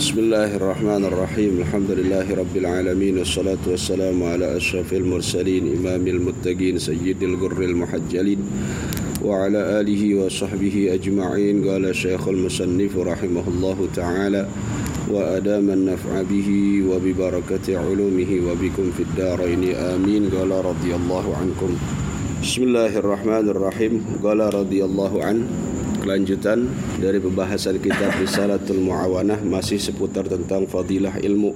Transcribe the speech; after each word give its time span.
بسم 0.00 0.18
الله 0.18 0.56
الرحمن 0.56 1.04
الرحيم 1.04 1.60
الحمد 1.60 1.90
لله 1.90 2.34
رب 2.34 2.56
العالمين 2.56 3.18
والصلاة 3.18 3.60
والسلام 3.66 4.22
على 4.22 4.56
أشرف 4.56 4.92
المرسلين 4.92 5.76
إمام 5.76 6.06
المتقين 6.06 6.78
سيد 6.78 7.22
الغر 7.22 7.62
المحجلين 7.62 8.38
وعلى 9.24 9.80
آله 9.80 10.24
وصحبه 10.24 10.94
أجمعين 10.94 11.68
قال 11.68 11.84
الشيخ 11.84 12.28
المصنف 12.28 12.96
رحمه 12.96 13.44
الله 13.48 13.88
تعالى 13.96 14.48
وأدام 15.10 15.70
النفع 15.70 16.22
به 16.22 16.48
وببركة 16.88 17.66
علومه 17.78 18.30
وبكم 18.48 18.86
في 18.96 19.02
الدارين 19.02 19.74
آمين 19.74 20.30
قال 20.30 20.50
رضي 20.64 20.94
الله 20.94 21.36
عنكم 21.36 21.70
بسم 22.42 22.62
الله 22.62 22.96
الرحمن 22.96 23.48
الرحيم 23.48 24.04
قال 24.24 24.40
رضي 24.54 24.84
الله 24.84 25.24
عنه 25.24 25.44
kelanjutan 26.00 26.66
dari 26.96 27.20
pembahasan 27.20 27.76
kitab 27.76 28.16
Risalatul 28.16 28.80
Muawanah 28.80 29.38
masih 29.44 29.76
seputar 29.76 30.24
tentang 30.26 30.64
fadilah 30.64 31.20
ilmu 31.20 31.52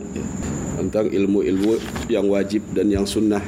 tentang 0.77 1.09
ilmu-ilmu 1.09 1.81
yang 2.13 2.29
wajib 2.29 2.61
dan 2.77 2.93
yang 2.93 3.09
sunnah. 3.09 3.41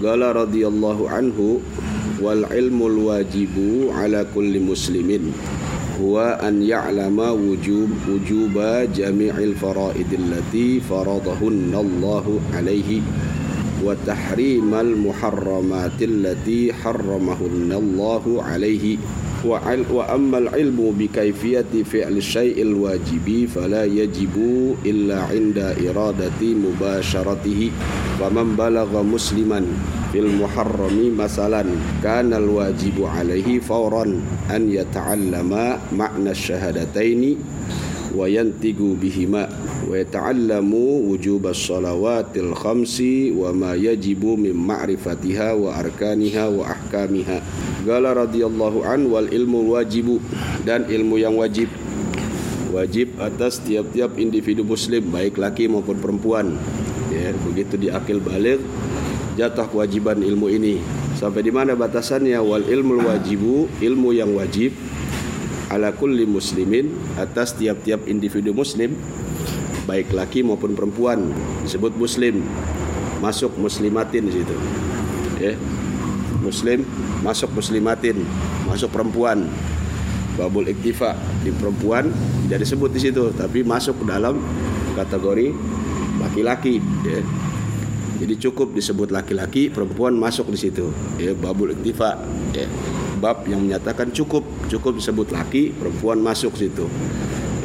Gala 0.00 0.32
radhiyallahu 0.32 1.04
anhu 1.12 1.60
wal 2.24 2.48
ilmul 2.48 3.12
wajibu 3.12 3.92
ala 3.92 4.24
kulli 4.32 4.62
muslimin 4.62 5.34
huwa 6.00 6.40
an 6.40 6.64
ya'lama 6.64 7.36
wujub 7.36 7.90
wujuba 8.08 8.88
jami'il 8.90 9.54
faraidil 9.54 10.26
lati 10.32 10.80
faradahunna 10.82 11.78
Allahu 11.78 12.42
alaihi 12.54 13.04
wa 13.84 13.92
tahrimal 14.02 14.88
muharramatil 14.96 16.24
lati 16.24 16.72
wa 19.44 19.60
al 19.60 19.84
wa 19.92 20.08
ammal 20.08 20.48
ilmu 20.56 20.96
bi 20.96 21.04
kaifiyati 21.12 21.84
fi'li 21.84 22.18
syai'il 22.24 22.72
wajibi 22.72 23.44
fala 23.44 23.84
yajibu 23.84 24.72
illa 24.88 25.28
inda 25.36 25.76
iradati 25.76 26.56
mubasharatihi. 26.56 27.68
Wa 28.16 28.32
man 28.32 28.56
balagha 28.56 29.04
musliman 29.04 29.68
fil 30.08 30.32
muharrami 30.32 31.12
masalan 31.12 31.76
kana 32.00 32.40
al 32.40 32.48
wajibu 32.48 33.04
alaihi 33.04 33.60
fawran 33.60 34.24
an 34.48 34.72
yata'allama 34.72 35.92
ma'na 35.92 36.32
syahadataini 36.32 37.36
wa 38.12 38.28
yantigu 38.28 38.92
bihima 39.00 39.48
wa 39.88 39.96
taallamu 40.04 41.08
wujubas 41.08 41.56
salawatil 41.56 42.52
khamsi 42.52 43.32
wa 43.32 43.56
ma 43.56 43.72
yajibu 43.72 44.36
min 44.36 44.52
ma'rifatiha 44.52 45.56
wa 45.56 45.72
arkaniha 45.80 46.52
wa 46.52 46.68
ahkamiha 46.68 47.40
gala 47.84 48.16
radhiyallahu 48.16 48.84
an 48.84 49.08
wal 49.08 49.28
ilmu 49.28 49.76
wajibu 49.76 50.18
dan 50.64 50.88
ilmu 50.88 51.20
yang 51.20 51.36
wajib. 51.36 51.68
Wajib 52.74 53.14
atas 53.22 53.62
tiap-tiap 53.62 54.18
individu 54.18 54.66
muslim 54.66 55.06
baik 55.14 55.38
laki 55.38 55.70
maupun 55.70 55.94
perempuan. 56.00 56.58
Ya 57.14 57.30
begitu 57.46 57.78
di 57.78 57.86
akil 57.86 58.18
balik 58.18 58.58
jatah 59.38 59.70
kewajiban 59.70 60.18
ilmu 60.18 60.50
ini. 60.50 60.82
Sampai 61.14 61.46
di 61.46 61.54
mana 61.54 61.78
batasannya? 61.78 62.34
Wal 62.42 62.66
ilmu 62.66 63.06
wajibu 63.06 63.70
ilmu 63.78 64.10
yang 64.10 64.34
wajib 64.34 64.74
ala 65.72 65.94
kulli 65.96 66.28
muslimin 66.28 66.92
atas 67.16 67.56
tiap-tiap 67.56 68.04
individu 68.10 68.52
muslim 68.52 68.96
baik 69.84 70.12
laki 70.12 70.40
maupun 70.42 70.72
perempuan. 70.72 71.30
Disebut 71.62 71.94
muslim. 71.96 72.44
Masuk 73.20 73.56
muslimatin 73.56 74.28
di 74.28 74.32
situ. 74.42 74.56
Ya. 75.40 75.56
Muslim 76.40 76.84
masuk 77.24 77.52
muslimatin. 77.56 78.24
Masuk 78.68 78.92
perempuan. 78.92 79.48
Babul 80.36 80.68
iktifa. 80.68 81.14
Di 81.44 81.52
perempuan 81.54 82.10
tidak 82.48 82.64
disebut 82.64 82.90
di 82.92 83.00
situ 83.00 83.30
tapi 83.32 83.62
masuk 83.62 84.02
dalam 84.04 84.40
kategori 84.96 85.52
laki-laki. 86.20 86.80
Ya. 87.06 87.20
jadi 88.14 88.38
cukup 88.48 88.72
disebut 88.72 89.10
laki-laki 89.10 89.68
perempuan 89.68 90.16
masuk 90.16 90.48
di 90.52 90.58
situ. 90.58 90.90
Ya 91.20 91.36
babul 91.36 91.76
iktifa. 91.76 92.18
Ya. 92.56 92.66
Bab 93.20 93.46
yang 93.48 93.64
menyatakan 93.64 94.12
cukup 94.12 94.44
cukup 94.74 94.98
disebut 94.98 95.30
laki 95.30 95.70
perempuan 95.70 96.18
masuk 96.18 96.58
situ. 96.58 96.90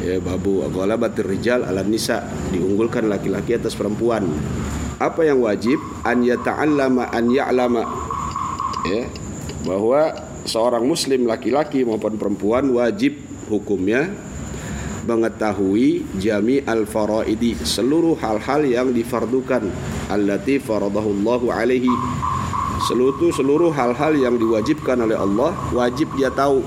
Ya 0.00 0.16
babu 0.22 0.62
ghalabatir 0.70 1.26
rijal 1.26 1.66
ala 1.66 1.82
nisa 1.82 2.24
diunggulkan 2.54 3.10
laki-laki 3.10 3.58
atas 3.58 3.74
perempuan. 3.74 4.30
Apa 5.02 5.26
yang 5.26 5.42
wajib? 5.42 5.82
An 6.06 6.22
yata'allama 6.22 7.10
an 7.10 7.28
ya'lama. 7.28 7.84
Ya 8.86 9.10
bahwa 9.66 10.14
seorang 10.48 10.86
muslim 10.86 11.28
laki-laki 11.28 11.84
maupun 11.84 12.16
perempuan 12.16 12.72
wajib 12.72 13.20
hukumnya 13.52 14.08
mengetahui 15.04 16.06
jami 16.16 16.64
al 16.64 16.88
faraidi 16.88 17.56
seluruh 17.60 18.16
hal-hal 18.20 18.64
yang 18.64 18.88
difardukan 18.94 19.68
allati 20.08 20.56
faradahullahu 20.62 21.52
alaihi. 21.52 21.92
Seluruh 22.88 23.28
seluruh 23.36 23.68
hal-hal 23.76 24.16
yang 24.16 24.40
diwajibkan 24.40 25.04
oleh 25.04 25.20
Allah 25.20 25.52
wajib 25.76 26.08
dia 26.16 26.32
tahu 26.32 26.64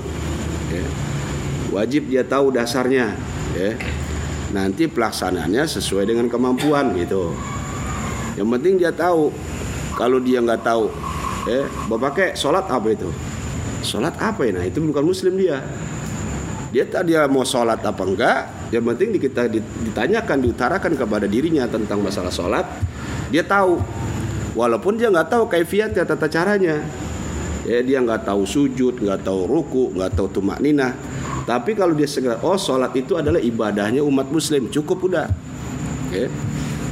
ya. 0.74 0.86
wajib 1.70 2.10
dia 2.10 2.26
tahu 2.26 2.50
dasarnya 2.50 3.14
ya. 3.54 3.78
nanti 4.50 4.90
pelaksanaannya 4.90 5.64
sesuai 5.66 6.10
dengan 6.10 6.26
kemampuan 6.30 6.94
gitu. 6.98 7.34
Yang 8.34 8.48
penting 8.58 8.74
dia 8.82 8.90
tahu. 8.90 9.30
Kalau 9.94 10.18
dia 10.18 10.42
nggak 10.42 10.66
tahu 10.66 10.90
ya 11.46 11.68
bapak 11.86 12.10
kayak 12.18 12.34
sholat 12.34 12.66
apa 12.66 12.88
itu? 12.90 13.08
Sholat 13.84 14.16
apa 14.18 14.42
ya? 14.48 14.58
Nah 14.58 14.64
itu 14.66 14.82
bukan 14.82 15.04
muslim 15.06 15.38
dia. 15.38 15.62
Dia 16.74 16.82
tak 16.90 17.06
dia 17.06 17.30
mau 17.30 17.46
sholat 17.46 17.78
apa 17.78 18.02
enggak 18.02 18.38
yang 18.74 18.82
penting 18.82 19.14
kita 19.22 19.46
ditanyakan 19.46 20.42
diutarakan 20.42 20.98
kepada 20.98 21.30
dirinya 21.30 21.70
tentang 21.70 22.02
masalah 22.02 22.34
sholat 22.34 22.66
dia 23.30 23.46
tahu. 23.46 23.78
Walaupun 24.54 24.98
dia 24.98 25.10
nggak 25.10 25.30
tahu 25.30 25.44
kaifiatnya 25.50 26.06
tata 26.06 26.30
caranya 26.30 26.82
ya 27.64 27.80
dia 27.80 27.98
nggak 28.04 28.28
tahu 28.28 28.44
sujud 28.44 29.00
nggak 29.00 29.24
tahu 29.24 29.48
ruku 29.48 29.92
nggak 29.96 30.12
tahu 30.16 30.28
tumak 30.28 30.60
nina 30.60 30.92
tapi 31.44 31.76
kalau 31.76 31.92
dia 31.92 32.08
segera 32.08 32.40
oh 32.40 32.56
sholat 32.56 32.96
itu 32.96 33.20
adalah 33.20 33.36
ibadahnya 33.36 34.00
umat 34.00 34.32
muslim. 34.32 34.72
Cukup 34.72 35.12
udah. 35.12 35.28
Ya 36.08 36.32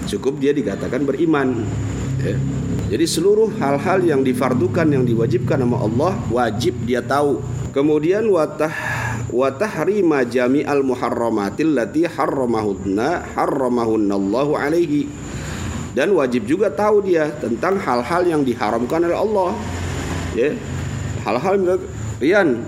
cukup 0.06 0.36
dia 0.36 0.52
dikatakan 0.52 1.08
beriman. 1.08 1.64
Ya. 2.22 2.38
jadi 2.94 3.02
seluruh 3.08 3.50
hal-hal 3.58 3.98
yang 4.06 4.22
difardukan 4.22 4.86
yang 4.86 5.02
diwajibkan 5.02 5.58
sama 5.58 5.80
Allah 5.80 6.12
wajib 6.28 6.76
dia 6.84 7.00
tahu. 7.00 7.40
Kemudian 7.72 8.28
watah 8.28 8.70
watahrima 9.32 10.22
jami'al 10.28 10.84
muharramatil 10.84 11.72
lati 11.72 12.04
harramahunna 12.04 13.32
harramahunna 13.32 14.14
Allahu 14.14 14.52
alaihi. 14.54 15.08
Dan 15.96 16.12
wajib 16.12 16.44
juga 16.44 16.68
tahu 16.68 17.04
dia 17.04 17.32
tentang 17.40 17.80
hal-hal 17.80 18.22
yang 18.28 18.44
diharamkan 18.44 19.08
oleh 19.08 19.16
Allah 19.16 19.56
ya. 20.34 20.50
Hal-hal 21.22 21.78
Rian 22.22 22.62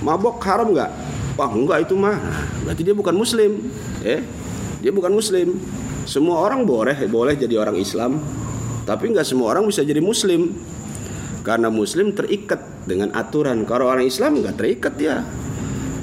mabok 0.00 0.40
haram 0.44 0.72
nggak? 0.72 0.90
Wah 1.36 1.50
enggak 1.52 1.88
itu 1.88 1.94
mah. 1.94 2.18
Berarti 2.64 2.82
dia 2.82 2.94
bukan 2.96 3.14
muslim. 3.14 3.70
Ya. 4.02 4.24
Dia 4.80 4.92
bukan 4.92 5.12
muslim. 5.12 5.60
Semua 6.08 6.40
orang 6.40 6.64
boleh 6.64 6.96
boleh 7.06 7.36
jadi 7.36 7.60
orang 7.60 7.76
Islam. 7.76 8.20
Tapi 8.88 9.12
nggak 9.12 9.26
semua 9.26 9.52
orang 9.52 9.68
bisa 9.68 9.84
jadi 9.84 10.00
muslim. 10.00 10.56
Karena 11.44 11.70
muslim 11.70 12.12
terikat 12.12 12.60
dengan 12.88 13.12
aturan. 13.14 13.64
Kalau 13.68 13.88
orang 13.88 14.04
Islam 14.08 14.40
nggak 14.40 14.56
terikat 14.56 14.94
dia. 14.96 15.22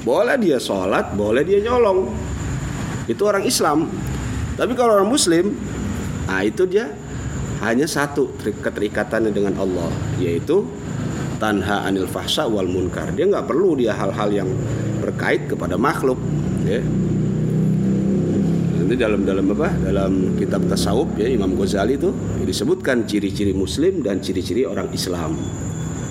Boleh 0.06 0.38
dia 0.38 0.62
sholat 0.62 1.12
boleh 1.18 1.42
dia 1.42 1.58
nyolong. 1.60 2.10
Itu 3.10 3.26
orang 3.26 3.42
Islam. 3.46 3.90
Tapi 4.56 4.72
kalau 4.72 5.02
orang 5.02 5.10
muslim 5.10 5.52
Nah 6.26 6.42
itu 6.42 6.66
dia 6.66 6.90
hanya 7.62 7.86
satu 7.88 8.34
keterikatannya 8.42 9.32
dengan 9.32 9.56
Allah 9.56 9.88
yaitu 10.20 10.66
tanha 11.36 11.86
anil 11.86 12.08
fahsya 12.08 12.48
wal 12.48 12.68
munkar. 12.68 13.12
Dia 13.12 13.28
nggak 13.28 13.46
perlu 13.46 13.76
dia 13.78 13.92
hal-hal 13.94 14.28
yang 14.32 14.50
berkait 15.00 15.46
kepada 15.46 15.78
makhluk. 15.78 16.18
Ya. 16.64 16.82
Nanti 18.76 18.94
dalam 19.02 19.26
dalam 19.26 19.46
apa? 19.50 19.68
Dalam 19.82 20.38
kitab 20.38 20.62
tasawuf 20.70 21.18
ya 21.18 21.26
Imam 21.26 21.58
Ghazali 21.58 21.98
itu 21.98 22.14
disebutkan 22.46 23.02
ciri-ciri 23.02 23.50
Muslim 23.50 24.02
dan 24.02 24.22
ciri-ciri 24.22 24.62
orang 24.62 24.90
Islam. 24.94 25.34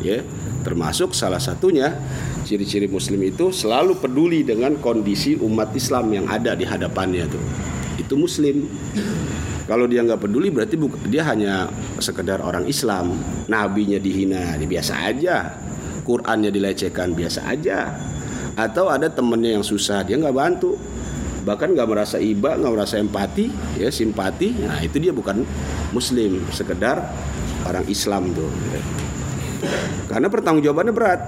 Ya, 0.03 0.21
termasuk 0.61 1.17
salah 1.17 1.41
satunya 1.41 1.97
ciri-ciri 2.45 2.85
Muslim 2.85 3.21
itu 3.25 3.49
selalu 3.49 3.97
peduli 3.97 4.45
dengan 4.45 4.77
kondisi 4.77 5.33
umat 5.39 5.73
Islam 5.73 6.13
yang 6.13 6.25
ada 6.29 6.53
di 6.53 6.67
hadapannya 6.67 7.25
tuh. 7.25 7.43
Itu 7.97 8.19
Muslim. 8.19 8.69
Kalau 9.65 9.89
dia 9.89 10.05
nggak 10.05 10.21
peduli 10.21 10.53
berarti 10.53 10.77
dia 11.09 11.25
hanya 11.25 11.65
sekedar 11.97 12.37
orang 12.45 12.69
Islam. 12.69 13.17
Nabinya 13.49 13.97
dihina, 13.97 14.53
dia 14.61 14.69
biasa 14.69 14.93
aja. 15.09 15.57
Qurannya 16.05 16.53
dilecehkan, 16.53 17.17
biasa 17.17 17.49
aja. 17.49 17.89
Atau 18.53 18.93
ada 18.93 19.09
temennya 19.09 19.57
yang 19.57 19.65
susah, 19.65 20.05
dia 20.05 20.21
nggak 20.21 20.37
bantu. 20.37 20.77
Bahkan 21.45 21.73
nggak 21.73 21.89
merasa 21.89 22.21
iba, 22.21 22.53
nggak 22.53 22.73
merasa 22.73 23.01
empati, 23.01 23.49
ya 23.81 23.89
simpati. 23.89 24.53
Nah 24.53 24.81
itu 24.85 25.01
dia 25.01 25.13
bukan 25.13 25.41
Muslim, 25.93 26.45
sekedar 26.53 27.01
orang 27.65 27.85
Islam 27.89 28.29
tuh. 28.37 28.49
Karena 30.09 30.29
pertanggungjawabannya 30.29 30.93
berat. 30.93 31.21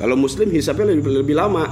Kalau 0.00 0.16
Muslim 0.16 0.48
hisapnya 0.48 0.96
lebih, 0.96 1.12
lebih 1.24 1.36
lama. 1.36 1.68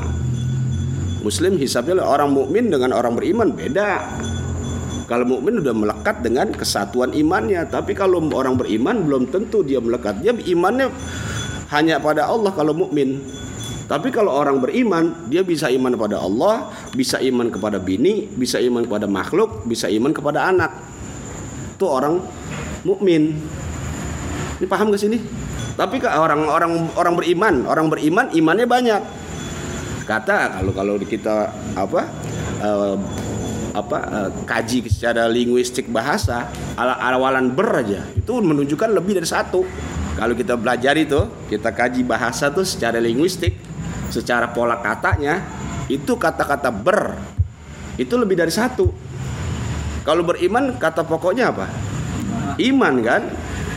Muslim 1.24 1.56
hisapnya 1.56 2.04
orang 2.04 2.28
mukmin 2.28 2.68
dengan 2.68 2.92
orang 2.92 3.16
beriman 3.16 3.56
beda. 3.56 4.20
Kalau 5.08 5.24
mukmin 5.24 5.64
udah 5.64 5.72
melekat 5.72 6.20
dengan 6.20 6.52
kesatuan 6.52 7.16
imannya, 7.16 7.64
tapi 7.72 7.96
kalau 7.96 8.20
orang 8.28 8.60
beriman 8.60 9.08
belum 9.08 9.32
tentu 9.32 9.64
dia 9.64 9.80
melekat. 9.80 10.20
Dia 10.20 10.36
imannya 10.36 10.92
hanya 11.72 11.96
pada 11.96 12.28
Allah 12.28 12.52
kalau 12.52 12.76
mukmin. 12.76 13.24
Tapi 13.88 14.12
kalau 14.12 14.36
orang 14.36 14.60
beriman, 14.60 15.32
dia 15.32 15.40
bisa 15.40 15.72
iman 15.72 15.96
kepada 15.96 16.20
Allah, 16.20 16.68
bisa 16.92 17.16
iman 17.24 17.48
kepada 17.48 17.80
bini, 17.80 18.28
bisa 18.28 18.60
iman 18.60 18.84
kepada 18.84 19.08
makhluk, 19.08 19.64
bisa 19.64 19.88
iman 19.88 20.12
kepada 20.12 20.44
anak. 20.44 20.76
Itu 21.72 21.88
orang 21.88 22.20
mukmin. 22.84 23.32
Ini 24.60 24.66
paham 24.68 24.92
ke 24.92 25.00
sini? 25.00 25.16
Tapi 25.72 26.04
orang-orang 26.04 26.92
orang 27.00 27.14
beriman, 27.16 27.54
orang 27.64 27.88
beriman 27.88 28.28
imannya 28.28 28.68
banyak. 28.68 29.02
Kata 30.04 30.60
kalau 30.60 30.72
kalau 30.76 30.94
kita 31.00 31.48
apa 31.72 32.12
uh, 32.60 32.96
apa 33.78 33.98
uh, 34.02 34.30
kaji 34.42 34.86
secara 34.90 35.30
linguistik 35.30 35.86
bahasa 35.86 36.50
awalan 36.78 37.54
ber 37.54 37.86
aja 37.86 38.02
itu 38.14 38.32
menunjukkan 38.42 38.90
lebih 38.90 39.18
dari 39.22 39.28
satu. 39.28 39.62
Kalau 40.18 40.34
kita 40.34 40.58
belajar 40.58 40.98
itu, 40.98 41.30
kita 41.46 41.70
kaji 41.70 42.02
bahasa 42.02 42.50
tuh 42.50 42.66
secara 42.66 42.98
linguistik, 42.98 43.54
secara 44.10 44.50
pola 44.50 44.82
katanya, 44.82 45.46
itu 45.86 46.18
kata-kata 46.18 46.74
ber 46.74 47.14
itu 47.94 48.18
lebih 48.18 48.34
dari 48.34 48.50
satu. 48.50 48.90
Kalau 50.02 50.26
beriman 50.26 50.74
kata 50.74 51.06
pokoknya 51.06 51.54
apa? 51.54 51.70
Iman 52.58 52.98
kan? 53.06 53.22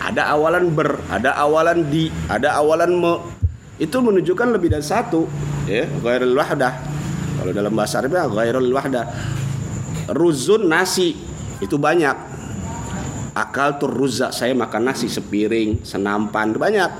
ada 0.01 0.33
awalan 0.33 0.74
ber, 0.74 0.97
ada 1.13 1.38
awalan 1.38 1.86
di, 1.86 2.09
ada 2.25 2.57
awalan 2.57 2.92
me. 2.97 3.13
Itu 3.77 4.01
menunjukkan 4.01 4.54
lebih 4.54 4.74
dari 4.74 4.86
satu, 4.86 5.25
ya, 5.69 5.86
ghairul 6.01 6.38
wahdah. 6.38 6.74
Kalau 7.42 7.51
dalam 7.54 7.74
bahasa 7.74 8.01
Arabnya 8.01 8.30
ghairul 8.30 8.69
wahdah. 8.74 9.06
Ruzun 10.12 10.68
nasi 10.68 11.16
itu 11.63 11.75
banyak. 11.80 12.30
Akal 13.31 13.80
tur 13.80 13.96
ruzak 13.96 14.36
saya 14.36 14.52
makan 14.52 14.92
nasi 14.92 15.08
sepiring, 15.08 15.88
senampan 15.88 16.52
banyak. 16.52 16.92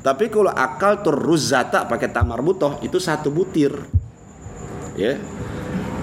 Tapi 0.00 0.32
kalau 0.32 0.48
akal 0.48 1.04
tur 1.04 1.16
ruzata 1.16 1.84
pakai 1.84 2.08
tamar 2.08 2.40
butoh 2.40 2.80
itu 2.80 2.96
satu 2.96 3.28
butir. 3.28 3.76
Ya. 4.96 5.20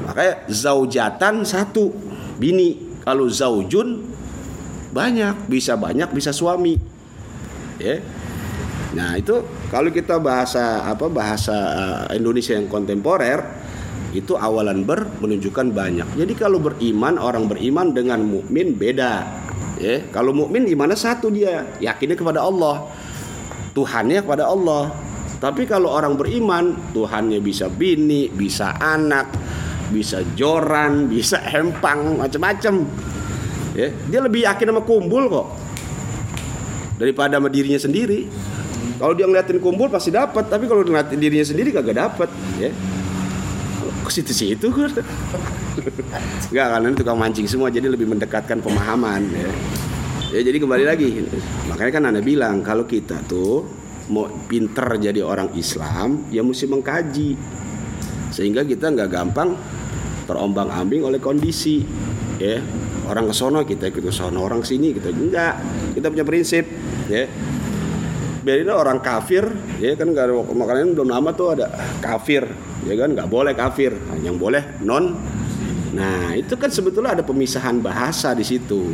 Makanya 0.05 0.45
zaujatan 0.47 1.41
satu 1.41 1.89
bini. 2.37 2.97
Kalau 3.01 3.29
zaujun 3.29 4.15
banyak 4.95 5.51
bisa 5.51 5.75
banyak 5.75 6.07
bisa 6.15 6.31
suami 6.31 6.79
ya 7.83 7.99
nah 8.95 9.19
itu 9.19 9.43
kalau 9.67 9.91
kita 9.91 10.23
bahasa 10.23 10.87
apa 10.87 11.11
bahasa 11.11 11.55
eh, 12.07 12.15
Indonesia 12.15 12.55
yang 12.55 12.71
kontemporer 12.71 13.43
itu 14.15 14.39
awalan 14.39 14.87
ber 14.87 15.03
menunjukkan 15.19 15.75
banyak. 15.75 16.07
Jadi 16.15 16.33
kalau 16.39 16.63
beriman 16.63 17.19
orang 17.19 17.51
beriman 17.51 17.91
dengan 17.91 18.23
mukmin 18.23 18.71
beda. 18.71 19.43
Ya 19.75 20.07
kalau 20.07 20.31
mukmin 20.31 20.63
gimana 20.63 20.95
satu 20.95 21.27
dia 21.27 21.67
yakinnya 21.83 22.15
kepada 22.15 22.39
Allah 22.39 22.87
Tuhannya 23.75 24.23
kepada 24.23 24.47
Allah. 24.47 24.87
Tapi 25.35 25.67
kalau 25.67 25.91
orang 25.91 26.15
beriman 26.15 26.95
Tuhannya 26.95 27.43
bisa 27.43 27.67
bini 27.67 28.31
bisa 28.31 28.79
anak 28.79 29.35
bisa 29.91 30.23
joran 30.33 31.05
bisa 31.11 31.43
hempang 31.43 32.15
macam-macam. 32.15 32.87
Ya 33.75 33.91
dia 33.91 34.19
lebih 34.23 34.47
yakin 34.47 34.71
sama 34.71 34.81
kumpul 34.87 35.27
kok 35.27 35.47
daripada 36.95 37.35
sama 37.35 37.51
dirinya 37.51 37.77
sendiri. 37.77 38.31
Kalau 38.95 39.11
dia 39.11 39.27
ngeliatin 39.27 39.59
kumpul 39.59 39.91
pasti 39.91 40.07
dapat 40.07 40.47
tapi 40.47 40.71
kalau 40.71 40.87
ngeliatin 40.87 41.19
dirinya 41.19 41.43
sendiri 41.43 41.75
kagak 41.75 41.99
dapat 41.99 42.31
ya 42.55 42.71
ke 44.05 44.11
situ 44.13 44.31
situ 44.31 44.67
nggak 46.53 46.65
karena 46.71 46.85
itu 46.87 46.97
tukang 47.01 47.17
mancing 47.19 47.47
semua 47.49 47.67
jadi 47.73 47.89
lebih 47.89 48.07
mendekatkan 48.07 48.61
pemahaman 48.61 49.27
ya. 49.33 49.49
ya 50.31 50.39
jadi 50.45 50.57
kembali 50.61 50.85
lagi. 50.87 51.09
Makanya 51.67 51.91
kan 51.91 52.03
anda 52.07 52.21
bilang 52.23 52.63
kalau 52.63 52.87
kita 52.87 53.19
tuh 53.27 53.65
mau 54.13 54.29
pinter 54.45 55.01
jadi 55.01 55.25
orang 55.25 55.51
Islam 55.57 56.29
ya 56.31 56.45
mesti 56.45 56.65
mengkaji. 56.69 57.29
Sehingga 58.31 58.63
kita 58.63 58.91
nggak 58.91 59.09
gampang 59.09 59.55
terombang 60.29 60.71
ambing 60.71 61.03
oleh 61.03 61.19
kondisi 61.19 61.83
ya. 62.39 62.61
Orang 63.05 63.29
ke 63.29 63.35
sono 63.37 63.61
kita 63.61 63.91
ikut 63.91 64.09
ke 64.09 64.13
sono. 64.13 64.41
Orang 64.41 64.65
sini 64.65 64.95
kita 64.95 65.13
enggak 65.13 65.53
kita 65.93 66.09
punya 66.09 66.25
prinsip 66.25 66.65
ya 67.05 67.29
biarin 68.45 68.69
orang 68.69 69.01
kafir 69.01 69.41
ya 69.81 69.97
kan 69.97 70.13
nggak 70.13 70.29
makanya 70.53 70.85
belum 70.93 71.09
lama 71.09 71.33
tuh 71.33 71.57
ada 71.57 71.65
kafir 71.97 72.45
ya 72.85 72.93
kan? 72.93 73.09
Nggak 73.17 73.29
boleh 73.29 73.53
kafir. 73.57 73.91
Nah, 73.97 74.17
yang 74.21 74.37
boleh 74.37 74.77
non. 74.85 75.17
Nah 75.97 76.37
itu 76.37 76.53
kan 76.53 76.69
sebetulnya 76.69 77.17
ada 77.17 77.23
pemisahan 77.25 77.81
bahasa 77.81 78.37
di 78.37 78.45
situ. 78.45 78.93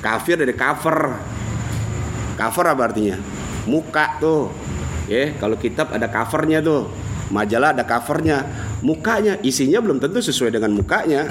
Kafir 0.00 0.40
dari 0.40 0.56
cover. 0.56 1.12
Cover 2.40 2.64
apa 2.72 2.82
artinya? 2.88 3.20
Muka 3.68 4.16
tuh 4.16 4.48
ya. 5.04 5.36
Kalau 5.36 5.60
kitab 5.60 5.92
ada 5.92 6.08
covernya 6.08 6.64
tuh 6.64 6.88
majalah 7.28 7.76
ada 7.76 7.84
covernya. 7.84 8.48
Mukanya 8.80 9.36
isinya 9.44 9.84
belum 9.84 10.00
tentu 10.00 10.24
sesuai 10.24 10.56
dengan 10.56 10.72
mukanya. 10.72 11.28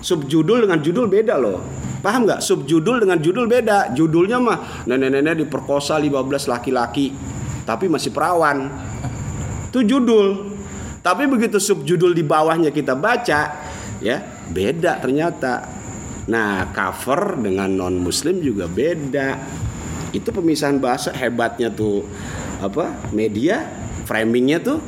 Subjudul 0.00 0.64
dengan 0.64 0.80
judul 0.80 1.04
beda 1.10 1.36
loh 1.36 1.75
paham 2.06 2.22
nggak? 2.30 2.38
Subjudul 2.38 3.02
dengan 3.02 3.18
judul 3.18 3.50
beda. 3.50 3.90
Judulnya 3.90 4.38
mah 4.38 4.86
nenek-nenek 4.86 5.42
diperkosa 5.42 5.98
15 5.98 6.46
laki-laki 6.46 7.10
tapi 7.66 7.90
masih 7.90 8.14
perawan. 8.14 8.70
Itu 9.74 9.82
judul. 9.82 10.54
Tapi 11.02 11.26
begitu 11.26 11.58
subjudul 11.58 12.14
di 12.14 12.22
bawahnya 12.22 12.70
kita 12.70 12.94
baca 12.94 13.40
ya 13.98 14.16
beda 14.46 15.02
ternyata. 15.02 15.66
Nah 16.30 16.70
cover 16.70 17.42
dengan 17.42 17.74
non 17.74 17.98
muslim 17.98 18.38
juga 18.38 18.70
beda. 18.70 19.38
Itu 20.14 20.30
pemisahan 20.30 20.78
bahasa 20.78 21.10
hebatnya 21.10 21.74
tuh 21.74 22.06
apa 22.62 23.10
media 23.12 23.66
framingnya 24.08 24.62
tuh 24.62 24.78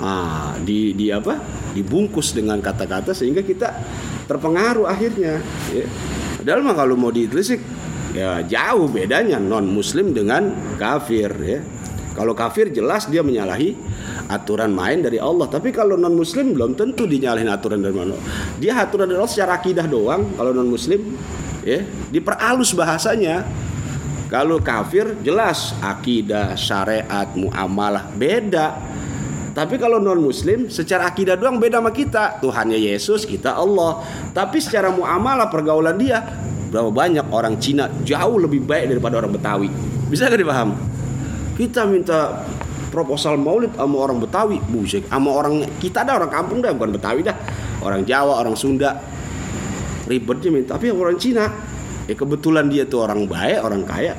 ah, 0.00 0.54
di 0.62 0.94
di 0.94 1.10
apa 1.10 1.42
dibungkus 1.76 2.32
dengan 2.32 2.62
kata-kata 2.62 3.12
sehingga 3.12 3.44
kita 3.44 3.74
terpengaruh 4.30 4.86
akhirnya 4.86 5.42
ya. 5.74 5.86
Padahal 6.48 6.64
mah 6.64 6.80
kalau 6.80 6.96
mau 6.96 7.12
ditelisik 7.12 7.60
ya 8.16 8.40
jauh 8.40 8.88
bedanya 8.88 9.36
non 9.36 9.68
muslim 9.68 10.16
dengan 10.16 10.48
kafir 10.80 11.28
ya. 11.44 11.60
Kalau 12.16 12.32
kafir 12.32 12.72
jelas 12.72 13.04
dia 13.04 13.20
menyalahi 13.20 13.76
aturan 14.32 14.72
main 14.72 15.04
dari 15.04 15.20
Allah. 15.20 15.44
Tapi 15.44 15.68
kalau 15.76 16.00
non 16.00 16.16
muslim 16.16 16.56
belum 16.56 16.72
tentu 16.72 17.04
dinyalahin 17.04 17.52
aturan 17.52 17.84
dari 17.84 17.92
mana. 17.92 18.16
Dia 18.56 18.80
aturan 18.80 19.12
dari 19.12 19.20
Allah 19.20 19.28
secara 19.28 19.60
akidah 19.60 19.84
doang. 19.84 20.24
Kalau 20.40 20.56
non 20.56 20.72
muslim 20.72 21.20
ya 21.60 21.84
diperalus 22.08 22.72
bahasanya. 22.72 23.44
Kalau 24.32 24.64
kafir 24.64 25.20
jelas 25.20 25.76
akidah, 25.84 26.56
syariat, 26.56 27.28
muamalah 27.36 28.08
beda. 28.16 28.87
Tapi 29.58 29.74
kalau 29.74 29.98
non 29.98 30.22
muslim 30.22 30.70
secara 30.70 31.10
akidah 31.10 31.34
doang 31.34 31.58
beda 31.58 31.82
sama 31.82 31.90
kita. 31.90 32.38
Tuhannya 32.38 32.78
Yesus, 32.78 33.26
kita 33.26 33.58
Allah. 33.58 34.06
Tapi 34.30 34.62
secara 34.62 34.94
muamalah 34.94 35.50
pergaulan 35.50 35.98
dia 35.98 36.22
berapa 36.70 36.94
banyak 36.94 37.26
orang 37.34 37.58
Cina 37.58 37.90
jauh 38.06 38.38
lebih 38.38 38.62
baik 38.62 38.94
daripada 38.94 39.18
orang 39.18 39.34
Betawi. 39.34 39.66
Bisa 40.06 40.30
gak 40.30 40.38
dipaham? 40.38 40.78
Kita 41.58 41.90
minta 41.90 42.46
proposal 42.94 43.34
maulid 43.34 43.74
sama 43.74 43.98
orang 43.98 44.22
Betawi, 44.22 44.62
busik 44.62 45.10
sama 45.10 45.34
orang 45.34 45.66
kita 45.82 46.06
ada 46.06 46.22
orang 46.22 46.30
kampung 46.30 46.62
dah 46.62 46.70
bukan 46.70 46.94
Betawi 46.94 47.26
dah. 47.26 47.34
Orang 47.82 48.06
Jawa, 48.06 48.38
orang 48.38 48.54
Sunda. 48.54 48.94
Ribetnya 50.06 50.54
minta 50.54 50.78
tapi 50.78 50.94
orang 50.94 51.18
Cina 51.18 51.50
ya 52.06 52.14
kebetulan 52.14 52.70
dia 52.70 52.86
tuh 52.86 53.02
orang 53.02 53.26
baik, 53.26 53.58
orang 53.58 53.82
kaya. 53.82 54.14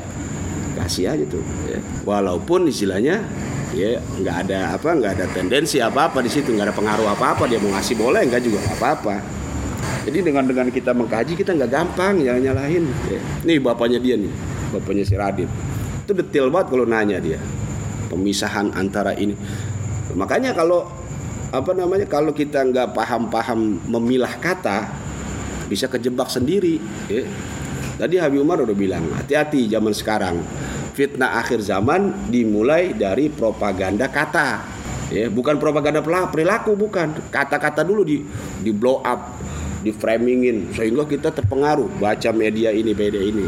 Kasih 0.76 1.16
aja 1.16 1.24
tuh 1.32 1.40
ya. 1.72 1.80
Walaupun 2.04 2.68
istilahnya 2.68 3.24
ya 3.76 4.02
nggak 4.02 4.36
ada 4.48 4.60
apa 4.74 4.90
nggak 4.98 5.12
ada 5.20 5.26
tendensi 5.30 5.78
apa 5.78 6.10
apa 6.10 6.26
di 6.26 6.32
situ 6.32 6.50
nggak 6.54 6.74
ada 6.74 6.76
pengaruh 6.76 7.06
apa 7.06 7.38
apa 7.38 7.44
dia 7.46 7.62
mau 7.62 7.70
ngasih 7.78 7.96
boleh 7.96 8.26
nggak 8.26 8.42
juga 8.42 8.60
apa 8.66 8.88
apa 8.98 9.16
jadi 10.10 10.26
dengan 10.26 10.44
dengan 10.48 10.68
kita 10.74 10.96
mengkaji 10.96 11.38
kita 11.38 11.54
nggak 11.54 11.70
gampang 11.70 12.18
jangan 12.24 12.42
nyalahin 12.42 12.90
ya. 13.12 13.20
nih 13.46 13.58
bapaknya 13.62 14.02
dia 14.02 14.16
nih 14.18 14.32
bapaknya 14.70 15.04
si 15.04 15.14
Radit. 15.18 15.50
Itu 16.06 16.14
detail 16.16 16.50
banget 16.54 16.74
kalau 16.74 16.86
nanya 16.86 17.18
dia 17.22 17.38
pemisahan 18.10 18.74
antara 18.74 19.14
ini. 19.18 19.38
Makanya 20.18 20.58
kalau 20.58 20.90
apa 21.50 21.72
namanya 21.74 22.06
kalau 22.06 22.34
kita 22.34 22.62
nggak 22.62 22.94
paham-paham 22.94 23.82
memilah 23.90 24.34
kata 24.38 24.90
bisa 25.70 25.86
kejebak 25.90 26.30
sendiri. 26.30 26.82
Ya. 27.10 27.26
tadi 28.00 28.16
Habib 28.16 28.48
Umar 28.48 28.64
udah 28.64 28.74
bilang 28.74 29.12
hati-hati 29.12 29.68
zaman 29.68 29.92
sekarang 29.92 30.40
fitnah 31.00 31.40
akhir 31.40 31.64
zaman 31.64 32.28
dimulai 32.28 32.92
dari 32.92 33.32
propaganda 33.32 34.12
kata. 34.12 34.60
Ya 35.08 35.32
bukan 35.32 35.56
propaganda 35.56 36.04
perilaku 36.04 36.76
bukan. 36.76 37.16
Kata-kata 37.32 37.88
dulu 37.88 38.04
di 38.04 38.20
di 38.60 38.76
blow 38.76 39.00
up 39.00 39.40
di 39.80 39.96
framingin 39.96 40.76
sehingga 40.76 41.08
kita 41.08 41.32
terpengaruh. 41.32 41.88
Baca 42.04 42.36
media 42.36 42.76
ini 42.76 42.92
media 42.92 43.24
ini. 43.24 43.48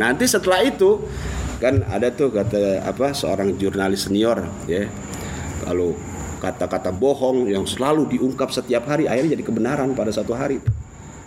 Nanti 0.00 0.24
setelah 0.24 0.64
itu 0.64 1.04
kan 1.60 1.84
ada 1.84 2.08
tuh 2.08 2.32
kata 2.32 2.88
apa 2.88 3.12
seorang 3.12 3.60
jurnalis 3.60 4.08
senior 4.08 4.40
ya. 4.64 4.88
Kalau 5.60 5.92
kata-kata 6.40 6.88
bohong 6.88 7.52
yang 7.52 7.68
selalu 7.68 8.16
diungkap 8.16 8.48
setiap 8.48 8.88
hari 8.88 9.04
akhirnya 9.04 9.36
jadi 9.36 9.44
kebenaran 9.44 9.92
pada 9.92 10.08
satu 10.08 10.32
hari. 10.32 10.56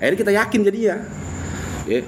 Akhirnya 0.02 0.18
kita 0.18 0.34
yakin 0.34 0.60
jadi 0.66 0.80
ya 0.82 0.98
ya 1.88 2.00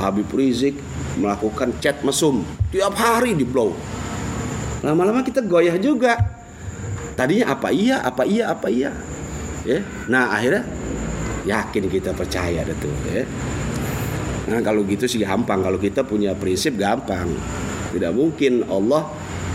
Habib 0.00 0.28
Rizik 0.32 0.78
melakukan 1.18 1.76
chat 1.82 2.00
mesum. 2.06 2.46
Tiap 2.72 2.94
hari 2.96 3.36
di 3.36 3.44
blow. 3.44 3.76
Lama-lama 4.80 5.20
kita 5.20 5.44
goyah 5.44 5.76
juga. 5.76 6.16
Tadinya 7.12 7.52
apa 7.52 7.68
iya 7.68 8.00
apa 8.00 8.22
iya 8.24 8.44
apa 8.50 8.68
iya. 8.72 8.90
Ya. 9.62 9.84
Nah 10.08 10.32
akhirnya 10.32 10.64
yakin 11.44 11.84
kita 11.92 12.16
percaya 12.16 12.64
itu 12.64 12.88
ya. 13.12 13.24
Nah 14.48 14.58
kalau 14.64 14.82
gitu 14.88 15.04
sih 15.06 15.22
gampang. 15.22 15.60
Kalau 15.60 15.78
kita 15.78 16.02
punya 16.02 16.32
prinsip 16.34 16.74
gampang. 16.80 17.30
Tidak 17.92 18.12
mungkin 18.16 18.64
Allah 18.72 19.04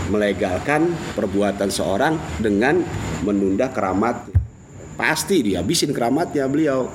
melegalkan 0.08 0.94
perbuatan 1.12 1.68
seorang 1.68 2.16
dengan 2.40 2.80
menunda 3.26 3.68
keramat 3.68 4.30
pasti 4.96 5.44
dihabisin 5.44 5.94
keramatnya 5.94 6.48
beliau 6.48 6.88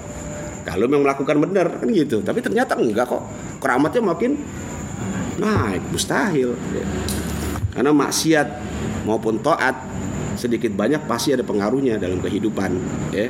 kalau 0.64 0.88
memang 0.88 1.04
melakukan 1.04 1.38
benar 1.44 1.68
kan 1.80 1.88
gitu. 1.92 2.24
Tapi 2.24 2.40
ternyata 2.40 2.80
enggak 2.80 3.12
kok. 3.12 3.24
Keramatnya 3.60 4.02
makin 4.04 4.40
naik 5.38 5.84
mustahil. 5.92 6.56
Karena 7.76 7.92
maksiat 7.92 8.48
maupun 9.04 9.44
taat 9.44 9.76
sedikit 10.40 10.74
banyak 10.74 11.04
pasti 11.06 11.36
ada 11.36 11.44
pengaruhnya 11.44 12.00
dalam 12.00 12.24
kehidupan 12.24 12.72
ya. 13.12 13.28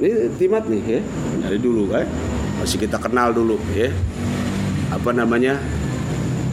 Ini 0.00 0.32
timat 0.40 0.64
nih 0.66 0.82
ya. 0.82 1.00
Dari 1.44 1.58
dulu 1.60 1.92
kan 1.92 2.08
masih 2.60 2.80
kita 2.80 2.96
kenal 2.96 3.36
dulu 3.36 3.60
ya. 3.76 3.92
Apa 4.90 5.12
namanya? 5.12 5.60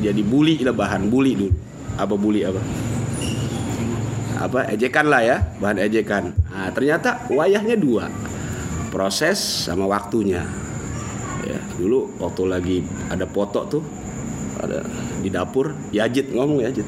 Jadi 0.04 0.20
bully 0.20 0.60
lah 0.68 0.76
bahan 0.76 1.08
bully 1.08 1.32
dulu. 1.40 1.54
Apa 1.96 2.16
bully 2.20 2.44
apa? 2.44 2.60
Apa? 4.44 4.68
Ejekan 4.68 5.08
lah 5.08 5.24
ya. 5.24 5.38
Bahan 5.64 5.80
ejekan. 5.80 6.36
Nah, 6.52 6.70
ternyata 6.76 7.24
wayahnya 7.32 7.80
dua 7.80 8.12
proses 8.94 9.42
sama 9.66 9.90
waktunya. 9.90 10.46
Ya 11.42 11.58
dulu 11.82 12.14
waktu 12.22 12.44
lagi 12.46 12.78
ada 13.10 13.26
foto 13.26 13.66
tuh 13.66 13.84
ada 14.62 14.86
di 15.20 15.34
dapur 15.34 15.74
Yajid 15.90 16.30
ngomong 16.30 16.62
Yajid. 16.62 16.86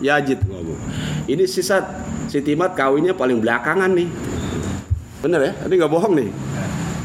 Yajid 0.00 0.40
ngomong. 0.48 0.80
Ini 1.28 1.44
sisa 1.44 1.84
si 2.32 2.40
Timat 2.40 2.72
kawinnya 2.72 3.12
paling 3.12 3.44
belakangan 3.44 3.92
nih. 3.92 4.08
Bener 5.20 5.40
ya? 5.44 5.52
Ini 5.68 5.74
nggak 5.76 5.92
bohong 5.92 6.16
nih. 6.16 6.28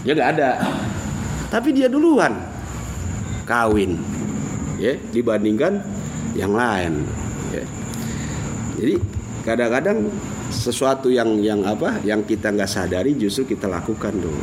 Ya 0.07 0.15
nggak 0.15 0.29
ada. 0.39 0.49
Tapi 1.51 1.75
dia 1.75 1.91
duluan 1.91 2.39
kawin 3.49 3.97
ya 4.77 4.93
dibandingkan 5.09 5.81
yang 6.37 6.53
lain 6.53 7.01
ya. 7.49 7.65
jadi 8.77 8.93
kadang-kadang 9.41 10.13
sesuatu 10.49 11.13
yang 11.13 11.37
yang 11.39 11.61
apa 11.65 12.01
yang 12.01 12.25
kita 12.25 12.49
nggak 12.49 12.69
sadari 12.69 13.13
justru 13.15 13.53
kita 13.55 13.69
lakukan 13.69 14.13
dulu 14.17 14.41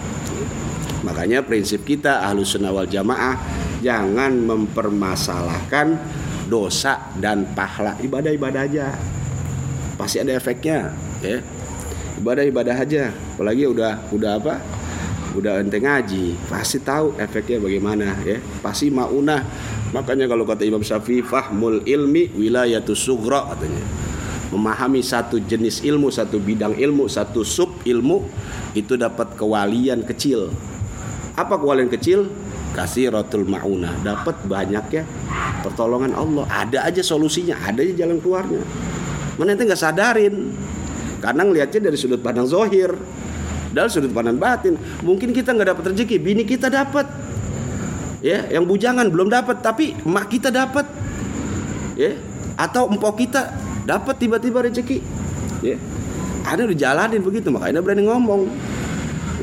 makanya 1.02 1.42
prinsip 1.42 1.86
kita 1.86 2.22
ahlus 2.22 2.54
sunnah 2.54 2.72
jamaah 2.86 3.38
jangan 3.84 4.32
mempermasalahkan 4.42 5.98
dosa 6.46 7.10
dan 7.18 7.52
pahala. 7.52 7.98
Ibadah-ibadah 8.00 8.62
aja. 8.64 8.94
Pasti 9.98 10.22
ada 10.22 10.32
efeknya 10.34 10.94
ya. 11.20 11.42
Ibadah-ibadah 12.22 12.76
aja. 12.76 13.12
Apalagi 13.36 13.66
udah 13.68 14.10
udah 14.14 14.32
apa 14.40 14.54
udah 15.36 15.60
ente 15.60 15.76
ngaji 15.76 16.48
pasti 16.48 16.80
tahu 16.80 17.18
efeknya 17.20 17.60
bagaimana 17.60 18.16
ya. 18.24 18.38
Pasti 18.62 18.88
maunah. 18.88 19.42
Makanya 19.92 20.26
kalau 20.26 20.42
kata 20.42 20.66
Imam 20.66 20.82
Syafi'i 20.82 21.22
fahmul 21.22 21.84
ilmi 21.86 22.34
wilayatu 22.34 22.96
sugra 22.96 23.54
katanya 23.54 23.84
memahami 24.50 25.02
satu 25.02 25.42
jenis 25.42 25.82
ilmu 25.82 26.12
satu 26.12 26.38
bidang 26.38 26.78
ilmu 26.78 27.10
satu 27.10 27.42
sub 27.42 27.82
ilmu 27.82 28.22
itu 28.76 28.94
dapat 28.94 29.34
kewalian 29.34 30.04
kecil. 30.06 30.52
Apa 31.36 31.58
kewalian 31.58 31.90
kecil? 31.90 32.30
Kasih 32.76 33.08
rotul 33.08 33.48
maunah 33.48 33.92
dapat 34.04 34.36
banyaknya 34.44 35.08
pertolongan 35.64 36.12
Allah. 36.12 36.44
Ada 36.52 36.84
aja 36.92 37.00
solusinya. 37.00 37.56
Ada 37.56 37.80
aja 37.80 38.04
jalan 38.04 38.20
keluarnya. 38.20 38.60
Mana 39.40 39.56
ente 39.56 39.64
nggak 39.64 39.80
sadarin? 39.80 40.52
Karena 41.24 41.42
ngelihatnya 41.48 41.88
dari 41.88 41.96
sudut 41.96 42.20
pandang 42.20 42.44
zohir. 42.44 42.92
Dari 43.72 43.88
sudut 43.88 44.12
pandang 44.12 44.36
batin. 44.36 44.76
Mungkin 45.00 45.32
kita 45.32 45.56
nggak 45.56 45.72
dapat 45.72 45.84
rezeki. 45.96 46.16
Bini 46.20 46.44
kita 46.44 46.68
dapat. 46.68 47.08
Ya 48.20 48.44
yang 48.52 48.68
bujangan 48.68 49.08
belum 49.08 49.32
dapat 49.32 49.64
tapi 49.64 49.96
emak 50.04 50.28
kita 50.28 50.52
dapat. 50.52 50.84
Ya 51.96 52.16
atau 52.56 52.88
empok 52.88 53.20
kita 53.20 53.52
dapat 53.86 54.18
tiba-tiba 54.18 54.66
rezeki. 54.66 54.98
Ya 55.62 55.78
ada 56.46 56.62
udah 56.62 56.78
jalanin 56.78 57.22
begitu 57.22 57.48
makanya 57.54 57.80
berani 57.80 58.04
ngomong. 58.04 58.50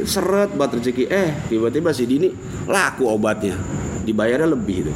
Seret 0.04 0.52
buat 0.54 0.70
rezeki. 0.70 1.08
Eh 1.08 1.32
tiba-tiba 1.48 1.96
si 1.96 2.04
Dini 2.04 2.30
laku 2.68 3.08
obatnya. 3.08 3.56
Dibayarnya 4.04 4.52
lebih 4.52 4.88
itu. 4.88 4.94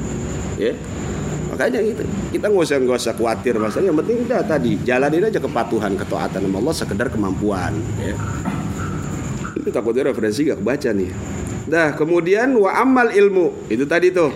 Ya 0.60 0.76
makanya 1.48 1.80
gitu. 1.80 2.04
Kita 2.36 2.52
nggak 2.52 2.64
usah 2.68 2.78
nggak 2.84 3.00
usah 3.00 3.14
khawatir 3.16 3.56
masalah 3.56 3.88
yang 3.88 3.98
penting 4.04 4.28
udah 4.28 4.44
tadi 4.44 4.78
jalanin 4.84 5.32
aja 5.32 5.40
kepatuhan 5.40 5.96
ketaatan 5.96 6.44
sama 6.44 6.58
Allah 6.60 6.76
sekedar 6.76 7.08
kemampuan. 7.08 7.72
Ya 8.04 8.14
ini 9.68 9.76
takutnya 9.76 10.08
referensi 10.08 10.48
gak 10.48 10.64
kebaca 10.64 10.90
nih. 10.96 11.12
Dah 11.68 11.92
kemudian 11.92 12.56
wa 12.56 12.72
amal 12.72 13.12
ilmu. 13.12 13.68
Itu 13.68 13.84
tadi 13.84 14.16
tuh. 14.16 14.32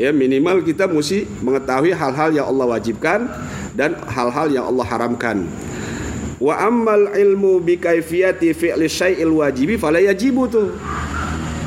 Ya 0.00 0.08
minimal 0.08 0.64
kita 0.64 0.88
mesti 0.88 1.28
mengetahui 1.44 1.92
hal-hal 1.92 2.32
yang 2.32 2.48
Allah 2.48 2.72
wajibkan 2.72 3.28
dan 3.74 3.98
hal-hal 4.06 4.48
yang 4.48 4.64
Allah 4.70 4.86
haramkan. 4.86 5.50
Wa 6.38 6.66
amal 6.66 7.14
ilmu 7.14 7.58
bi 7.62 7.78
kaifiyati 7.78 8.54
fi'li 8.54 8.86
syai'il 8.86 9.30
wajibi 9.30 9.78
fala 9.78 9.98
yajibu 10.02 10.46
tuh 10.50 10.74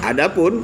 adapun 0.04 0.64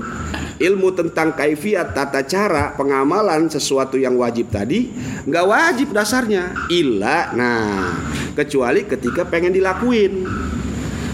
ilmu 0.59 0.89
tentang 0.95 1.35
kaifiat 1.35 1.91
tata 1.91 2.23
cara 2.23 2.71
pengamalan 2.75 3.51
sesuatu 3.51 3.99
yang 3.99 4.15
wajib 4.15 4.47
tadi 4.51 4.91
nggak 5.27 5.45
wajib 5.45 5.87
dasarnya. 5.91 6.55
Illa 6.71 7.35
nah 7.35 7.99
kecuali 8.35 8.87
ketika 8.87 9.27
pengen 9.27 9.51
dilakuin. 9.51 10.25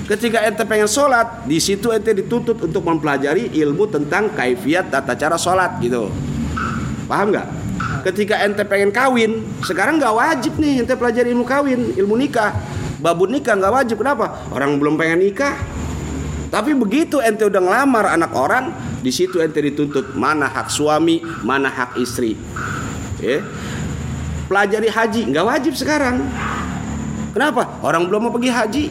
Ketika 0.09 0.41
ente 0.41 0.65
pengen 0.65 0.89
sholat 0.89 1.45
di 1.45 1.61
situ 1.61 1.93
ente 1.93 2.17
dituntut 2.17 2.57
untuk 2.65 2.81
mempelajari 2.81 3.53
ilmu 3.53 3.85
tentang 3.93 4.33
kaifiat 4.33 4.89
tata 4.89 5.13
cara 5.13 5.37
sholat 5.37 5.77
gitu. 5.85 6.09
Paham 7.05 7.29
nggak 7.29 7.68
ketika 8.05 8.39
ente 8.43 8.63
pengen 8.63 8.91
kawin 8.93 9.43
sekarang 9.65 9.99
nggak 9.99 10.15
wajib 10.15 10.53
nih 10.59 10.83
ente 10.83 10.93
pelajari 10.95 11.31
ilmu 11.31 11.45
kawin 11.45 11.93
ilmu 11.97 12.15
nikah 12.15 12.55
babun 12.99 13.31
nikah 13.35 13.55
nggak 13.55 13.73
wajib 13.73 13.99
kenapa 13.99 14.47
orang 14.51 14.79
belum 14.79 14.95
pengen 14.95 15.23
nikah 15.23 15.55
tapi 16.49 16.73
begitu 16.73 17.21
ente 17.21 17.45
udah 17.45 17.61
ngelamar 17.61 18.09
anak 18.09 18.33
orang 18.33 18.73
di 18.99 19.13
situ 19.13 19.37
ente 19.39 19.61
dituntut 19.61 20.17
mana 20.17 20.49
hak 20.49 20.67
suami, 20.67 21.21
mana 21.45 21.69
hak 21.69 21.95
istri. 22.01 22.33
Ya. 23.21 23.45
Pelajari 24.49 24.89
haji 24.89 25.21
nggak 25.29 25.45
wajib 25.45 25.73
sekarang. 25.77 26.25
Kenapa? 27.31 27.79
Orang 27.85 28.09
belum 28.09 28.27
mau 28.27 28.33
pergi 28.33 28.49
haji. 28.49 28.83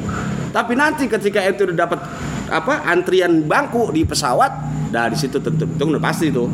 Tapi 0.55 0.73
nanti 0.79 1.11
ketika 1.11 1.43
ente 1.43 1.67
udah 1.67 1.77
dapat 1.77 2.01
apa 2.49 2.87
antrian 2.89 3.45
bangku 3.45 3.91
di 3.91 4.07
pesawat, 4.07 4.49
dari 4.95 5.19
situ 5.19 5.43
tentu 5.43 5.67
itu 5.67 5.85
pasti 6.01 6.31
tuh. 6.31 6.47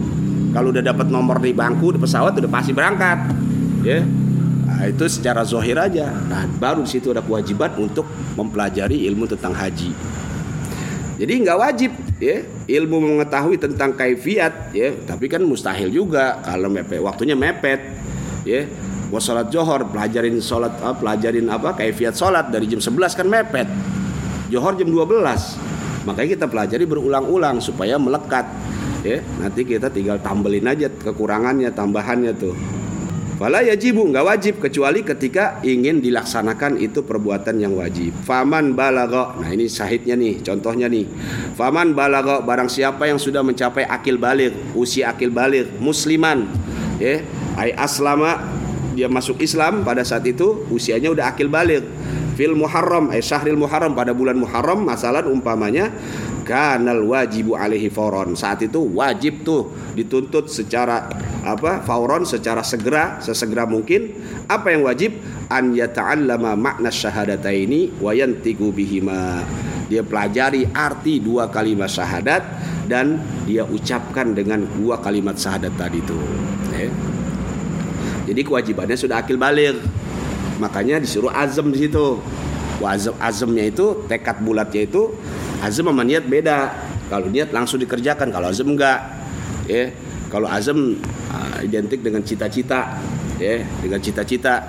Kalau 0.55 0.71
udah 0.71 0.87
dapat 0.87 1.11
nomor 1.11 1.43
di 1.43 1.51
bangku 1.51 1.91
di 1.91 1.99
pesawat 1.99 2.39
udah 2.39 2.51
pasti 2.51 2.71
berangkat. 2.71 3.19
Ya. 3.83 4.07
Nah, 4.65 4.87
itu 4.87 5.05
secara 5.11 5.43
zohir 5.43 5.75
aja. 5.75 6.15
Nah, 6.31 6.47
baru 6.47 6.87
di 6.87 6.91
situ 6.95 7.11
ada 7.11 7.21
kewajiban 7.21 7.75
untuk 7.75 8.07
mempelajari 8.39 9.03
ilmu 9.11 9.27
tentang 9.27 9.51
haji. 9.51 9.91
Jadi 11.19 11.33
nggak 11.43 11.59
wajib 11.59 11.91
ya 12.23 12.47
ilmu 12.71 13.03
mengetahui 13.03 13.59
tentang 13.59 13.93
kaifiat 13.95 14.71
ya 14.71 14.95
tapi 15.05 15.27
kan 15.27 15.43
mustahil 15.43 15.91
juga 15.91 16.39
kalau 16.41 16.71
mepet 16.71 17.03
waktunya 17.03 17.35
mepet 17.35 17.83
ya 18.47 18.67
mau 19.11 19.19
sholat 19.19 19.51
johor 19.51 19.91
pelajarin 19.91 20.39
sholat 20.39 20.73
uh, 20.81 20.95
pelajarin 20.95 21.47
apa 21.51 21.75
kaifiat 21.75 22.15
sholat 22.15 22.49
dari 22.49 22.71
jam 22.71 22.79
11 22.79 23.19
kan 23.19 23.27
mepet 23.27 23.69
johor 24.49 24.79
jam 24.79 24.89
12 24.89 26.07
makanya 26.07 26.29
kita 26.39 26.47
pelajari 26.47 26.85
berulang-ulang 26.87 27.59
supaya 27.59 27.99
melekat 27.99 28.47
ya 29.05 29.21
nanti 29.39 29.69
kita 29.69 29.93
tinggal 29.93 30.19
tambelin 30.25 30.65
aja 30.65 30.89
kekurangannya 30.89 31.71
tambahannya 31.71 32.33
tuh 32.35 32.57
Fala 33.35 33.67
yajibu 33.67 34.07
nggak 34.07 34.27
wajib 34.31 34.55
kecuali 34.63 35.03
ketika 35.03 35.59
ingin 35.67 35.99
dilaksanakan 35.99 36.79
itu 36.79 37.03
perbuatan 37.03 37.59
yang 37.59 37.75
wajib. 37.75 38.15
Faman 38.23 38.79
balago. 38.79 39.35
Nah 39.43 39.51
ini 39.51 39.67
sahidnya 39.67 40.15
nih, 40.15 40.39
contohnya 40.39 40.87
nih. 40.87 41.03
Faman 41.59 41.99
balago 41.99 42.47
barang 42.47 42.71
siapa 42.71 43.11
yang 43.11 43.19
sudah 43.19 43.43
mencapai 43.43 43.91
akil 43.91 44.23
balik, 44.23 44.55
usia 44.79 45.11
akil 45.11 45.35
balik, 45.35 45.67
musliman, 45.83 46.47
ya, 47.03 47.27
ay 47.59 47.75
aslama 47.75 48.39
dia 48.95 49.11
masuk 49.11 49.43
Islam 49.43 49.83
pada 49.83 50.07
saat 50.07 50.23
itu 50.31 50.63
usianya 50.71 51.11
udah 51.11 51.35
akil 51.35 51.51
balik. 51.51 51.83
Fil 52.39 52.55
Muharram, 52.55 53.11
ay 53.11 53.19
syahril 53.19 53.59
Muharram 53.59 53.99
pada 53.99 54.15
bulan 54.15 54.39
Muharram 54.39 54.87
masalah 54.87 55.27
umpamanya 55.27 55.91
kanal 56.45 57.03
wajibu 57.09 57.57
alaihi 57.57 57.89
fauron. 57.89 58.37
Saat 58.37 58.69
itu 58.69 58.85
wajib 58.93 59.43
tuh 59.43 59.73
dituntut 59.97 60.53
secara 60.53 61.09
apa? 61.43 61.81
Fauron 61.83 62.29
secara 62.29 62.61
segera, 62.61 63.19
sesegera 63.25 63.65
mungkin. 63.65 64.15
Apa 64.47 64.77
yang 64.77 64.85
wajib? 64.85 65.17
An 65.49 65.73
yata'allama 65.73 66.55
makna 66.55 66.93
syahadataini 66.93 67.99
wa 67.99 68.13
yantiqu 68.13 68.71
bihima. 68.71 69.43
Dia 69.89 70.05
pelajari 70.05 70.69
arti 70.71 71.21
dua 71.21 71.49
kalimat 71.49 71.89
syahadat 71.89 72.45
dan 72.89 73.21
dia 73.49 73.65
ucapkan 73.65 74.33
dengan 74.33 74.65
dua 74.77 75.01
kalimat 75.01 75.37
syahadat 75.37 75.73
tadi 75.77 76.01
itu. 76.01 76.21
Ya. 76.73 76.89
Jadi 78.25 78.41
kewajibannya 78.41 78.97
sudah 78.97 79.21
akil 79.21 79.37
balik. 79.37 79.77
Makanya 80.57 81.03
disuruh 81.03 81.35
azam 81.35 81.75
di 81.75 81.89
situ 81.89 82.23
azam 82.83 83.15
azamnya 83.23 83.65
itu 83.71 84.05
tekad 84.11 84.43
bulatnya 84.45 84.85
itu 84.85 85.15
azam 85.65 85.89
sama 85.89 86.05
niat 86.05 86.29
beda. 86.29 86.71
Kalau 87.09 87.33
niat 87.33 87.49
langsung 87.51 87.81
dikerjakan 87.81 88.29
kalau 88.29 88.53
azam 88.53 88.69
enggak 88.77 89.01
ya. 89.65 89.89
Kalau 90.29 90.51
azam 90.51 90.99
uh, 91.31 91.57
identik 91.65 92.05
dengan 92.05 92.21
cita-cita 92.21 93.01
ya 93.41 93.65
dengan 93.81 94.01
cita-cita. 94.05 94.61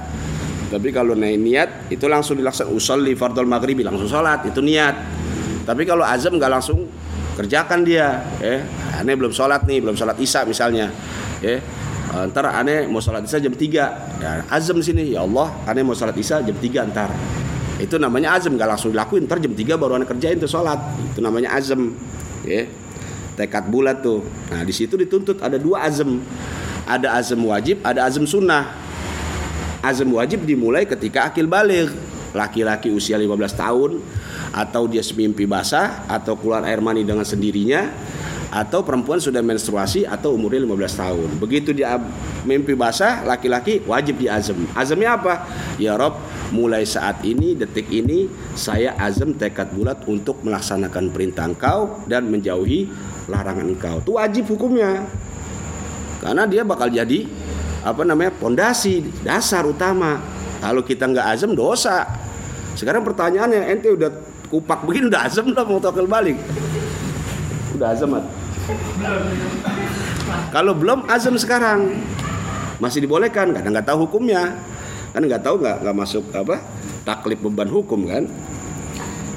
Tapi 0.66 0.90
kalau 0.90 1.14
naik 1.14 1.40
niat 1.40 1.70
itu 1.92 2.08
langsung 2.08 2.40
dilaksanakan. 2.40 2.74
Usolli 2.74 3.14
fardol 3.14 3.46
maghribi 3.46 3.84
langsung 3.84 4.08
sholat 4.08 4.48
itu 4.48 4.64
niat. 4.64 4.96
Tapi 5.68 5.84
kalau 5.84 6.08
azam 6.08 6.40
nggak 6.40 6.52
langsung 6.52 6.88
kerjakan 7.36 7.84
dia 7.84 8.24
ya. 8.40 8.64
Aneh 8.96 9.20
belum 9.20 9.36
sholat 9.36 9.68
nih 9.68 9.84
belum 9.84 10.00
sholat 10.00 10.16
isya 10.16 10.48
misalnya 10.48 10.88
ya. 11.44 11.60
Ntar 12.16 12.48
aneh 12.48 12.88
mau 12.88 13.04
sholat 13.04 13.28
isya 13.28 13.44
jam 13.44 13.52
3 13.52 14.24
ya, 14.24 14.48
azam 14.48 14.80
sini 14.80 15.12
ya 15.12 15.28
Allah 15.28 15.52
aneh 15.68 15.84
mau 15.84 15.92
sholat 15.92 16.16
isya 16.16 16.40
jam 16.48 16.56
3 16.56 16.96
ntar 16.96 17.12
itu 17.76 18.00
namanya 18.00 18.40
azam 18.40 18.56
gak 18.56 18.70
langsung 18.72 18.96
dilakuin. 18.96 19.28
Ntar 19.28 19.44
jam 19.44 19.52
3 19.52 19.76
baru 19.76 20.00
anak 20.00 20.16
kerjain 20.16 20.40
tuh 20.40 20.48
sholat. 20.48 20.80
Itu 21.12 21.20
namanya 21.20 21.56
azam 21.56 21.92
ya. 22.48 22.68
Tekad 23.36 23.68
bulat 23.68 24.00
tuh. 24.00 24.24
Nah 24.48 24.64
di 24.64 24.72
situ 24.72 24.96
dituntut 24.96 25.44
ada 25.44 25.60
dua 25.60 25.84
azam. 25.84 26.24
Ada 26.88 27.20
azam 27.20 27.44
wajib 27.52 27.84
ada 27.84 28.08
azam 28.08 28.24
sunnah. 28.24 28.72
Azam 29.84 30.08
wajib 30.16 30.48
dimulai 30.48 30.88
ketika 30.88 31.28
akil 31.28 31.52
balik. 31.52 31.92
Laki-laki 32.36 32.92
usia 32.92 33.16
15 33.16 33.32
tahun 33.56 33.92
atau 34.52 34.88
dia 34.92 35.00
semimpi 35.00 35.48
basah 35.48 36.04
atau 36.08 36.36
keluar 36.36 36.68
air 36.68 36.84
mani 36.84 37.04
dengan 37.08 37.24
sendirinya 37.24 37.92
atau 38.56 38.84
perempuan 38.88 39.20
sudah 39.20 39.44
menstruasi 39.44 40.08
atau 40.08 40.36
umurnya 40.36 40.64
15 40.64 41.00
tahun. 41.00 41.30
Begitu 41.44 41.76
dia 41.76 42.00
mimpi 42.48 42.72
basah, 42.72 43.24
laki-laki 43.28 43.84
wajib 43.84 44.20
diazam. 44.20 44.56
Azamnya 44.72 45.20
apa? 45.20 45.44
Ya 45.76 46.00
Rob, 46.00 46.16
mulai 46.54 46.86
saat 46.86 47.22
ini, 47.26 47.58
detik 47.58 47.90
ini, 47.90 48.30
saya 48.54 48.94
azam 49.00 49.34
tekad 49.34 49.74
bulat 49.74 50.06
untuk 50.06 50.42
melaksanakan 50.46 51.10
perintah 51.10 51.50
engkau 51.50 52.04
dan 52.06 52.30
menjauhi 52.30 52.90
larangan 53.26 53.66
engkau. 53.66 54.02
Itu 54.02 54.18
wajib 54.18 54.46
hukumnya. 54.52 55.06
Karena 56.22 56.46
dia 56.50 56.62
bakal 56.66 56.90
jadi 56.90 57.26
apa 57.86 58.02
namanya 58.02 58.34
pondasi 58.34 59.06
dasar 59.22 59.66
utama. 59.66 60.22
Kalau 60.62 60.82
kita 60.82 61.06
nggak 61.06 61.28
azam 61.38 61.54
dosa. 61.54 62.06
Sekarang 62.74 63.06
pertanyaannya, 63.06 63.72
ente 63.72 63.94
udah 63.94 64.10
kupak 64.50 64.84
begini 64.84 65.10
udah 65.10 65.22
azam 65.26 65.54
lah 65.54 65.64
mau 65.66 65.80
tokel 65.80 66.10
balik. 66.10 66.38
Udah 67.78 67.94
azam 67.94 68.18
kalau 70.50 70.74
belum 70.74 71.06
azam 71.06 71.38
sekarang 71.38 71.94
masih 72.82 73.06
dibolehkan 73.06 73.54
karena 73.54 73.70
nggak 73.70 73.88
tahu 73.88 74.10
hukumnya 74.10 74.58
kan 75.16 75.24
nggak 75.24 75.48
tahu 75.48 75.64
nggak 75.64 75.78
nggak 75.88 75.96
masuk 75.96 76.28
apa 76.36 76.60
taklif 77.08 77.40
beban 77.40 77.72
hukum 77.72 78.04
kan? 78.04 78.28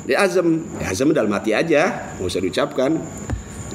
Di 0.03 0.19
azam 0.19 0.67
ya 0.83 0.91
azam 0.91 1.15
dalam 1.15 1.31
hati 1.31 1.55
aja 1.55 2.11
nggak 2.19 2.27
usah 2.27 2.43
diucapkan. 2.43 2.99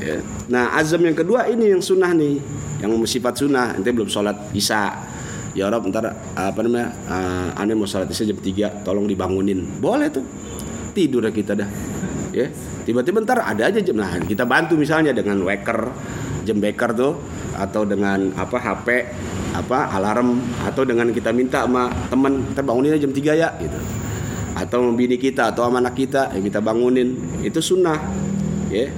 Ya. 0.04 0.20
nah 0.52 0.76
azam 0.76 1.00
yang 1.00 1.16
kedua 1.16 1.48
ini 1.48 1.70
yang 1.70 1.80
sunnah 1.80 2.12
nih 2.12 2.42
yang 2.84 2.92
sifat 3.08 3.40
sunnah 3.40 3.72
nanti 3.72 3.88
belum 3.96 4.12
sholat 4.12 4.52
isya. 4.52 4.92
Ya 5.54 5.70
Rob 5.70 5.86
ntar 5.88 6.12
apa 6.34 6.60
namanya 6.66 6.92
uh, 7.08 7.62
aneh 7.62 7.78
mau 7.78 7.88
sholat 7.88 8.10
isya 8.12 8.34
jam 8.34 8.42
3 8.42 8.84
tolong 8.84 9.08
dibangunin. 9.08 9.64
Boleh 9.80 10.12
tuh. 10.12 10.26
Tidur 10.92 11.24
kita 11.32 11.56
dah. 11.56 11.70
Ya. 12.36 12.52
Tiba-tiba 12.84 13.24
ntar 13.24 13.48
ada 13.48 13.72
aja 13.72 13.80
jam 13.80 13.96
nah 13.96 14.12
kita 14.20 14.44
bantu 14.44 14.76
misalnya 14.76 15.16
dengan 15.16 15.40
waker 15.46 15.88
jam 16.44 16.60
beker 16.60 16.92
tuh 16.92 17.16
atau 17.56 17.88
dengan 17.88 18.34
apa 18.36 18.58
HP 18.60 18.88
apa 19.54 19.94
alarm 19.94 20.42
atau 20.66 20.82
dengan 20.82 21.14
kita 21.14 21.30
minta 21.30 21.64
sama 21.64 21.94
teman 22.10 22.42
kita 22.52 22.62
bangunin 22.66 22.98
jam 22.98 23.14
3 23.14 23.38
ya 23.38 23.50
gitu 23.62 23.80
atau 24.54 24.94
bini 24.94 25.18
kita 25.18 25.54
atau 25.54 25.66
sama 25.66 25.82
anak 25.82 25.98
kita 25.98 26.34
ya 26.34 26.42
kita 26.42 26.60
bangunin 26.62 27.18
itu 27.46 27.62
sunnah 27.62 27.98
ya 28.74 28.90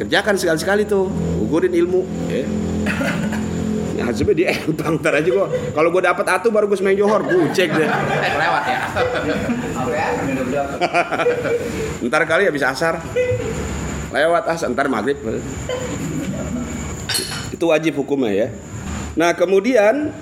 kerjakan 0.00 0.36
sekali-sekali 0.36 0.84
tuh 0.84 1.08
ugurin 1.40 1.72
ilmu 1.72 2.04
ya 2.28 2.44
Ya, 3.98 4.06
di 4.14 4.46
empang 4.46 4.94
ntar 5.02 5.10
aja 5.10 5.26
gua. 5.26 5.50
Kalau 5.74 5.90
gua 5.90 6.14
dapat 6.14 6.22
atu 6.30 6.54
baru 6.54 6.70
gua 6.70 6.78
semain 6.78 6.94
johor, 6.94 7.18
cek 7.50 7.66
deh. 7.74 7.88
Lewat 8.38 8.64
ya. 8.70 8.80
ntar 12.06 12.22
kali 12.22 12.46
ya 12.46 12.54
bisa 12.54 12.70
asar. 12.70 13.02
Lewat 14.14 14.54
asar, 14.54 14.70
ntar 14.70 14.86
maghrib. 14.86 15.18
Itu 17.50 17.74
wajib 17.74 17.98
hukumnya 17.98 18.30
ya. 18.30 18.48
Nah 19.18 19.34
kemudian 19.34 20.14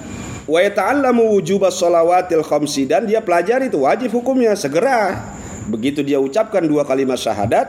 wa 0.49 0.59
yata'allamu 0.65 1.37
wujubas 1.37 1.77
shalawatil 1.77 2.41
khamsi 2.41 2.89
dan 2.89 3.05
dia 3.05 3.21
pelajari 3.21 3.69
itu 3.69 3.85
wajib 3.85 4.09
hukumnya 4.17 4.57
segera. 4.57 5.37
Begitu 5.69 6.01
dia 6.01 6.17
ucapkan 6.17 6.65
dua 6.65 6.87
kalimat 6.89 7.21
syahadat, 7.21 7.69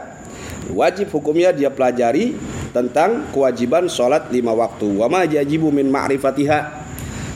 wajib 0.72 1.12
hukumnya 1.12 1.52
dia 1.52 1.68
pelajari 1.68 2.40
tentang 2.72 3.28
kewajiban 3.36 3.92
sholat 3.92 4.32
lima 4.32 4.56
waktu. 4.56 4.88
Wa 4.88 5.12
ma 5.12 5.28
yajibu 5.28 5.68
min 5.68 5.92
ma'rifatiha 5.92 6.88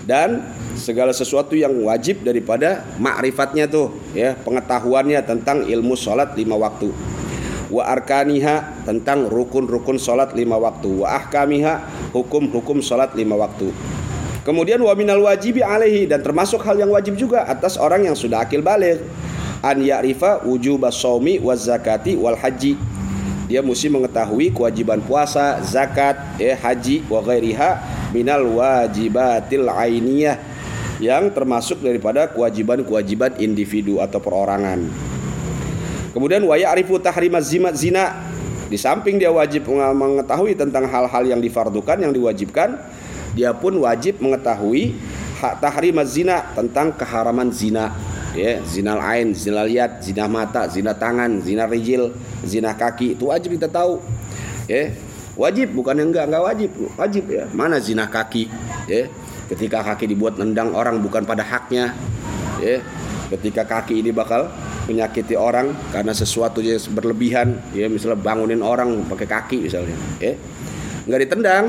dan 0.07 0.39
segala 0.79 1.11
sesuatu 1.11 1.53
yang 1.59 1.75
wajib 1.83 2.23
daripada 2.23 2.87
ma'rifatnya 2.95 3.67
tuh 3.67 3.91
ya 4.15 4.39
pengetahuannya 4.39 5.19
tentang 5.27 5.67
ilmu 5.67 5.99
sholat 5.99 6.31
lima 6.39 6.55
waktu 6.55 6.89
wa 7.71 7.87
arkaniha 7.87 8.83
tentang 8.83 9.31
rukun-rukun 9.31 9.95
salat 9.95 10.35
lima 10.35 10.59
waktu 10.59 11.01
wa 11.01 11.07
ahkamiha 11.07 11.73
hukum-hukum 12.11 12.83
salat 12.83 13.15
lima 13.15 13.39
waktu. 13.39 13.71
Kemudian 14.43 14.83
wa 14.83 14.91
minal 14.91 15.23
wajibi 15.23 15.63
alaihi 15.63 16.09
dan 16.09 16.19
termasuk 16.19 16.59
hal 16.67 16.75
yang 16.75 16.91
wajib 16.91 17.15
juga 17.15 17.47
atas 17.47 17.79
orang 17.79 18.11
yang 18.11 18.17
sudah 18.17 18.43
akil 18.43 18.59
balik. 18.59 18.99
An 19.63 19.79
ya'rifa 19.79 20.43
wujubas 20.43 20.97
shaumi 20.97 21.39
waz 21.39 21.69
zakati 21.69 22.19
wal 22.19 22.35
haji. 22.35 22.75
Dia 23.45 23.61
mesti 23.61 23.87
mengetahui 23.87 24.51
kewajiban 24.51 24.99
puasa 25.05 25.61
zakat 25.61 26.17
eh 26.41 26.57
haji 26.57 27.05
wa 27.07 27.21
ghairiha 27.21 27.71
minal 28.11 28.47
wajibatil 28.47 29.69
ainiyah 29.69 30.39
yang 30.97 31.29
termasuk 31.29 31.81
daripada 31.81 32.29
kewajiban-kewajiban 32.31 33.37
individu 33.41 33.99
atau 33.99 34.21
perorangan 34.21 35.10
Kemudian 36.11 36.43
wa 36.43 36.55
ya'rifu 36.59 36.99
tahrimaz 36.99 37.51
zina. 37.51 38.05
Di 38.71 38.79
samping 38.79 39.19
dia 39.19 39.27
wajib 39.27 39.67
mengetahui 39.67 40.55
tentang 40.55 40.87
hal-hal 40.87 41.23
yang 41.27 41.43
difardukan 41.43 41.99
yang 41.99 42.15
diwajibkan, 42.15 42.79
dia 43.35 43.51
pun 43.51 43.75
wajib 43.83 44.23
mengetahui 44.23 44.95
hak 45.43 45.59
tahrimaz 45.59 46.15
zina 46.15 46.47
tentang 46.55 46.95
keharaman 46.95 47.51
zina. 47.51 47.91
Ya, 48.31 48.63
zina 48.63 48.95
ain, 48.95 49.35
zina 49.35 49.67
lihat, 49.67 49.99
zina 49.99 50.23
mata, 50.31 50.63
zina 50.71 50.95
tangan, 50.95 51.43
zina 51.43 51.67
rijil, 51.67 52.15
zina 52.47 52.71
kaki 52.71 53.19
itu 53.19 53.27
wajib 53.27 53.59
kita 53.59 53.67
tahu. 53.67 53.99
Ya, 54.71 54.95
wajib 55.35 55.71
bukan 55.75 55.95
yang 55.95 56.09
enggak 56.11 56.25
enggak 56.27 56.43
wajib 56.43 56.69
wajib 56.99 57.23
ya 57.31 57.43
mana 57.55 57.79
zina 57.79 58.07
kaki 58.07 58.51
ya 58.87 59.07
ketika 59.47 59.83
kaki 59.83 60.11
dibuat 60.11 60.35
nendang 60.35 60.75
orang 60.75 60.99
bukan 60.99 61.23
pada 61.23 61.43
haknya 61.43 61.95
ya 62.59 62.83
ketika 63.31 63.63
kaki 63.63 64.03
ini 64.03 64.11
bakal 64.11 64.51
menyakiti 64.89 65.37
orang 65.37 65.73
karena 65.93 66.13
sesuatu 66.15 66.63
yang 66.63 66.81
berlebihan 66.93 67.61
ya 67.75 67.85
misalnya 67.85 68.17
bangunin 68.17 68.65
orang 68.65 69.05
pakai 69.05 69.27
kaki 69.29 69.57
misalnya 69.69 69.93
ya. 70.17 70.33
Nggak 71.05 71.19
ditendang 71.27 71.65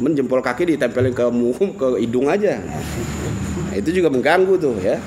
menjempol 0.00 0.40
kaki 0.40 0.76
ditempelin 0.76 1.12
ke 1.12 1.24
muhum 1.28 1.74
ke 1.80 2.00
hidung 2.00 2.28
aja. 2.28 2.60
Nah, 2.60 3.74
itu 3.76 3.90
juga 3.92 4.08
mengganggu 4.08 4.54
tuh 4.56 4.76
ya. 4.80 4.98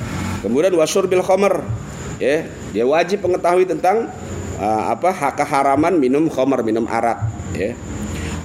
Kemudian 0.46 0.74
wasur 0.78 1.10
bil 1.10 1.26
khomer 1.26 1.66
ya. 2.22 2.46
Dia 2.72 2.86
wajib 2.86 3.26
mengetahui 3.26 3.66
tentang 3.66 4.12
uh, 4.62 4.84
apa 4.94 5.10
hak 5.10 5.42
keharaman 5.42 5.98
minum 5.98 6.30
khomer 6.30 6.62
minum 6.62 6.86
arak 6.86 7.26
ya. 7.58 7.74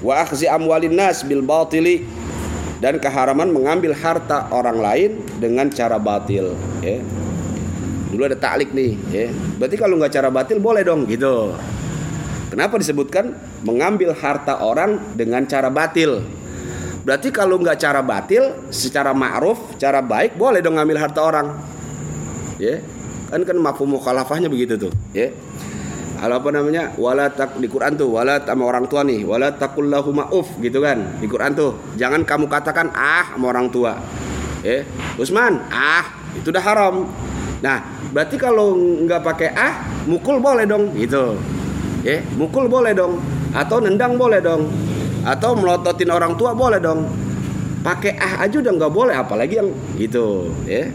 Wa 0.03 0.27
akhzi 0.27 0.51
amwalin 0.51 0.99
nas 0.99 1.23
bil 1.23 1.45
batili 1.45 2.03
dan 2.83 2.99
keharaman 2.99 3.47
mengambil 3.55 3.95
harta 3.95 4.51
orang 4.51 4.83
lain 4.83 5.11
dengan 5.39 5.71
cara 5.71 6.03
batil 6.03 6.59
ya 6.83 6.99
dulu 8.13 8.29
ada 8.29 8.37
taklik 8.37 8.77
nih 8.77 8.93
ya 9.09 9.27
berarti 9.57 9.77
kalau 9.81 9.97
nggak 9.97 10.13
cara 10.13 10.29
batil 10.29 10.61
boleh 10.61 10.85
dong 10.85 11.09
gitu 11.09 11.57
kenapa 12.53 12.77
disebutkan 12.77 13.33
mengambil 13.65 14.13
harta 14.13 14.61
orang 14.61 15.01
dengan 15.17 15.49
cara 15.49 15.73
batil 15.73 16.21
berarti 17.03 17.33
kalau 17.33 17.57
nggak 17.57 17.81
cara 17.81 18.05
batil 18.05 18.69
secara 18.69 19.17
ma'ruf 19.17 19.81
cara 19.81 20.05
baik 20.05 20.37
boleh 20.37 20.61
dong 20.61 20.77
ngambil 20.77 21.01
harta 21.01 21.25
orang 21.25 21.57
ya 22.61 22.85
kan 23.33 23.41
kan 23.49 23.57
mafhum 23.57 23.97
mukhalafahnya 23.97 24.53
begitu 24.53 24.77
tuh 24.77 24.93
ya 25.17 25.33
Kalau 26.23 26.39
apa 26.39 26.55
namanya? 26.55 26.95
Wala 27.03 27.35
tak 27.35 27.59
di 27.59 27.67
Quran 27.67 27.99
tuh, 27.99 28.15
wala 28.15 28.39
sama 28.39 28.63
orang 28.71 28.87
tua 28.87 29.03
nih, 29.03 29.27
wala 29.27 29.59
takullahu 29.59 30.15
uf 30.31 30.55
gitu 30.63 30.79
kan. 30.79 31.19
Di 31.19 31.27
Quran 31.27 31.51
tuh, 31.51 31.75
jangan 31.99 32.23
kamu 32.23 32.47
katakan 32.47 32.95
ah 32.95 33.35
sama 33.35 33.51
orang 33.51 33.67
tua. 33.75 33.99
Eh, 34.63 34.87
Usman, 35.19 35.59
ah, 35.75 36.07
itu 36.39 36.55
udah 36.55 36.63
haram. 36.63 37.11
Nah, 37.63 37.79
berarti 38.11 38.35
kalau 38.35 38.75
nggak 38.75 39.23
pakai 39.23 39.55
ah, 39.55 39.87
mukul 40.11 40.43
boleh 40.43 40.67
dong, 40.67 40.91
gitu. 40.99 41.39
Eh, 42.03 42.19
mukul 42.35 42.67
boleh 42.67 42.91
dong, 42.91 43.23
atau 43.55 43.79
nendang 43.79 44.19
boleh 44.19 44.43
dong, 44.43 44.67
atau 45.23 45.55
melototin 45.55 46.11
orang 46.11 46.35
tua 46.35 46.59
boleh 46.59 46.83
dong. 46.83 47.07
Pakai 47.87 48.19
ah 48.19 48.43
aja 48.47 48.59
udah 48.59 48.73
nggak 48.75 48.93
boleh, 48.93 49.15
apalagi 49.15 49.63
yang 49.63 49.71
gitu, 49.95 50.51
ya. 50.67 50.91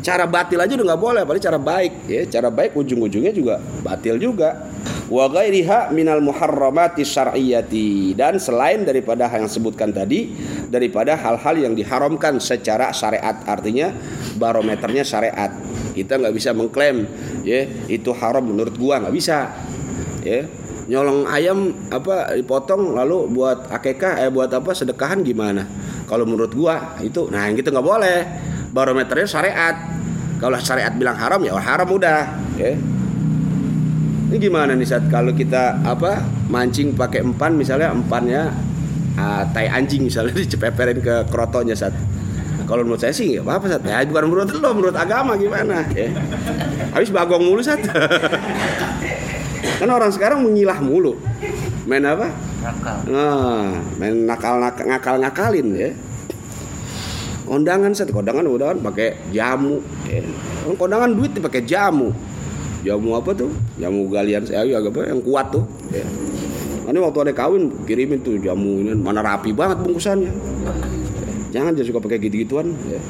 Cara 0.00 0.24
batil 0.24 0.58
aja 0.58 0.72
udah 0.72 0.96
nggak 0.96 1.02
boleh, 1.04 1.20
apalagi 1.28 1.44
cara 1.44 1.60
baik, 1.60 1.92
ya. 2.08 2.24
Cara 2.24 2.48
baik 2.48 2.72
ujung-ujungnya 2.72 3.32
juga 3.36 3.60
batil 3.84 4.16
juga 4.16 4.72
wa 5.12 5.28
ghairiha 5.28 5.92
minal 5.92 6.24
muharramati 6.24 7.04
syar'iyyati 7.04 8.16
dan 8.16 8.40
selain 8.40 8.80
daripada 8.80 9.28
yang 9.28 9.44
sebutkan 9.44 9.92
tadi 9.92 10.32
daripada 10.72 11.12
hal-hal 11.20 11.68
yang 11.68 11.74
diharamkan 11.76 12.40
secara 12.40 12.96
syariat 12.96 13.36
artinya 13.44 13.92
barometernya 14.40 15.04
syariat 15.04 15.52
kita 15.92 16.18
nggak 16.18 16.34
bisa 16.34 16.50
mengklaim 16.56 17.04
ya 17.44 17.68
itu 17.88 18.10
haram 18.16 18.42
menurut 18.42 18.74
gua 18.76 19.00
nggak 19.04 19.14
bisa 19.14 19.52
ya. 20.24 20.44
Nyolong 20.82 21.30
ayam 21.30 21.70
apa 21.94 22.34
dipotong 22.34 22.98
lalu 22.98 23.30
buat 23.30 23.70
akekah 23.70 24.18
eh 24.26 24.30
buat 24.34 24.50
apa 24.50 24.74
sedekahan 24.74 25.22
gimana? 25.22 25.62
Kalau 26.10 26.26
menurut 26.26 26.50
gua 26.52 26.98
itu 27.00 27.30
nah 27.30 27.46
yang 27.46 27.54
gitu 27.54 27.70
nggak 27.70 27.86
boleh. 27.86 28.18
Barometernya 28.74 29.28
syariat. 29.28 29.76
Kalau 30.42 30.58
syariat 30.58 30.90
bilang 30.96 31.14
haram 31.14 31.38
ya 31.46 31.54
haram 31.54 31.86
udah 31.86 32.20
ya. 32.58 32.74
Ini 34.32 34.40
gimana 34.40 34.72
nih 34.72 34.88
saat 34.88 35.06
kalau 35.12 35.36
kita 35.36 35.84
apa 35.84 36.24
mancing 36.48 36.96
pakai 36.96 37.20
empan 37.20 37.52
misalnya 37.52 37.92
empannya 37.92 38.48
uh, 39.16 39.44
tai 39.52 39.68
anjing 39.68 40.08
misalnya 40.08 40.32
dicepeperin 40.44 40.98
ke 41.04 41.28
krotonya 41.28 41.76
saat 41.76 41.92
kalau 42.66 42.82
menurut 42.86 43.00
saya 43.02 43.14
sih 43.14 43.38
nggak 43.38 43.44
apa-apa 43.46 43.66
saat 43.68 43.82
ya 43.84 44.04
bukan 44.06 44.24
menurut 44.30 44.48
lo 44.54 44.70
menurut 44.72 44.96
agama 44.96 45.34
gimana 45.34 45.84
ya? 45.92 46.08
Habis 46.94 47.10
bagong 47.10 47.42
mulu 47.42 47.60
saat 47.60 47.82
kan 49.80 49.88
orang 49.90 50.10
sekarang 50.14 50.46
mengilah 50.46 50.78
mulu. 50.78 51.18
Main 51.86 52.06
apa? 52.06 52.30
Nakal. 52.62 52.98
Nah, 53.10 53.74
main 53.98 54.14
nakal 54.22 54.62
nakal 54.62 54.86
ngakal 54.86 55.14
ngakalin 55.18 55.68
ya. 55.74 55.90
Kondangan 57.42 57.90
satu 57.90 58.14
kondangan 58.14 58.46
udah 58.46 58.78
pakai 58.78 59.18
jamu 59.34 59.82
ya. 60.06 60.22
kondangan 60.78 61.10
duit 61.10 61.34
dipakai 61.34 61.66
jamu. 61.66 62.14
Jamu 62.86 63.18
apa 63.18 63.34
tuh? 63.34 63.50
Jamu 63.78 64.06
galian 64.10 64.46
saya 64.46 64.66
agak 64.66 64.94
apa 64.94 65.10
yang 65.10 65.20
kuat 65.22 65.50
tuh 65.50 65.66
ya. 65.90 66.06
Ini 66.82 66.98
waktu 66.98 67.18
ada 67.30 67.32
kawin 67.34 67.70
kirimin 67.86 68.22
tuh 68.22 68.38
jamu 68.42 68.82
ini 68.82 68.94
mana 68.94 69.22
rapi 69.22 69.50
banget 69.50 69.82
bungkusannya. 69.82 70.30
Jangan 71.52 71.76
jangan 71.76 71.86
suka 71.92 72.00
pakai 72.00 72.18
gitu-gituan. 72.18 72.72
Ya. 72.88 73.00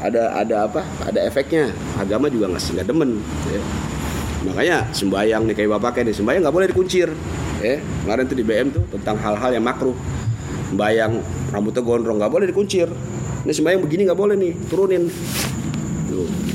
Ada 0.00 0.22
ada 0.32 0.56
apa? 0.64 0.80
Ada 1.04 1.28
efeknya. 1.28 1.76
Agama 2.00 2.32
juga 2.32 2.48
nggak 2.48 2.62
nggak 2.80 2.86
demen. 2.88 3.20
Ya. 3.52 3.60
Makanya 4.48 4.76
sembayang 4.96 5.42
nih 5.44 5.54
kayak 5.54 5.70
bapak 5.76 5.90
kayak 6.00 6.06
nih 6.08 6.16
sembayang 6.16 6.40
nggak 6.48 6.56
boleh 6.56 6.68
dikuncir. 6.72 7.08
Ya. 7.60 7.76
Kemarin 7.84 8.24
tuh 8.24 8.36
di 8.40 8.44
BM 8.48 8.68
tuh 8.72 8.84
tentang 8.96 9.20
hal-hal 9.20 9.50
yang 9.52 9.64
makruh. 9.66 9.94
Sembayang 10.72 11.12
rambutnya 11.52 11.82
gondrong 11.84 12.16
nggak 12.16 12.32
boleh 12.32 12.46
dikuncir. 12.48 12.88
Ini 13.44 13.52
sembayang 13.52 13.80
begini 13.84 14.08
nggak 14.08 14.18
boleh 14.18 14.34
nih 14.40 14.52
turunin. 14.72 15.04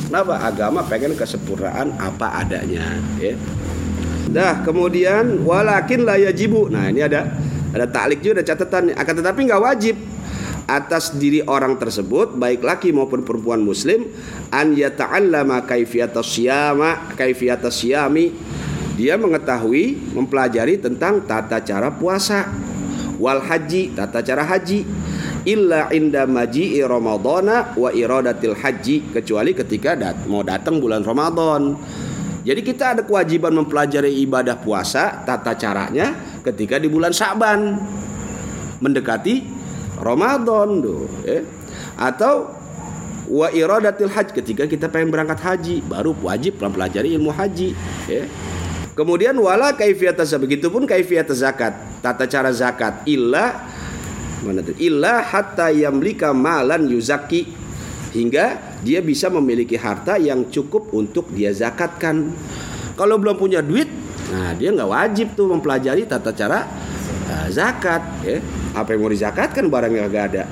Kenapa? 0.09 0.41
Agama 0.41 0.81
pengen 0.89 1.13
kesempurnaan 1.13 1.93
apa 2.01 2.41
adanya. 2.41 2.97
Ya. 3.21 3.38
Dah 4.33 4.65
kemudian 4.65 5.45
walakin 5.45 6.01
la 6.01 6.17
yajibu. 6.17 6.65
Nah 6.65 6.89
ini 6.89 7.05
ada 7.05 7.29
ada 7.69 7.86
taklik 7.86 8.25
juga 8.25 8.41
ada 8.41 8.45
catatan. 8.49 8.89
Akan 8.97 9.13
tetapi 9.21 9.45
nggak 9.45 9.62
wajib 9.62 10.12
atas 10.65 11.15
diri 11.15 11.43
orang 11.43 11.76
tersebut 11.76 12.39
baik 12.39 12.63
laki 12.63 12.95
maupun 12.95 13.28
perempuan 13.28 13.60
muslim 13.60 14.08
an 14.49 14.71
yata'allama 14.71 15.67
kaifiyatas 15.67 16.28
syama 16.39 17.12
kaifiyatas 17.19 17.84
syami 17.84 18.32
dia 18.93 19.17
mengetahui 19.17 20.13
mempelajari 20.13 20.78
tentang 20.78 21.26
tata 21.26 21.58
cara 21.65 21.89
puasa. 21.89 22.45
Wal 23.17 23.41
haji 23.41 23.97
tata 23.97 24.21
cara 24.21 24.45
haji. 24.45 24.86
Illa 25.43 25.89
inda 25.91 26.30
maji'i 26.30 26.80
ramadhana 26.86 27.73
wa 27.76 27.89
iradatil 27.89 28.56
haji 28.56 29.12
kecuali 29.12 29.52
ketika 29.58 29.97
dat 29.97 30.30
mau 30.30 30.45
datang 30.45 30.78
bulan 30.78 31.02
Ramadan. 31.04 31.76
Jadi 32.43 32.62
kita 32.62 32.95
ada 32.95 33.02
kewajiban 33.04 33.56
mempelajari 33.56 34.23
ibadah 34.23 34.60
puasa 34.62 35.23
tata 35.26 35.56
caranya 35.56 36.13
ketika 36.43 36.76
di 36.76 36.91
bulan 36.91 37.15
Sa'ban 37.15 37.80
mendekati 38.84 39.62
Ramadan 40.03 40.83
tuh, 40.83 41.07
eh. 41.23 41.47
Atau 41.95 42.51
wa 43.31 43.47
iradatil 43.49 44.11
haji 44.11 44.31
ketika 44.35 44.63
kita 44.67 44.91
pengen 44.91 45.09
berangkat 45.09 45.39
haji 45.39 45.79
baru 45.87 46.11
wajib 46.19 46.59
mempelajari 46.59 47.15
ilmu 47.15 47.31
haji, 47.31 47.71
eh. 48.11 48.27
Kemudian 48.93 49.33
wala 49.41 49.73
kaifiyat 49.73 50.21
begitu 50.37 50.69
pun 50.69 50.85
kaifiyat 50.85 51.25
zakat, 51.33 51.73
tata 52.03 52.29
cara 52.29 52.53
zakat 52.53 53.01
illa 53.09 53.73
mana 54.43 54.59
tuh 54.59 54.75
illa 54.77 55.23
hatta 55.23 55.71
yamlika 55.71 56.35
malan 56.35 56.85
yuzaki 56.91 57.47
hingga 58.11 58.59
dia 58.83 58.99
bisa 58.99 59.31
memiliki 59.31 59.79
harta 59.79 60.19
yang 60.19 60.51
cukup 60.51 60.91
untuk 60.91 61.31
dia 61.31 61.55
zakatkan 61.55 62.35
kalau 62.99 63.15
belum 63.17 63.39
punya 63.39 63.63
duit 63.63 63.87
nah 64.29 64.51
dia 64.53 64.75
nggak 64.75 64.91
wajib 64.91 65.27
tuh 65.33 65.49
mempelajari 65.49 66.03
tata 66.05 66.35
cara 66.35 66.67
uh, 67.31 67.47
zakat 67.49 68.03
ya 68.27 68.37
apa 68.73 68.93
yang 68.93 69.01
mau 69.05 69.12
dizakatkan 69.13 69.69
barang 69.69 69.93
yang 69.93 70.09
gak 70.09 70.25
ada. 70.33 70.43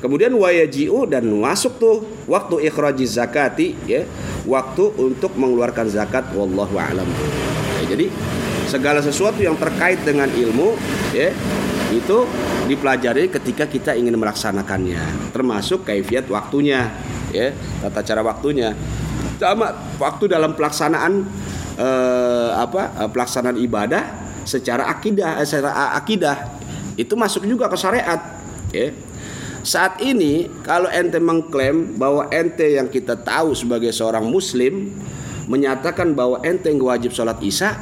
Kemudian 0.00 0.32
wayajiu 0.32 1.04
dan 1.04 1.28
masuk 1.28 1.76
tuh 1.76 1.96
waktu 2.24 2.64
ikhraji 2.72 3.04
zakati 3.04 3.76
ya 3.84 4.08
waktu 4.48 4.96
untuk 4.96 5.36
mengeluarkan 5.36 5.92
zakat 5.92 6.32
wallahu 6.32 6.80
alam. 6.80 7.04
Ya, 7.84 7.84
jadi 7.92 8.08
segala 8.64 9.04
sesuatu 9.04 9.44
yang 9.44 9.60
terkait 9.60 10.00
dengan 10.00 10.30
ilmu 10.30 10.72
ya 11.12 11.36
itu 11.92 12.24
dipelajari 12.70 13.28
ketika 13.28 13.66
kita 13.66 13.92
ingin 13.98 14.14
melaksanakannya 14.14 15.34
termasuk 15.34 15.82
kaifiat 15.82 16.30
waktunya 16.32 16.88
ya 17.34 17.52
tata 17.84 18.00
cara 18.00 18.24
waktunya. 18.24 18.72
Sama 19.36 19.72
waktu 20.00 20.32
dalam 20.32 20.56
pelaksanaan 20.56 21.28
eh, 21.76 22.50
apa 22.56 23.04
eh, 23.04 23.10
pelaksanaan 23.10 23.56
ibadah 23.60 24.04
secara 24.48 24.88
akidah 24.88 25.40
eh, 25.40 25.46
secara 25.48 25.96
akidah 25.96 26.59
itu 27.00 27.16
masuk 27.16 27.48
juga 27.48 27.72
ke 27.72 27.76
syariat 27.80 28.20
ya 28.76 28.92
saat 29.64 30.00
ini 30.04 30.48
kalau 30.64 30.88
ente 30.92 31.16
mengklaim 31.16 31.96
bahwa 31.96 32.28
ente 32.28 32.76
yang 32.76 32.88
kita 32.88 33.16
tahu 33.16 33.56
sebagai 33.56 33.92
seorang 33.92 34.28
muslim 34.28 34.92
menyatakan 35.48 36.12
bahwa 36.12 36.40
ente 36.44 36.68
yang 36.68 36.80
wajib 36.84 37.12
sholat 37.16 37.40
isya 37.40 37.76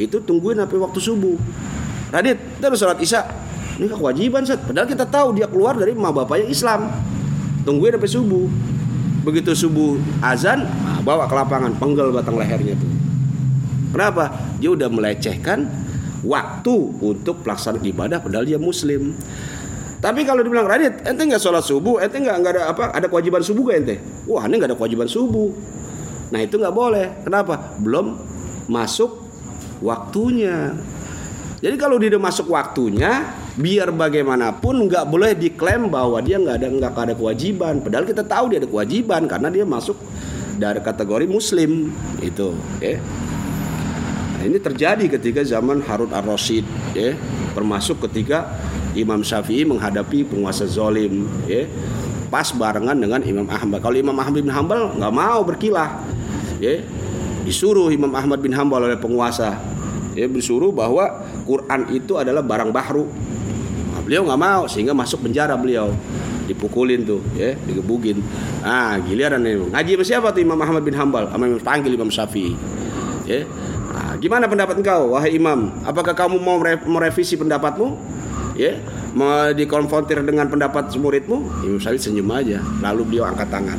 itu 0.00 0.20
tungguin 0.24 0.58
sampai 0.58 0.80
waktu 0.80 1.00
subuh 1.00 1.36
Radit, 2.14 2.38
terus 2.62 2.78
sholat 2.78 3.02
isya 3.02 3.26
ini 3.74 3.90
kewajiban 3.90 4.46
set. 4.46 4.62
Padahal 4.62 4.86
kita 4.86 5.02
tahu 5.02 5.34
dia 5.34 5.50
keluar 5.50 5.74
dari 5.74 5.98
emak 5.98 6.14
bapaknya 6.14 6.46
Islam. 6.46 6.86
Tungguin 7.66 7.98
sampai 7.98 8.06
subuh. 8.06 8.46
Begitu 9.26 9.50
subuh 9.56 9.98
azan, 10.22 10.62
nah, 10.62 11.02
bawa 11.02 11.26
ke 11.26 11.34
lapangan, 11.34 11.74
penggal 11.80 12.14
batang 12.14 12.38
lehernya 12.38 12.78
tuh. 12.78 12.92
Kenapa? 13.90 14.30
Dia 14.62 14.70
udah 14.78 14.86
melecehkan 14.86 15.66
waktu 16.24 16.74
untuk 17.00 17.44
pelaksanaan 17.44 17.84
ibadah 17.84 18.18
padahal 18.24 18.48
dia 18.48 18.58
muslim. 18.58 19.14
Tapi 20.04 20.20
kalau 20.28 20.44
dibilang 20.44 20.68
Radit, 20.68 21.00
ente 21.08 21.22
nggak 21.24 21.40
sholat 21.40 21.64
subuh, 21.64 21.96
ente 22.04 22.20
nggak 22.20 22.36
nggak 22.44 22.52
ada 22.56 22.62
apa? 22.68 22.84
Ada 22.92 23.08
kewajiban 23.08 23.40
subuh 23.40 23.72
gak 23.72 23.78
ente? 23.80 23.96
Wah, 24.28 24.44
ini 24.44 24.60
nggak 24.60 24.76
ada 24.76 24.76
kewajiban 24.76 25.08
subuh. 25.08 25.48
Nah 26.28 26.40
itu 26.44 26.60
nggak 26.60 26.76
boleh. 26.76 27.24
Kenapa? 27.24 27.72
Belum 27.80 28.20
masuk 28.68 29.24
waktunya. 29.80 30.76
Jadi 31.64 31.76
kalau 31.80 31.96
dia 31.96 32.20
masuk 32.20 32.52
waktunya, 32.52 33.32
biar 33.54 33.94
bagaimanapun 33.94 34.90
nggak 34.90 35.04
boleh 35.06 35.32
diklaim 35.38 35.86
bahwa 35.86 36.18
dia 36.18 36.42
nggak 36.42 36.56
ada 36.58 36.68
nggak 36.74 36.92
ada 36.92 37.14
kewajiban 37.14 37.78
padahal 37.78 38.02
kita 38.02 38.26
tahu 38.26 38.50
dia 38.50 38.58
ada 38.58 38.66
kewajiban 38.66 39.30
karena 39.30 39.46
dia 39.46 39.62
masuk 39.62 39.94
dari 40.58 40.82
kategori 40.82 41.26
muslim 41.30 41.94
itu 42.18 42.50
nah, 42.82 42.98
ini 44.44 44.60
terjadi 44.60 45.04
ketika 45.18 45.40
zaman 45.40 45.80
Harun 45.84 46.12
ar-Rasyid 46.12 46.64
ya 46.92 47.16
termasuk 47.56 48.04
ketika 48.08 48.52
Imam 48.92 49.24
Syafi'i 49.24 49.64
menghadapi 49.66 50.28
penguasa 50.28 50.68
zolim 50.68 51.26
ya 51.48 51.66
pas 52.28 52.50
barengan 52.50 52.98
dengan 52.98 53.22
Imam 53.22 53.46
Ahmad. 53.46 53.78
Kalau 53.78 53.94
Imam 53.94 54.14
Ahmad 54.18 54.42
bin 54.42 54.50
Hambal 54.50 54.94
nggak 54.94 55.14
mau 55.14 55.40
berkilah 55.46 56.02
ya 56.58 56.82
disuruh 57.46 57.88
Imam 57.90 58.10
Ahmad 58.12 58.42
bin 58.42 58.52
Hambal 58.52 58.84
oleh 58.84 58.98
penguasa 58.98 59.58
ya 60.14 60.26
disuruh 60.28 60.70
bahwa 60.70 61.24
Quran 61.48 61.90
itu 61.94 62.18
adalah 62.20 62.42
barang 62.42 62.70
bahru 62.70 63.08
beliau 64.04 64.28
nggak 64.28 64.40
mau 64.40 64.62
sehingga 64.68 64.92
masuk 64.92 65.24
penjara 65.24 65.56
beliau. 65.56 65.90
Dipukulin 66.44 67.08
tuh 67.08 67.24
ya 67.40 67.56
digebugin. 67.64 68.20
Ah 68.60 69.00
giliran 69.00 69.40
nih 69.40 69.64
ngaji 69.72 69.90
sama 69.96 70.04
siapa 70.04 70.28
tuh 70.28 70.44
Imam 70.44 70.60
Ahmad 70.60 70.84
bin 70.84 70.92
Hambal? 70.92 71.32
Sama 71.32 71.48
Imam 71.48 71.56
panggil 71.64 71.96
Imam 71.96 72.12
Syafi'i 72.12 72.52
Ya. 73.24 73.48
Gimana 74.24 74.48
pendapat 74.48 74.80
engkau, 74.80 75.12
wahai 75.12 75.36
imam? 75.36 75.68
Apakah 75.84 76.16
kamu 76.16 76.40
mau 76.40 76.56
merevisi 76.88 77.36
pendapatmu? 77.36 77.92
Ya, 78.56 78.80
mau 79.12 79.52
dikonfrontir 79.52 80.24
dengan 80.24 80.48
pendapat 80.48 80.88
muridmu? 80.96 81.44
Imam 81.60 81.76
Syafi'i 81.76 82.00
senyum 82.00 82.32
aja. 82.32 82.64
Lalu 82.80 83.04
beliau 83.04 83.28
angkat 83.28 83.52
tangan. 83.52 83.76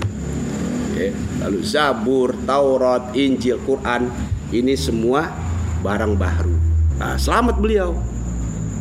Ya, 0.93 1.09
lalu 1.41 1.65
Zabur, 1.65 2.37
Taurat, 2.45 3.09
Injil, 3.17 3.57
Quran, 3.65 4.13
ini 4.53 4.77
semua 4.77 5.33
barang 5.81 6.13
baru. 6.13 6.53
Nah, 7.01 7.17
selamat 7.17 7.57
beliau. 7.57 7.97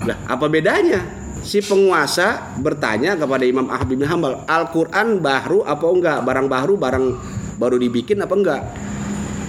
Nah, 0.04 0.20
apa 0.28 0.44
bedanya? 0.52 1.00
Si 1.40 1.64
penguasa 1.64 2.44
bertanya 2.60 3.16
kepada 3.16 3.48
Imam 3.48 3.72
Ahmad 3.72 3.88
bin 3.88 4.04
Hambal, 4.04 4.44
Al-Quran 4.44 5.16
baru 5.16 5.64
apa 5.64 5.86
enggak? 5.88 6.18
Barang 6.28 6.44
baru, 6.44 6.76
barang 6.76 7.06
baru 7.56 7.80
dibikin 7.80 8.20
apa 8.20 8.34
enggak? 8.36 8.83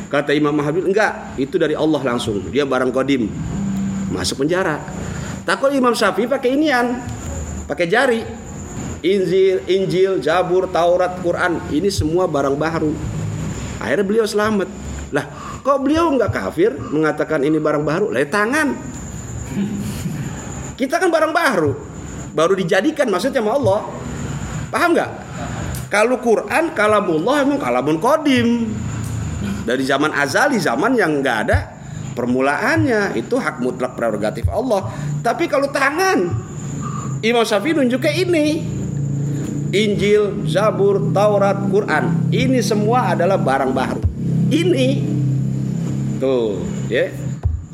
Kata 0.05 0.31
Imam 0.31 0.53
Ahmad 0.61 0.85
enggak, 0.85 1.35
itu 1.35 1.57
dari 1.57 1.73
Allah 1.73 2.01
langsung. 2.05 2.39
Dia 2.53 2.63
barang 2.63 2.93
kodim. 2.93 3.29
Masuk 4.13 4.45
penjara. 4.45 4.79
Takut 5.45 5.73
Imam 5.73 5.93
Syafi'i 5.93 6.29
pakai 6.29 6.57
inian, 6.57 7.01
pakai 7.69 7.85
jari. 7.89 8.21
Injil, 9.05 9.61
Injil, 9.69 10.17
Jabur, 10.17 10.65
Taurat, 10.73 11.21
Quran, 11.21 11.61
ini 11.69 11.93
semua 11.93 12.25
barang 12.25 12.57
baru. 12.57 12.89
Akhirnya 13.77 14.01
beliau 14.01 14.25
selamat. 14.25 14.65
Lah, 15.13 15.25
kok 15.61 15.77
beliau 15.85 16.09
enggak 16.09 16.33
kafir 16.33 16.73
mengatakan 16.73 17.45
ini 17.45 17.61
barang 17.61 17.85
baru? 17.85 18.09
Lah, 18.09 18.25
tangan. 18.25 18.73
Kita 20.73 20.97
kan 20.97 21.13
barang 21.13 21.33
baru. 21.33 21.71
Baru 22.33 22.57
dijadikan 22.57 23.07
maksudnya 23.07 23.39
sama 23.39 23.55
Allah. 23.55 23.79
Paham 24.73 24.91
nggak? 24.91 25.11
Kalau 25.87 26.19
Quran 26.19 26.75
kalamullah 26.75 27.47
emang 27.47 27.61
kalamun 27.61 27.95
kodim. 28.01 28.73
Dari 29.65 29.81
zaman 29.81 30.13
azali, 30.13 30.61
zaman 30.61 30.93
yang 30.93 31.25
nggak 31.25 31.37
ada 31.49 31.57
permulaannya. 32.13 33.17
Itu 33.17 33.41
hak 33.41 33.59
mutlak 33.65 33.97
prerogatif 33.97 34.45
Allah. 34.47 34.93
Tapi 35.25 35.49
kalau 35.49 35.73
tangan, 35.73 36.29
Imam 37.25 37.41
Syafi'i 37.41 37.73
nunjuknya 37.73 38.13
ini. 38.13 38.47
Injil, 39.75 40.47
Zabur, 40.47 41.11
Taurat, 41.11 41.67
Quran. 41.67 42.31
Ini 42.31 42.63
semua 42.63 43.11
adalah 43.11 43.35
barang 43.35 43.73
baru. 43.75 44.01
Ini. 44.53 44.89
Tuh, 46.21 46.63
ya. 46.87 47.11
Yeah 47.11 47.24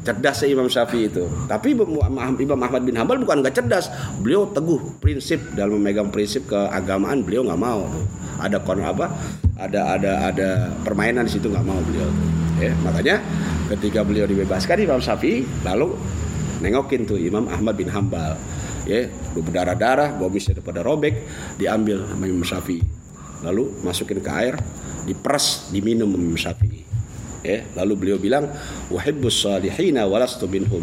cerdas 0.01 0.41
Imam 0.45 0.65
Syafi'i 0.65 1.09
itu. 1.09 1.25
Tapi 1.45 1.77
Imam 2.41 2.59
Ahmad 2.61 2.81
bin 2.81 2.97
Hambal 2.97 3.21
bukan 3.21 3.45
nggak 3.45 3.55
cerdas, 3.61 3.93
beliau 4.21 4.49
teguh 4.49 4.97
prinsip 4.97 5.39
dalam 5.53 5.77
memegang 5.77 6.09
prinsip 6.09 6.49
keagamaan 6.49 7.21
beliau 7.21 7.45
nggak 7.45 7.61
mau. 7.61 7.85
Ada 8.41 8.57
kon 8.65 8.81
apa? 8.81 9.13
Ada 9.61 9.81
ada 9.97 10.11
ada 10.33 10.49
permainan 10.81 11.29
di 11.29 11.37
situ 11.37 11.47
nggak 11.49 11.65
mau 11.65 11.77
beliau. 11.85 12.09
Ya, 12.57 12.73
makanya 12.81 13.21
ketika 13.73 14.01
beliau 14.01 14.25
dibebaskan 14.25 14.77
Imam 14.81 15.01
Syafi'i 15.01 15.45
lalu 15.65 15.93
nengokin 16.61 17.05
tuh 17.05 17.17
Imam 17.21 17.45
Ahmad 17.49 17.77
bin 17.77 17.89
Hambal. 17.89 18.37
Ya, 18.81 19.05
berdarah-darah, 19.37 20.17
bomisnya 20.17 20.57
pada 20.57 20.81
robek, 20.81 21.21
diambil 21.61 22.01
sama 22.09 22.25
Imam 22.25 22.41
Syafi'i. 22.41 22.81
Lalu 23.45 23.85
masukin 23.85 24.21
ke 24.21 24.31
air, 24.33 24.57
diperas, 25.05 25.69
diminum 25.69 26.09
Imam 26.09 26.33
Syafi'i 26.33 26.90
ya. 27.45 27.65
Lalu 27.77 27.93
beliau 27.97 28.17
bilang 28.17 28.49
wahibbus 28.89 29.45
salihina 29.45 30.05
walastu 30.05 30.45
minhum. 30.49 30.81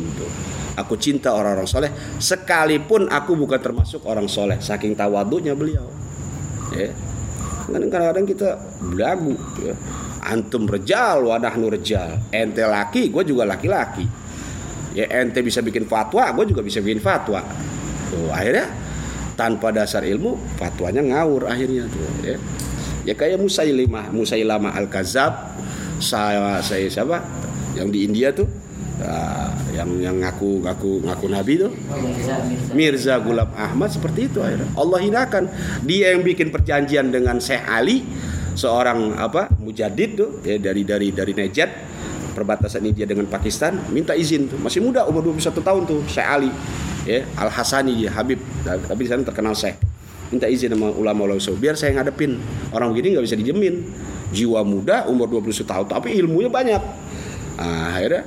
Aku 0.79 0.94
cinta 0.94 1.35
orang-orang 1.35 1.66
soleh 1.66 1.90
sekalipun 2.23 3.11
aku 3.11 3.35
bukan 3.35 3.59
termasuk 3.59 4.07
orang 4.07 4.31
soleh 4.31 4.62
saking 4.62 4.94
tawadunya 4.94 5.55
beliau. 5.59 5.87
Ya. 6.71 6.94
Kadang-kadang 7.68 8.25
kita 8.25 8.57
belagu 8.81 9.37
ya. 9.61 9.75
antum 10.25 10.71
rejal 10.71 11.27
wadah 11.27 11.55
nur 11.59 11.75
rejal. 11.75 12.16
Ente 12.31 12.62
laki 12.62 13.11
gue 13.11 13.23
juga 13.27 13.42
laki-laki. 13.42 14.07
Ya 14.94 15.05
ente 15.21 15.42
bisa 15.42 15.61
bikin 15.61 15.85
fatwa 15.85 16.31
gue 16.33 16.55
juga 16.55 16.62
bisa 16.62 16.79
bikin 16.79 17.03
fatwa. 17.03 17.42
Tuh 18.09 18.31
akhirnya 18.31 18.71
tanpa 19.35 19.75
dasar 19.75 20.07
ilmu 20.07 20.59
fatwanya 20.59 21.03
ngawur 21.03 21.51
akhirnya 21.51 21.90
tuh 21.90 22.03
ya. 22.23 22.38
Ya 23.05 23.14
kayak 23.16 23.40
Musailimah 23.40 24.12
Musailamah 24.12 24.79
al-Kazab 24.79 25.33
saya 25.99 26.63
saya 26.63 26.87
siapa? 26.91 27.23
Yang 27.75 27.89
di 27.95 27.99
India 28.07 28.29
tuh? 28.35 28.49
Uh, 28.99 29.55
yang 29.79 29.95
yang 30.03 30.17
ngaku 30.19 30.67
ngaku 30.67 31.07
ngaku 31.07 31.27
nabi 31.31 31.55
tuh? 31.63 31.71
Mirza 32.75 33.15
Gulam 33.23 33.55
Ahmad 33.55 33.95
seperti 33.95 34.27
itu 34.27 34.43
akhirnya. 34.43 34.67
Allah 34.75 34.99
hinakan. 34.99 35.45
Dia 35.87 36.19
yang 36.19 36.27
bikin 36.27 36.51
perjanjian 36.51 37.15
dengan 37.15 37.39
Syekh 37.39 37.63
Ali 37.63 38.03
seorang 38.59 39.15
apa 39.15 39.55
mujadid 39.63 40.19
tuh 40.19 40.31
ya, 40.43 40.59
dari 40.59 40.83
dari 40.83 41.15
dari 41.15 41.31
Najat 41.31 41.71
perbatasan 42.35 42.83
India 42.83 43.07
dengan 43.07 43.31
Pakistan. 43.31 43.79
Minta 43.95 44.19
izin 44.19 44.51
tuh. 44.51 44.59
Masih 44.59 44.83
muda 44.83 45.07
umur 45.07 45.31
21 45.31 45.63
tahun 45.63 45.83
tuh 45.87 46.03
Syekh 46.11 46.27
Ali. 46.27 46.51
Ya 47.07 47.23
Al 47.39 47.55
Hasani 47.55 47.95
dia 48.03 48.11
Habib. 48.11 48.43
Tapi 48.67 48.99
di 48.99 49.11
sana 49.11 49.23
terkenal 49.23 49.55
Syekh 49.55 49.79
minta 50.29 50.45
izin 50.45 50.77
sama 50.77 50.93
ulama-ulama 50.93 51.41
biar 51.57 51.75
saya 51.79 51.97
ngadepin. 51.97 52.37
Orang 52.73 52.93
begini 52.93 53.17
nggak 53.17 53.25
bisa 53.25 53.37
dijemin 53.39 53.75
jiwa 54.33 54.61
muda 54.64 55.09
umur 55.09 55.41
20 55.41 55.64
tahun 55.64 55.87
tapi 55.88 56.17
ilmunya 56.21 56.51
banyak. 56.53 56.83
Nah, 57.59 57.97
akhirnya 57.97 58.23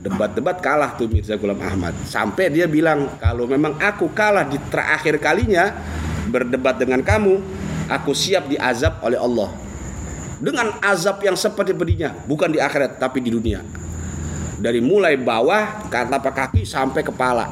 debat-debat 0.00 0.56
kalah 0.60 0.96
tuh 0.96 1.08
Mirza 1.08 1.36
Ghulam 1.36 1.60
Ahmad. 1.60 1.96
Sampai 2.08 2.52
dia 2.52 2.68
bilang 2.68 3.08
kalau 3.20 3.48
memang 3.48 3.76
aku 3.80 4.10
kalah 4.12 4.44
di 4.44 4.60
terakhir 4.68 5.20
kalinya 5.20 5.72
berdebat 6.28 6.80
dengan 6.80 7.00
kamu 7.04 7.40
aku 7.88 8.12
siap 8.16 8.48
diazab 8.48 9.00
oleh 9.04 9.20
Allah. 9.20 9.52
Dengan 10.44 10.76
azab 10.82 11.22
yang 11.24 11.38
seperti 11.38 11.72
bedinya 11.72 12.12
bukan 12.28 12.52
di 12.52 12.58
akhirat 12.60 13.00
tapi 13.00 13.22
di 13.24 13.32
dunia. 13.32 13.64
Dari 14.54 14.80
mulai 14.80 15.16
bawah 15.16 15.88
ke 15.88 15.98
telapak 16.08 16.34
kaki 16.34 16.62
sampai 16.64 17.04
kepala. 17.04 17.48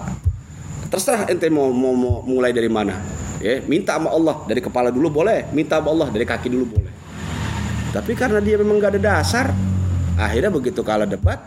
Terserah 0.93 1.25
ente 1.33 1.49
mau, 1.49 1.73
mau, 1.73 1.97
mau 1.97 2.21
mulai 2.21 2.53
dari 2.53 2.69
mana. 2.69 3.01
Ya 3.43 3.59
minta 3.65 3.97
sama 3.97 4.13
Allah 4.13 4.45
dari 4.47 4.63
kepala 4.63 4.95
dulu 4.95 5.25
boleh 5.25 5.51
minta 5.51 5.83
sama 5.83 5.91
Allah 5.91 6.09
dari 6.15 6.23
kaki 6.23 6.47
dulu 6.47 6.79
boleh 6.79 7.02
tapi 7.93 8.17
karena 8.17 8.41
dia 8.41 8.57
memang 8.57 8.81
gak 8.81 8.97
ada 8.97 9.21
dasar, 9.21 9.53
akhirnya 10.17 10.49
begitu 10.49 10.81
kalah 10.81 11.07
debat, 11.07 11.39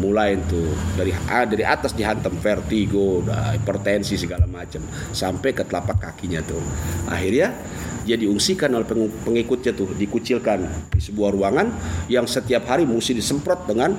mulai 0.00 0.40
itu 0.40 0.72
dari 0.96 1.12
dari 1.28 1.64
atas 1.64 1.92
dihantam 1.92 2.32
vertigo, 2.40 3.20
hipertensi 3.28 4.16
segala 4.16 4.48
macam 4.48 4.80
sampai 5.12 5.52
ke 5.52 5.62
telapak 5.68 6.00
kakinya 6.00 6.40
tuh. 6.40 6.62
Akhirnya 7.04 7.52
dia 8.00 8.16
diungsikan 8.16 8.72
oleh 8.72 8.88
pengikutnya 9.22 9.76
tuh, 9.76 9.92
dikucilkan 9.92 10.88
di 10.88 11.00
sebuah 11.04 11.36
ruangan 11.36 11.68
yang 12.08 12.24
setiap 12.24 12.64
hari 12.64 12.88
mesti 12.88 13.12
disemprot 13.12 13.68
dengan 13.68 13.92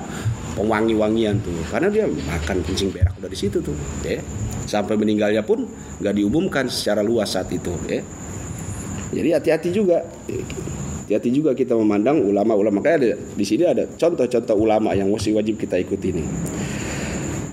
pewangi-wangian 0.58 1.38
tuh. 1.38 1.54
Karena 1.70 1.86
dia 1.86 2.04
makan 2.10 2.66
kencing 2.66 2.90
berak 2.90 3.14
dari 3.22 3.38
situ 3.38 3.62
tuh, 3.62 3.78
ya. 4.02 4.18
Sampai 4.66 4.98
meninggalnya 4.98 5.46
pun 5.46 5.70
nggak 6.02 6.18
diumumkan 6.18 6.66
secara 6.66 6.98
luas 7.06 7.30
saat 7.30 7.46
itu, 7.54 7.70
ya. 7.86 8.02
Jadi 9.12 9.28
hati-hati 9.38 9.68
juga 9.70 10.02
hati-hati 11.12 11.28
juga 11.28 11.52
kita 11.52 11.76
memandang 11.76 12.24
ulama-ulama 12.24 12.80
kayak 12.80 12.96
ada 12.96 13.10
di 13.36 13.44
sini 13.44 13.68
ada 13.68 13.84
contoh-contoh 13.84 14.56
ulama 14.56 14.96
yang 14.96 15.12
mesti 15.12 15.36
wajib 15.36 15.60
kita 15.60 15.76
ikuti 15.76 16.16
ini. 16.16 16.24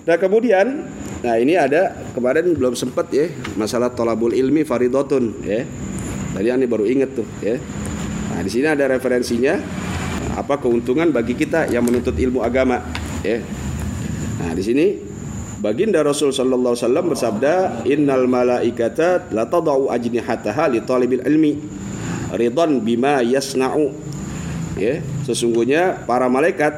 Nah 0.08 0.16
kemudian, 0.16 0.88
nah 1.20 1.36
ini 1.36 1.60
ada 1.60 1.92
kemarin 2.16 2.56
belum 2.56 2.80
sempat 2.80 3.12
ya 3.12 3.28
masalah 3.60 3.92
tolabul 3.92 4.32
ilmi 4.32 4.64
faridotun 4.64 5.44
ya. 5.44 5.68
Tadi 6.32 6.48
ini 6.48 6.66
baru 6.72 6.88
inget 6.88 7.20
tuh 7.20 7.28
ya. 7.44 7.60
Nah 8.32 8.40
di 8.40 8.48
sini 8.48 8.72
ada 8.72 8.88
referensinya 8.88 9.60
apa 10.40 10.56
keuntungan 10.56 11.12
bagi 11.12 11.36
kita 11.36 11.68
yang 11.68 11.84
menuntut 11.84 12.16
ilmu 12.16 12.40
agama 12.40 12.80
ya. 13.28 13.44
Nah 14.40 14.56
di 14.56 14.64
sini 14.64 14.86
Baginda 15.60 16.00
Rasul 16.00 16.32
sallallahu 16.32 16.72
alaihi 16.72 16.86
wasallam 16.88 17.06
bersabda, 17.12 17.54
"Innal 17.84 18.32
malaikata 18.32 19.28
la 19.36 19.44
tadau 19.44 19.92
ajnihataha 19.92 20.72
li 20.72 20.80
talibil 20.88 21.20
ilmi." 21.28 21.54
Ridon 22.36 22.82
bima 22.84 23.22
yasna'u. 23.24 23.94
Ya 24.80 25.04
sesungguhnya 25.28 26.08
para 26.08 26.32
malaikat 26.32 26.72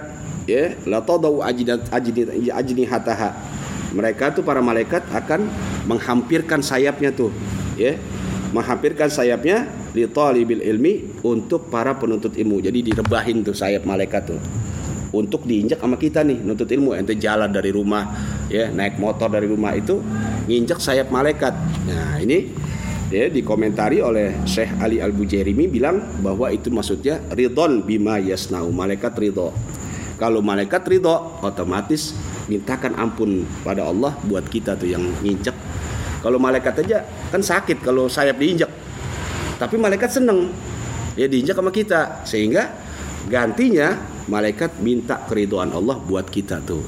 ya 0.49 0.73
la 0.89 1.03
tadau 1.05 1.39
ajni 1.43 2.83
hataha. 2.87 3.35
Mereka 3.91 4.39
tuh 4.39 4.43
para 4.47 4.63
malaikat 4.63 5.03
akan 5.11 5.51
menghampirkan 5.85 6.63
sayapnya 6.63 7.11
tuh 7.11 7.29
ya. 7.75 7.99
Menghampirkan 8.51 9.07
sayapnya 9.07 9.67
li 9.95 10.03
talibil 10.07 10.59
ilmi 10.59 11.23
untuk 11.23 11.71
para 11.71 11.95
penuntut 11.95 12.35
ilmu. 12.35 12.59
Jadi 12.59 12.91
direbahin 12.91 13.43
tuh 13.47 13.55
sayap 13.55 13.87
malaikat 13.87 14.31
tuh. 14.31 14.41
Untuk 15.11 15.43
diinjak 15.43 15.83
sama 15.83 15.99
kita 15.99 16.23
nih 16.23 16.39
nuntut 16.39 16.71
ilmu. 16.71 16.95
Ente 16.95 17.19
jalan 17.19 17.51
dari 17.51 17.71
rumah 17.71 18.11
ya 18.47 18.71
naik 18.71 18.95
motor 18.99 19.27
dari 19.27 19.47
rumah 19.47 19.75
itu 19.75 19.99
nginjak 20.47 20.79
sayap 20.79 21.11
malaikat. 21.11 21.51
Nah 21.87 22.19
ini 22.23 22.47
ya 23.11 23.27
dikomentari 23.27 23.99
oleh 23.99 24.41
Syekh 24.47 24.79
Ali 24.79 25.03
Al 25.03 25.11
Bujairimi 25.11 25.67
bilang 25.67 25.99
bahwa 26.23 26.47
itu 26.49 26.71
maksudnya 26.71 27.19
ridon 27.35 27.83
bima 27.83 28.17
yasnau 28.17 28.71
malaikat 28.71 29.13
ridho 29.19 29.51
kalau 30.15 30.39
malaikat 30.39 30.81
ridho 30.87 31.37
otomatis 31.43 32.15
mintakan 32.47 32.95
ampun 32.95 33.43
pada 33.61 33.85
Allah 33.85 34.15
buat 34.23 34.47
kita 34.47 34.79
tuh 34.79 34.89
yang 34.89 35.03
nginjek 35.21 35.53
kalau 36.23 36.39
malaikat 36.39 36.87
aja 36.87 37.03
kan 37.29 37.43
sakit 37.43 37.83
kalau 37.83 38.07
sayap 38.07 38.39
diinjak 38.39 38.71
tapi 39.59 39.75
malaikat 39.75 40.09
seneng 40.09 40.49
ya 41.19 41.27
diinjak 41.27 41.59
sama 41.59 41.69
kita 41.69 42.23
sehingga 42.23 42.71
gantinya 43.27 43.93
malaikat 44.31 44.79
minta 44.79 45.19
keriduan 45.27 45.73
Allah 45.73 45.97
buat 45.99 46.27
kita 46.29 46.61
tuh. 46.63 46.81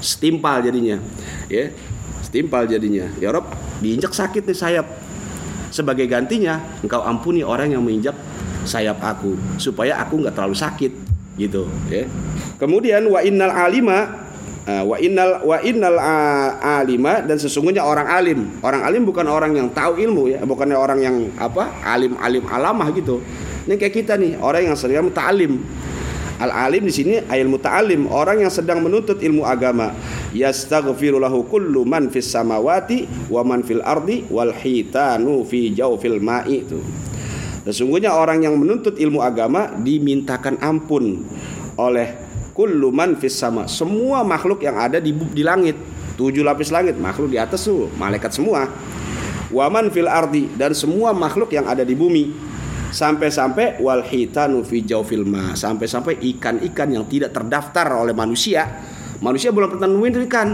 Setimpal 0.00 0.64
jadinya. 0.64 0.96
Ya. 1.46 1.72
Setimpal 2.24 2.68
jadinya. 2.68 3.08
Ya 3.20 3.32
Rob, 3.32 3.48
diinjak 3.78 4.12
sakit 4.12 4.44
nih 4.48 4.56
sayap. 4.56 4.86
Sebagai 5.70 6.06
gantinya, 6.10 6.58
engkau 6.82 7.00
ampuni 7.02 7.46
orang 7.46 7.70
yang 7.70 7.82
menginjak 7.82 8.14
sayap 8.66 9.00
aku 9.00 9.38
supaya 9.56 9.96
aku 10.02 10.20
nggak 10.20 10.36
terlalu 10.36 10.56
sakit 10.58 10.92
gitu 11.40 11.64
ya. 11.88 12.04
Kemudian 12.60 13.08
wa 13.08 13.24
innal 13.24 13.54
alima 13.54 14.28
uh, 14.68 14.84
wa 14.84 14.96
innal 15.00 15.40
wa 15.40 15.56
innal 15.64 15.96
alima 16.60 17.24
dan 17.24 17.40
sesungguhnya 17.40 17.80
orang 17.80 18.06
alim. 18.10 18.40
Orang 18.60 18.84
alim 18.84 19.02
bukan 19.08 19.24
orang 19.30 19.56
yang 19.56 19.68
tahu 19.72 19.96
ilmu 19.96 20.36
ya, 20.36 20.44
bukannya 20.44 20.76
orang 20.76 20.98
yang 21.00 21.16
apa? 21.40 21.70
alim-alim 21.86 22.44
alamah 22.44 22.92
gitu. 22.92 23.22
Ini 23.64 23.76
kayak 23.76 23.94
kita 23.94 24.14
nih, 24.16 24.40
orang 24.40 24.72
yang 24.72 24.76
sedang 24.76 25.12
muta'alim. 26.40 26.48
Al-alim 26.48 26.82
di 26.88 26.92
sini 26.92 27.14
ayat 27.28 27.46
muta'alim, 27.46 28.08
orang 28.08 28.40
yang 28.40 28.52
sedang 28.52 28.80
menuntut 28.80 29.20
ilmu 29.20 29.44
agama. 29.44 29.92
Yastaghfiru 30.32 31.20
lahu 31.20 31.44
kullu 31.44 31.84
man 31.84 32.08
fis 32.08 32.32
samawati 32.32 33.28
wa 33.28 33.44
man 33.44 33.60
fil 33.62 33.84
ardi 33.84 34.24
wal 34.32 34.52
hitanu 34.56 35.44
fi 35.44 35.68
jawfil 35.72 36.20
ma'i 36.20 36.64
itu. 36.64 36.80
Sesungguhnya 37.68 38.16
orang 38.16 38.40
yang 38.40 38.56
menuntut 38.56 38.96
ilmu 38.96 39.20
agama 39.20 39.68
dimintakan 39.76 40.56
ampun 40.64 41.28
oleh 41.76 42.16
kullu 42.56 42.88
man 42.88 43.20
fis 43.20 43.36
sama. 43.36 43.68
Semua 43.68 44.24
makhluk 44.24 44.64
yang 44.64 44.80
ada 44.80 44.96
di, 44.96 45.12
di 45.12 45.44
langit. 45.44 45.76
Tujuh 46.16 46.44
lapis 46.44 46.68
langit, 46.68 47.00
makhluk 47.00 47.32
di 47.32 47.40
atas 47.40 47.64
tuh, 47.64 47.88
malaikat 47.96 48.28
semua. 48.28 48.68
Waman 49.50 49.90
fil 49.90 50.06
ardi 50.06 50.46
dan 50.54 50.76
semua 50.76 51.10
makhluk 51.10 51.50
yang 51.50 51.66
ada 51.66 51.82
di 51.82 51.96
bumi 51.96 52.49
sampai-sampai 52.90 53.78
wal 53.80 54.02
hitanu 54.04 54.66
fi 54.66 54.82
jawfil 54.82 55.24
ma. 55.24 55.54
Sampai-sampai 55.54 56.18
ikan-ikan 56.34 56.90
yang 56.90 57.06
tidak 57.06 57.32
terdaftar 57.32 57.86
oleh 57.96 58.12
manusia. 58.12 58.66
Manusia 59.20 59.54
belum 59.54 59.78
pernah 59.78 59.88
nemuin 59.88 60.14
ikan. 60.28 60.48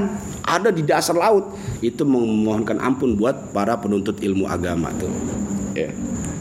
Ada 0.46 0.70
di 0.70 0.86
dasar 0.86 1.18
laut. 1.18 1.56
Itu 1.82 2.06
memohonkan 2.06 2.78
ampun 2.78 3.18
buat 3.18 3.50
para 3.50 3.74
penuntut 3.80 4.22
ilmu 4.22 4.46
agama 4.46 4.92
tuh. 4.94 5.10
Ya. 5.74 5.90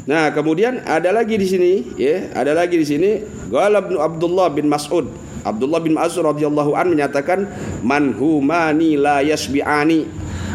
Nah, 0.06 0.30
kemudian 0.30 0.86
ada 0.86 1.10
lagi 1.10 1.34
di 1.34 1.50
sini, 1.50 1.72
ya, 1.98 2.30
ada 2.38 2.54
lagi 2.54 2.78
di 2.78 2.86
sini, 2.86 3.26
Qala 3.50 3.82
Abdullah 3.82 4.54
bin 4.54 4.70
Mas'ud. 4.70 5.10
Abdullah 5.42 5.82
bin 5.82 5.98
Mas'ud 5.98 6.22
radhiyallahu 6.22 6.78
an 6.78 6.94
menyatakan, 6.94 7.50
"Man 7.82 8.14
humani 8.14 9.02
la 9.02 9.26
yasbi'ani." 9.26 10.06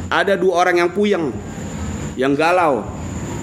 Ada 0.06 0.38
dua 0.38 0.66
orang 0.66 0.86
yang 0.86 0.90
puyeng, 0.94 1.34
yang 2.14 2.34
galau, 2.34 2.82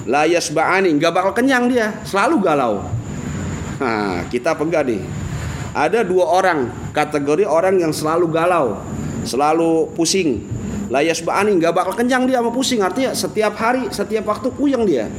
la 0.08 0.24
yasba'ani, 0.24 0.96
enggak 0.96 1.12
bakal 1.12 1.36
kenyang 1.36 1.68
dia, 1.68 1.92
selalu 2.08 2.40
galau. 2.40 2.88
Nah, 3.78 4.24
kita 4.32 4.56
pegang 4.56 4.88
nih. 4.88 5.04
Ada 5.76 6.02
dua 6.02 6.26
orang, 6.26 6.72
kategori 6.96 7.46
orang 7.46 7.78
yang 7.78 7.94
selalu 7.94 8.26
galau, 8.32 8.82
selalu 9.28 9.92
pusing. 9.94 10.42
La 10.88 11.04
yasba'ani, 11.04 11.60
enggak 11.60 11.76
bakal 11.76 11.94
kenyang 11.94 12.26
dia 12.26 12.40
sama 12.40 12.50
pusing, 12.56 12.80
artinya 12.80 13.12
setiap 13.12 13.54
hari, 13.60 13.92
setiap 13.92 14.26
waktu 14.32 14.48
puyeng 14.56 14.88
dia. 14.88 15.12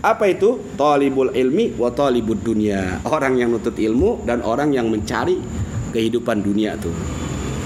Apa 0.00 0.30
itu? 0.30 0.62
Talibul 0.78 1.34
ilmi 1.34 1.74
wa 1.74 1.90
talibud 1.90 2.38
dunia. 2.38 3.02
Orang 3.02 3.34
yang 3.42 3.50
nutut 3.50 3.74
ilmu 3.74 4.22
dan 4.22 4.38
orang 4.46 4.70
yang 4.70 4.86
mencari 4.86 5.42
kehidupan 5.90 6.46
dunia 6.46 6.78
tuh. 6.78 6.94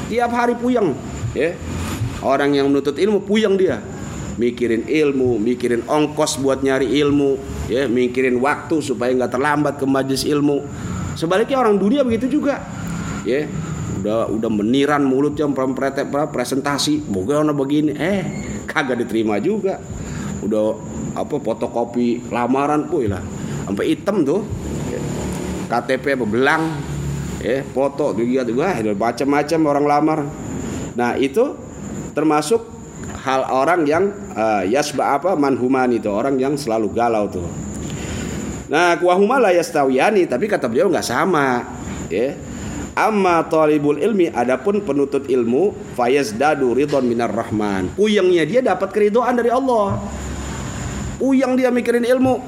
Tiap 0.09 0.33
hari 0.33 0.57
puyeng, 0.57 0.97
ya. 1.37 1.53
Orang 2.25 2.57
yang 2.57 2.73
menuntut 2.73 2.97
ilmu 2.97 3.25
puyeng 3.25 3.61
dia 3.61 3.81
mikirin 4.41 4.89
ilmu, 4.89 5.37
mikirin 5.37 5.85
ongkos 5.85 6.41
buat 6.41 6.65
nyari 6.65 6.89
ilmu, 6.97 7.37
ya, 7.69 7.85
mikirin 7.85 8.41
waktu 8.41 8.81
supaya 8.81 9.13
nggak 9.13 9.37
terlambat 9.37 9.77
ke 9.77 9.85
majelis 9.85 10.25
ilmu. 10.25 10.65
Sebaliknya 11.13 11.61
orang 11.61 11.77
dunia 11.77 12.01
begitu 12.01 12.41
juga, 12.41 12.65
ya. 13.29 13.45
Udah 14.01 14.33
udah 14.33 14.49
meniran 14.49 15.05
mulutnya 15.05 15.45
presentasi, 16.33 17.05
bagaimana 17.05 17.53
begini, 17.53 17.93
eh 17.93 18.25
kagak 18.65 19.05
diterima 19.05 19.37
juga. 19.37 19.77
Udah 20.41 20.73
apa 21.13 21.37
fotokopi 21.37 22.33
lamaran, 22.33 22.89
puy 22.89 23.13
lah, 23.13 23.21
sampai 23.69 23.93
hitam 23.93 24.25
tuh. 24.25 24.41
Ya. 24.89 25.01
KTP 25.69 26.17
apa 26.17 26.25
belang, 26.25 26.63
ya, 27.45 27.61
foto 27.77 28.17
tuh 28.17 28.25
gitu, 28.25 28.57
wah, 28.57 28.73
macam-macam 28.81 29.61
orang 29.69 29.85
lamar. 29.85 30.21
Nah 30.97 31.21
itu 31.21 31.53
termasuk 32.17 32.80
hal 33.21 33.45
orang 33.53 33.85
yang 33.85 34.05
uh, 34.33 34.65
yasba 34.65 35.21
apa 35.21 35.37
manhuman 35.37 35.93
itu 35.93 36.09
orang 36.09 36.41
yang 36.41 36.57
selalu 36.57 36.89
galau 36.97 37.29
tuh. 37.29 37.49
Nah, 38.71 38.97
kuahuma 38.97 39.43
la 39.43 39.53
yastawiyani 39.53 40.25
tapi 40.31 40.47
kata 40.47 40.71
beliau 40.71 40.89
nggak 40.89 41.05
sama, 41.05 41.67
ya. 42.09 42.39
Amma 42.95 43.47
talibul 43.47 43.97
ilmi 43.97 44.29
adapun 44.31 44.83
penuntut 44.83 45.31
ilmu 45.31 45.95
fayazdadu 45.95 46.75
ridon 46.75 47.07
minar 47.07 47.31
rahman. 47.31 47.93
Puyengnya 47.95 48.45
dia 48.45 48.61
dapat 48.61 48.91
keridoan 48.91 49.39
dari 49.39 49.49
Allah. 49.49 49.99
Puyeng 51.17 51.55
dia 51.55 51.71
mikirin 51.71 52.03
ilmu. 52.03 52.41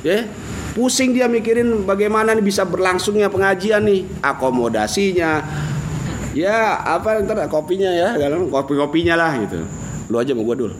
Ya. 0.00 0.26
Pusing 0.76 1.16
dia 1.16 1.24
mikirin 1.24 1.88
bagaimana 1.88 2.36
nih 2.36 2.44
bisa 2.44 2.60
berlangsungnya 2.68 3.32
pengajian 3.32 3.80
nih, 3.88 4.04
akomodasinya. 4.20 5.40
Ya, 6.36 6.84
apa 6.84 7.24
ntar 7.24 7.48
kopinya 7.48 7.88
ya, 7.88 8.12
kopi-kopinya 8.52 9.16
lah 9.16 9.40
gitu 9.40 9.64
lu 10.06 10.16
aja 10.22 10.30
mau 10.38 10.46
gue 10.46 10.56
dulu 10.66 10.74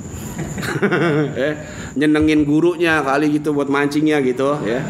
eh, 1.41 1.55
nyenengin 1.99 2.45
gurunya 2.45 3.03
kali 3.03 3.41
gitu 3.41 3.57
buat 3.57 3.67
mancingnya 3.67 4.21
gitu 4.23 4.61
ya. 4.63 4.85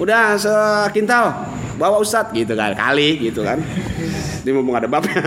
Udah 0.00 0.36
sekintal 0.36 1.48
bawa 1.80 2.00
ustad 2.00 2.32
gitu 2.36 2.52
kan 2.52 2.76
kali 2.76 3.16
gitu 3.30 3.40
kan. 3.44 3.60
Dia 4.44 4.52
mau 4.56 4.72
ada 4.76 4.88
babnya 4.88 5.20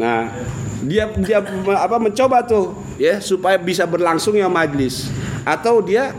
nah 0.00 0.32
dia 0.80 1.12
dia 1.20 1.44
apa 1.76 1.96
mencoba 2.00 2.40
tuh 2.46 2.72
ya 2.96 3.20
supaya 3.20 3.58
bisa 3.60 3.84
berlangsung 3.84 4.38
ya 4.38 4.46
majlis. 4.46 5.10
Atau 5.44 5.82
dia 5.82 6.14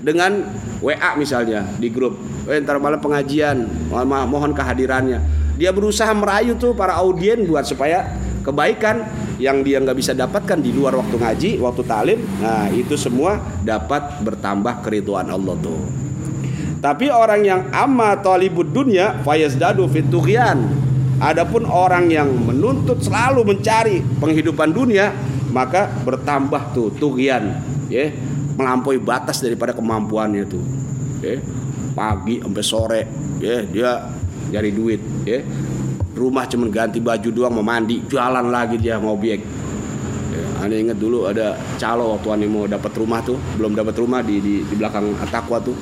dengan 0.00 0.46
WA 0.78 1.16
misalnya 1.18 1.66
di 1.80 1.90
grup 1.90 2.14
eh, 2.46 2.62
ntar 2.62 2.78
malam 2.78 3.02
pengajian 3.02 3.66
mohon 3.90 4.52
kehadirannya. 4.54 5.20
Dia 5.56 5.72
berusaha 5.72 6.12
merayu 6.12 6.52
tuh 6.60 6.76
para 6.76 6.92
audien 7.00 7.40
buat 7.48 7.64
supaya 7.64 8.04
kebaikan 8.46 9.02
yang 9.42 9.66
dia 9.66 9.82
nggak 9.82 9.98
bisa 9.98 10.14
dapatkan 10.14 10.62
di 10.62 10.70
luar 10.70 10.94
waktu 10.94 11.16
ngaji, 11.18 11.50
waktu 11.58 11.82
talim, 11.82 12.20
nah 12.38 12.70
itu 12.70 12.94
semua 12.94 13.42
dapat 13.66 14.22
bertambah 14.22 14.86
keriduan 14.86 15.26
Allah 15.28 15.58
tuh. 15.58 15.82
Tapi 16.80 17.10
orang 17.10 17.42
yang 17.42 17.60
amma 17.74 18.14
talibud 18.22 18.70
dunya 18.70 19.18
fayazdadu 19.26 19.90
fitughyan. 19.90 20.86
Adapun 21.16 21.64
orang 21.64 22.12
yang 22.12 22.28
menuntut 22.28 23.00
selalu 23.00 23.42
mencari 23.56 24.04
penghidupan 24.20 24.68
dunia, 24.68 25.10
maka 25.48 25.88
bertambah 26.04 26.76
tuh 26.76 26.92
tughyan, 27.00 27.56
ya, 27.88 28.12
melampaui 28.54 29.00
batas 29.00 29.40
daripada 29.40 29.72
kemampuannya 29.72 30.44
tuh. 30.44 30.64
Ya. 31.24 31.40
Pagi 31.96 32.44
sampai 32.44 32.64
sore, 32.64 33.02
ya, 33.40 33.64
dia 33.64 34.12
cari 34.52 34.70
duit, 34.76 35.00
ya 35.24 35.40
rumah 36.16 36.48
cuma 36.48 36.64
ganti 36.72 36.96
baju 36.96 37.28
doang 37.28 37.60
mau 37.60 37.62
mandi 37.62 38.00
jalan 38.08 38.48
lagi 38.48 38.80
dia 38.80 38.96
mau 38.96 39.20
ya, 39.20 39.36
aneh 40.64 40.88
inget 40.88 40.96
dulu 40.96 41.28
ada 41.28 41.52
calo 41.76 42.16
waktu 42.16 42.28
aneh 42.32 42.48
mau 42.48 42.64
dapat 42.64 42.88
rumah 42.96 43.20
tuh 43.20 43.36
belum 43.60 43.76
dapat 43.76 43.94
rumah 44.00 44.24
di, 44.24 44.40
di 44.40 44.54
di 44.64 44.74
belakang 44.74 45.12
Atakwa 45.20 45.60
tuh. 45.60 45.76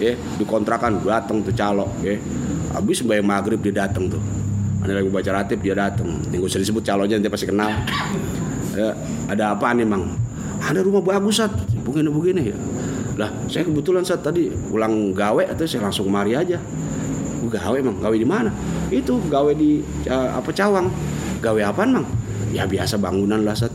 Ya 0.00 0.16
dikontrakan 0.40 1.04
datang 1.04 1.44
tuh 1.44 1.52
calo 1.52 1.90
ya. 2.00 2.16
Habis 2.72 3.04
bayang 3.04 3.26
maghrib 3.28 3.60
dia 3.60 3.84
datang 3.84 4.08
tuh. 4.08 4.22
Aneh 4.80 4.96
lagi 4.96 5.10
baca 5.12 5.30
ratib 5.42 5.60
dia 5.60 5.76
datang 5.76 6.22
tinggal 6.30 6.48
usah 6.48 6.62
disebut 6.62 6.80
calonya 6.86 7.20
nanti 7.20 7.28
pasti 7.28 7.50
kenal. 7.50 7.68
Ya, 8.72 8.94
ada 9.26 9.58
apa 9.58 9.74
nih 9.74 9.84
mang? 9.84 10.14
Ada 10.62 10.86
rumah 10.86 11.02
bagus 11.02 11.42
saat 11.42 11.52
begini 11.82 12.08
begini 12.08 12.42
ya. 12.54 12.56
Lah 13.18 13.28
saya 13.50 13.66
kebetulan 13.66 14.06
saat 14.06 14.22
tadi 14.22 14.48
pulang 14.70 15.12
gawe 15.12 15.42
atau 15.50 15.66
saya 15.66 15.84
langsung 15.84 16.08
kemari 16.08 16.38
aja. 16.38 16.56
Gawe 17.40 17.76
emang 17.76 17.98
gawe 17.98 18.14
di 18.14 18.28
mana 18.28 18.54
itu 18.90 19.22
gawe 19.30 19.52
di 19.54 19.80
uh, 20.10 20.36
apa 20.36 20.50
cawang. 20.50 20.90
Gawe 21.40 21.60
apa 21.62 21.86
mang? 21.86 22.04
Ya 22.50 22.66
biasa 22.66 22.98
bangunan 22.98 23.40
lah 23.46 23.54
sat. 23.54 23.70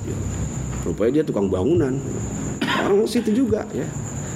Rupanya 0.83 1.21
dia 1.21 1.23
tukang 1.23 1.47
bangunan. 1.47 1.97
Orang 2.61 3.07
situ 3.07 3.31
juga 3.31 3.65
ya. 3.71 3.87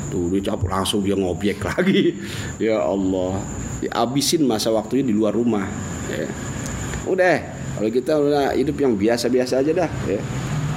Tuh 0.10 0.32
dicap 0.34 0.64
langsung 0.66 1.06
dia 1.06 1.14
ngobjek 1.14 1.62
lagi. 1.70 2.16
Ya 2.58 2.80
Allah. 2.82 3.44
Dihabisin 3.80 4.44
masa 4.48 4.72
waktunya 4.72 5.06
di 5.08 5.14
luar 5.16 5.36
rumah 5.36 5.68
ya. 6.12 6.28
Udah 7.08 7.38
kalau 7.80 7.90
kita 7.92 8.14
udah 8.18 8.46
hidup 8.56 8.76
yang 8.80 8.96
biasa-biasa 8.96 9.62
aja 9.62 9.72
dah 9.86 9.92
ya. 10.08 10.20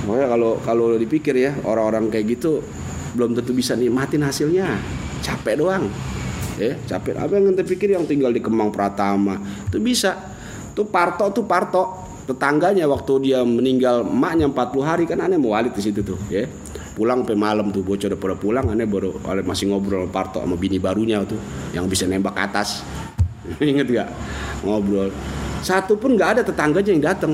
Makanya 0.07 0.27
kalau 0.35 0.51
kalau 0.63 0.87
dipikir 0.99 1.35
ya 1.39 1.55
orang-orang 1.63 2.11
kayak 2.11 2.39
gitu 2.39 2.63
belum 3.15 3.39
tentu 3.39 3.55
bisa 3.55 3.79
nikmatin 3.79 4.23
hasilnya. 4.27 4.79
Capek 5.23 5.63
doang 5.63 5.87
ya 6.61 6.77
capek 6.85 7.17
apa 7.17 7.33
yang 7.39 7.55
ente 7.55 7.65
pikir 7.65 7.97
yang 7.97 8.05
tinggal 8.05 8.29
di 8.29 8.41
Kemang 8.45 8.69
Pratama 8.69 9.41
itu 9.69 9.79
bisa 9.81 10.17
tuh 10.77 10.89
Parto 10.89 11.29
tuh 11.33 11.45
Parto 11.49 12.05
tetangganya 12.29 12.87
waktu 12.87 13.13
dia 13.31 13.41
meninggal 13.43 14.07
emaknya 14.07 14.47
40 14.49 14.83
hari 14.85 15.05
kan 15.09 15.19
aneh 15.21 15.41
mau 15.41 15.57
walid 15.57 15.75
di 15.75 15.83
situ 15.83 16.05
tuh 16.05 16.19
ya 16.31 16.47
pulang 16.93 17.25
sampai 17.25 17.37
malam 17.41 17.73
tuh 17.73 17.81
bocor 17.81 18.13
udah 18.13 18.21
pada 18.21 18.37
pulang 18.37 18.67
aneh 18.69 18.85
baru 18.85 19.17
masih 19.43 19.73
ngobrol 19.73 20.07
Parto 20.13 20.39
sama 20.39 20.55
bini 20.61 20.77
barunya 20.77 21.25
tuh 21.25 21.41
yang 21.73 21.89
bisa 21.89 22.05
nembak 22.05 22.37
atas 22.37 22.85
Ingat 23.63 23.87
gak? 23.91 24.09
Ngobrol. 24.63 25.11
Satu 25.63 25.99
pun 25.99 26.15
nggak 26.15 26.39
ada 26.39 26.43
tetangganya 26.43 26.91
yang 26.91 27.03
datang. 27.03 27.33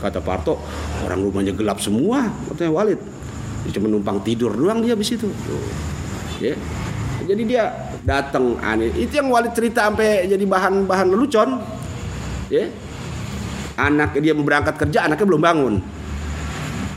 Kata 0.00 0.18
Parto, 0.18 0.58
orang 1.06 1.20
rumahnya 1.22 1.54
gelap 1.54 1.78
semua. 1.78 2.28
Katanya 2.50 2.72
Walid. 2.74 3.00
Dia 3.62 3.78
cuma 3.78 3.86
numpang 3.86 4.18
tidur 4.26 4.50
doang 4.52 4.82
dia 4.82 4.98
di 4.98 5.06
situ. 5.06 5.30
Ya. 6.42 6.58
Jadi 7.22 7.42
dia 7.46 7.70
datang 8.02 8.58
aneh. 8.58 8.90
Itu 8.98 9.22
yang 9.22 9.30
Walid 9.30 9.54
cerita 9.54 9.86
sampai 9.86 10.26
jadi 10.26 10.44
bahan-bahan 10.46 11.06
lelucon. 11.10 11.58
Ya. 12.50 12.68
Anak 13.78 14.18
dia 14.20 14.36
berangkat 14.36 14.76
kerja, 14.76 15.08
anaknya 15.08 15.26
belum 15.26 15.42
bangun. 15.42 15.74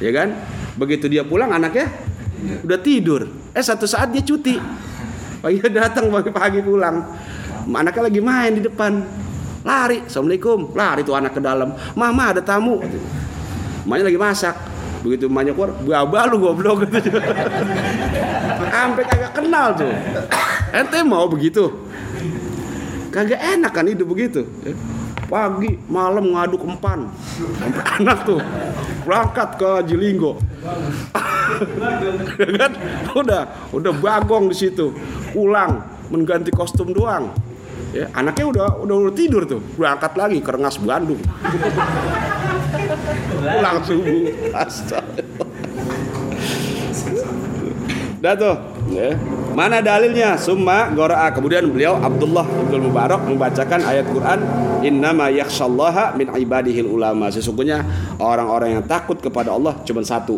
Ya 0.03 0.11
kan? 0.11 0.35
Begitu 0.75 1.07
dia 1.07 1.23
pulang 1.23 1.55
anaknya 1.55 1.87
udah 2.67 2.79
tidur. 2.83 3.31
Eh 3.55 3.63
satu 3.63 3.87
saat 3.87 4.11
dia 4.11 4.19
cuti. 4.19 4.59
Pagi 5.39 5.61
datang 5.71 6.11
pagi-pagi 6.11 6.59
pulang. 6.65 7.05
Anaknya 7.69 8.11
lagi 8.11 8.21
main 8.21 8.51
di 8.59 8.61
depan. 8.65 8.99
Lari, 9.65 10.05
assalamualaikum. 10.05 10.77
Lari 10.77 11.01
tuh 11.01 11.15
anak 11.17 11.37
ke 11.37 11.41
dalam. 11.41 11.73
Mama 11.97 12.35
ada 12.35 12.41
tamu. 12.43 12.81
Mamanya 13.85 14.03
lagi 14.09 14.19
masak. 14.19 14.55
Begitu 15.05 15.29
mamanya 15.29 15.53
keluar, 15.53 15.69
gua 16.09 16.25
lu 16.25 16.41
goblok 16.41 16.89
gitu. 16.89 17.13
Sampai 18.73 19.05
kagak 19.05 19.31
kenal 19.37 19.77
tuh. 19.77 19.93
Ente 20.73 20.99
mau 21.05 21.29
begitu? 21.29 21.69
Kagak 23.13 23.39
enak 23.39 23.71
kan 23.71 23.85
hidup 23.87 24.07
begitu. 24.11 24.43
Pagi, 25.25 25.79
malam 25.89 26.35
ngaduk 26.35 26.61
empan. 26.65 27.09
Sampai 27.57 27.83
anak 28.01 28.17
tuh 28.27 28.41
berangkat 29.05 29.49
ke 29.57 29.71
Jilinggo. 29.89 30.37
kan 32.59 32.71
udah 33.15 33.41
udah 33.73 33.93
bagong 34.01 34.51
di 34.51 34.55
situ. 34.57 34.93
Pulang 35.33 35.81
mengganti 36.09 36.51
kostum 36.53 36.93
doang. 36.93 37.31
Ya, 37.95 38.11
anaknya 38.11 38.45
udah, 38.51 38.67
udah 38.83 38.95
udah 39.07 39.13
tidur 39.15 39.47
tuh, 39.47 39.63
berangkat 39.79 40.19
lagi 40.19 40.43
ke 40.43 40.51
Rengas 40.51 40.75
Bandung. 40.83 41.15
Pulang 43.39 43.77
subuh. 43.87 44.51
Astaga. 44.51 45.23
Dah 48.19 48.33
tuh, 48.35 48.55
ya. 48.91 49.15
Mana 49.55 49.79
dalilnya? 49.79 50.35
Summa 50.35 50.91
goroa. 50.91 51.31
Kemudian 51.31 51.65
beliau 51.71 51.95
Abdullah 51.95 52.43
Ibnu 52.43 52.91
Mubarak 52.91 53.23
membacakan 53.23 53.79
ayat 53.81 54.05
Quran, 54.11 54.39
"Innama 54.83 55.31
yakhshallaha 55.31 56.13
min 56.19 56.27
ibadihil 56.35 56.91
ulama." 56.91 57.31
Sesungguhnya 57.31 57.81
orang-orang 58.19 58.79
yang 58.79 58.83
takut 58.83 59.17
kepada 59.17 59.55
Allah 59.55 59.79
cuma 59.87 60.03
satu, 60.03 60.37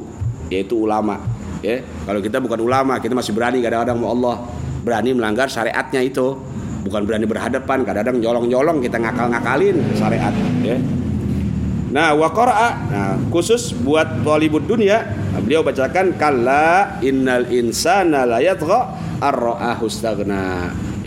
yaitu 0.53 0.77
ulama. 0.77 1.17
Ya, 1.65 1.81
kalau 2.05 2.21
kita 2.21 2.37
bukan 2.37 2.61
ulama, 2.61 3.01
kita 3.01 3.17
masih 3.17 3.33
berani 3.33 3.57
kadang-kadang 3.65 3.97
mau 3.97 4.13
Allah 4.13 4.45
berani 4.85 5.17
melanggar 5.17 5.49
syariatnya 5.49 6.05
itu. 6.05 6.37
Bukan 6.85 7.03
berani 7.03 7.27
berhadapan, 7.27 7.83
kadang-kadang 7.83 8.21
nyolong-nyolong 8.23 8.79
kita 8.79 8.95
ngakal-ngakalin 8.95 9.75
syariat, 9.97 10.31
ya. 10.63 10.77
Nah, 11.87 12.11
wa 12.11 12.27
nah 12.27 13.15
khusus 13.31 13.71
buat 13.71 14.19
talibud 14.27 14.67
dunia, 14.67 15.07
beliau 15.39 15.63
bacakan 15.63 16.19
kalla 16.19 16.99
innal 16.99 17.47
insana 17.47 18.27
la 18.27 18.43
yatgha 18.43 18.79
ar-ra'ahu 19.23 19.87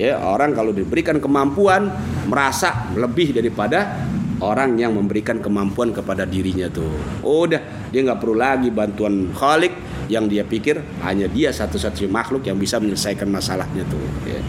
Ya, 0.01 0.17
orang 0.17 0.57
kalau 0.57 0.73
diberikan 0.73 1.21
kemampuan 1.21 1.93
merasa 2.25 2.89
lebih 2.97 3.37
daripada 3.37 4.09
orang 4.41 4.81
yang 4.81 4.97
memberikan 4.97 5.37
kemampuan 5.45 5.93
kepada 5.93 6.25
dirinya 6.25 6.73
tuh. 6.73 6.89
Oh, 7.21 7.45
udah, 7.45 7.61
dia 7.93 8.01
nggak 8.01 8.17
perlu 8.17 8.41
lagi 8.41 8.73
bantuan 8.73 9.29
Khalik 9.37 9.77
yang 10.09 10.25
dia 10.27 10.43
pikir 10.43 10.81
hanya 11.05 11.29
dia 11.29 11.53
satu-satunya 11.53 12.09
makhluk 12.09 12.49
yang 12.49 12.57
bisa 12.57 12.81
menyelesaikan 12.81 13.29
masalahnya 13.29 13.85
tuh. 13.87 14.01
Ya. 14.25 14.41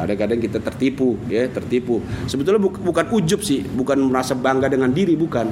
Kadang-kadang 0.00 0.40
kita 0.40 0.58
tertipu, 0.64 1.20
ya, 1.28 1.44
tertipu. 1.52 2.00
Sebetulnya 2.24 2.56
bu 2.56 2.72
bukan 2.72 3.12
ujub 3.12 3.44
sih, 3.44 3.60
bukan 3.60 4.00
merasa 4.00 4.32
bangga 4.32 4.72
dengan 4.72 4.88
diri, 4.88 5.12
bukan. 5.12 5.44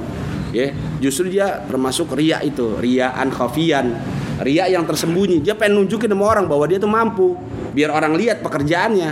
Ya, 0.49 0.73
justru 0.97 1.29
dia 1.29 1.61
termasuk 1.69 2.17
ria 2.17 2.41
itu, 2.41 2.73
riaan 2.81 3.29
khafian, 3.29 3.93
ria 4.41 4.65
yang 4.65 4.89
tersembunyi. 4.89 5.45
Dia 5.45 5.53
pengen 5.53 5.85
nunjukin 5.85 6.09
sama 6.09 6.25
orang 6.25 6.49
bahwa 6.49 6.65
dia 6.65 6.81
tuh 6.81 6.89
mampu, 6.89 7.37
biar 7.77 7.93
orang 7.93 8.17
lihat 8.17 8.41
pekerjaannya. 8.41 9.09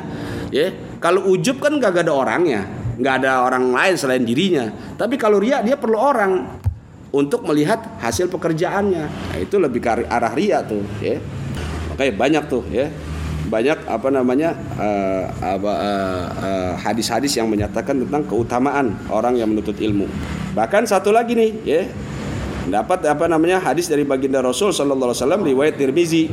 Ya, 0.49 0.73
kalau 0.97 1.29
ujub 1.29 1.61
kan 1.61 1.77
gak 1.77 2.01
ada 2.01 2.17
orangnya, 2.17 2.65
nggak 2.97 3.13
ada 3.21 3.45
orang 3.45 3.69
lain 3.69 3.93
selain 3.93 4.25
dirinya. 4.25 4.73
Tapi 4.97 5.13
kalau 5.21 5.37
ria 5.37 5.61
dia 5.61 5.77
perlu 5.77 6.01
orang 6.01 6.57
untuk 7.13 7.45
melihat 7.45 8.01
hasil 8.01 8.25
pekerjaannya. 8.33 9.05
Nah, 9.05 9.37
itu 9.37 9.61
lebih 9.61 9.77
ke 9.77 10.09
arah 10.09 10.33
ria 10.33 10.65
tuh, 10.65 10.81
ya. 10.97 11.21
Makanya 11.93 12.13
banyak 12.17 12.43
tuh, 12.49 12.65
ya 12.73 12.89
banyak 13.47 13.87
apa 13.87 14.11
namanya 14.11 14.51
uh, 14.75 15.23
apa 15.39 15.71
uh, 15.71 16.71
hadis-hadis 16.75 17.39
yang 17.39 17.47
menyatakan 17.47 18.03
tentang 18.03 18.27
keutamaan 18.27 18.99
orang 19.07 19.39
yang 19.39 19.47
menuntut 19.47 19.79
ilmu. 19.79 20.05
Bahkan 20.51 20.83
satu 20.83 21.15
lagi 21.15 21.33
nih, 21.33 21.51
ya. 21.63 21.81
Dapat 22.67 23.07
apa 23.07 23.31
namanya 23.31 23.63
hadis 23.63 23.87
dari 23.87 24.03
baginda 24.03 24.43
Rasul 24.43 24.75
sallallahu 24.75 25.15
alaihi 25.15 25.23
wasallam 25.23 25.41
riwayat 25.47 25.75
Tirmizi. 25.79 26.27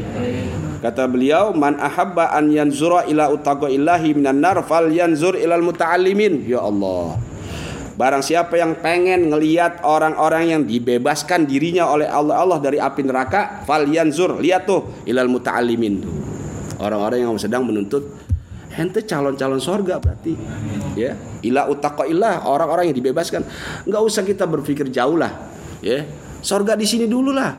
Kata 0.83 1.07
beliau, 1.07 1.55
"Man 1.55 1.79
ahabba 1.79 2.35
an 2.35 2.51
yanzura 2.51 3.07
ila 3.07 3.31
utaqa 3.31 3.71
illahi 3.71 4.19
minan 4.19 4.43
nar 4.43 4.59
fal 4.67 4.91
yanzur 4.91 5.39
ilal 5.39 5.63
muta'allimin." 5.63 6.43
Ya 6.51 6.59
Allah. 6.59 7.15
Barang 7.95 8.27
siapa 8.27 8.59
yang 8.59 8.75
pengen 8.83 9.31
ngelihat 9.31 9.87
orang-orang 9.87 10.51
yang 10.51 10.63
dibebaskan 10.67 11.47
dirinya 11.47 11.87
oleh 11.87 12.11
Allah 12.11 12.43
Allah 12.43 12.59
dari 12.59 12.83
api 12.83 13.07
neraka, 13.07 13.63
fal 13.63 13.87
yanzur, 13.87 14.43
lihat 14.43 14.67
tuh 14.67 15.07
ilal 15.07 15.31
muta'allimin 15.31 16.03
tuh 16.03 16.34
orang-orang 16.79 17.27
yang 17.27 17.35
sedang 17.39 17.67
menuntut 17.67 18.03
ente 18.75 19.07
calon-calon 19.07 19.63
sorga 19.63 20.03
berarti. 20.03 20.35
Ya 20.99 21.15
ila 21.47 21.71
utaka 21.71 22.07
ilah 22.07 22.43
orang-orang 22.47 22.91
yang 22.91 22.97
dibebaskan 22.99 23.47
nggak 23.87 24.03
usah 24.03 24.27
kita 24.27 24.47
berpikir 24.51 24.91
jauh 24.91 25.15
lah. 25.15 25.31
Ya 25.79 26.07
sorga 26.43 26.75
di 26.75 26.87
sini 26.87 27.07
dulu 27.07 27.31
lah. 27.31 27.55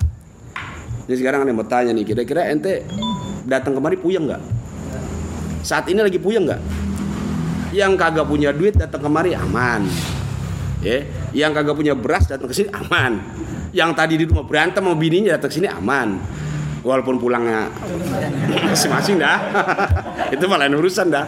Ini 1.05 1.15
sekarang 1.15 1.45
anda 1.45 1.53
mau 1.53 1.67
tanya 1.67 1.93
nih 1.93 2.03
kira-kira 2.03 2.49
ente 2.49 2.83
datang 3.45 3.77
kemari 3.77 3.95
puyeng 3.95 4.27
nggak? 4.27 4.41
Saat 5.61 5.87
ini 5.89 6.01
lagi 6.01 6.17
puyeng 6.19 6.49
nggak? 6.49 6.61
Yang 7.75 7.91
kagak 7.99 8.25
punya 8.27 8.49
duit 8.55 8.75
datang 8.75 9.05
kemari 9.05 9.37
aman. 9.37 9.87
Ya 10.83 11.05
yang 11.31 11.51
kagak 11.55 11.77
punya 11.77 11.93
beras 11.95 12.27
datang 12.27 12.49
ke 12.51 12.55
sini 12.57 12.69
aman. 12.73 13.21
Yang 13.75 13.91
tadi 13.95 14.13
di 14.15 14.23
rumah 14.27 14.47
berantem 14.47 14.83
mau 14.83 14.95
bininya 14.95 15.35
datang 15.35 15.51
ke 15.51 15.55
sini 15.59 15.67
aman 15.67 16.15
walaupun 16.85 17.17
pulangnya 17.17 17.73
masing-masing 18.69 19.17
dah. 19.17 19.41
Itu 20.33 20.45
malah 20.45 20.69
urusan 20.69 21.09
dah. 21.09 21.25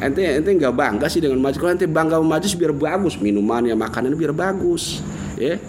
Ente 0.00 0.24
ente 0.24 0.50
nggak 0.56 0.72
bangga 0.72 1.06
sih 1.06 1.20
dengan 1.20 1.38
majus 1.38 1.60
kalau 1.60 1.76
ente 1.76 1.84
bangga 1.84 2.16
sama 2.16 2.40
majus 2.40 2.56
biar 2.56 2.72
bagus 2.72 3.20
minumannya 3.20 3.76
makanan 3.76 4.16
biar 4.16 4.32
bagus 4.32 5.04
ya. 5.36 5.60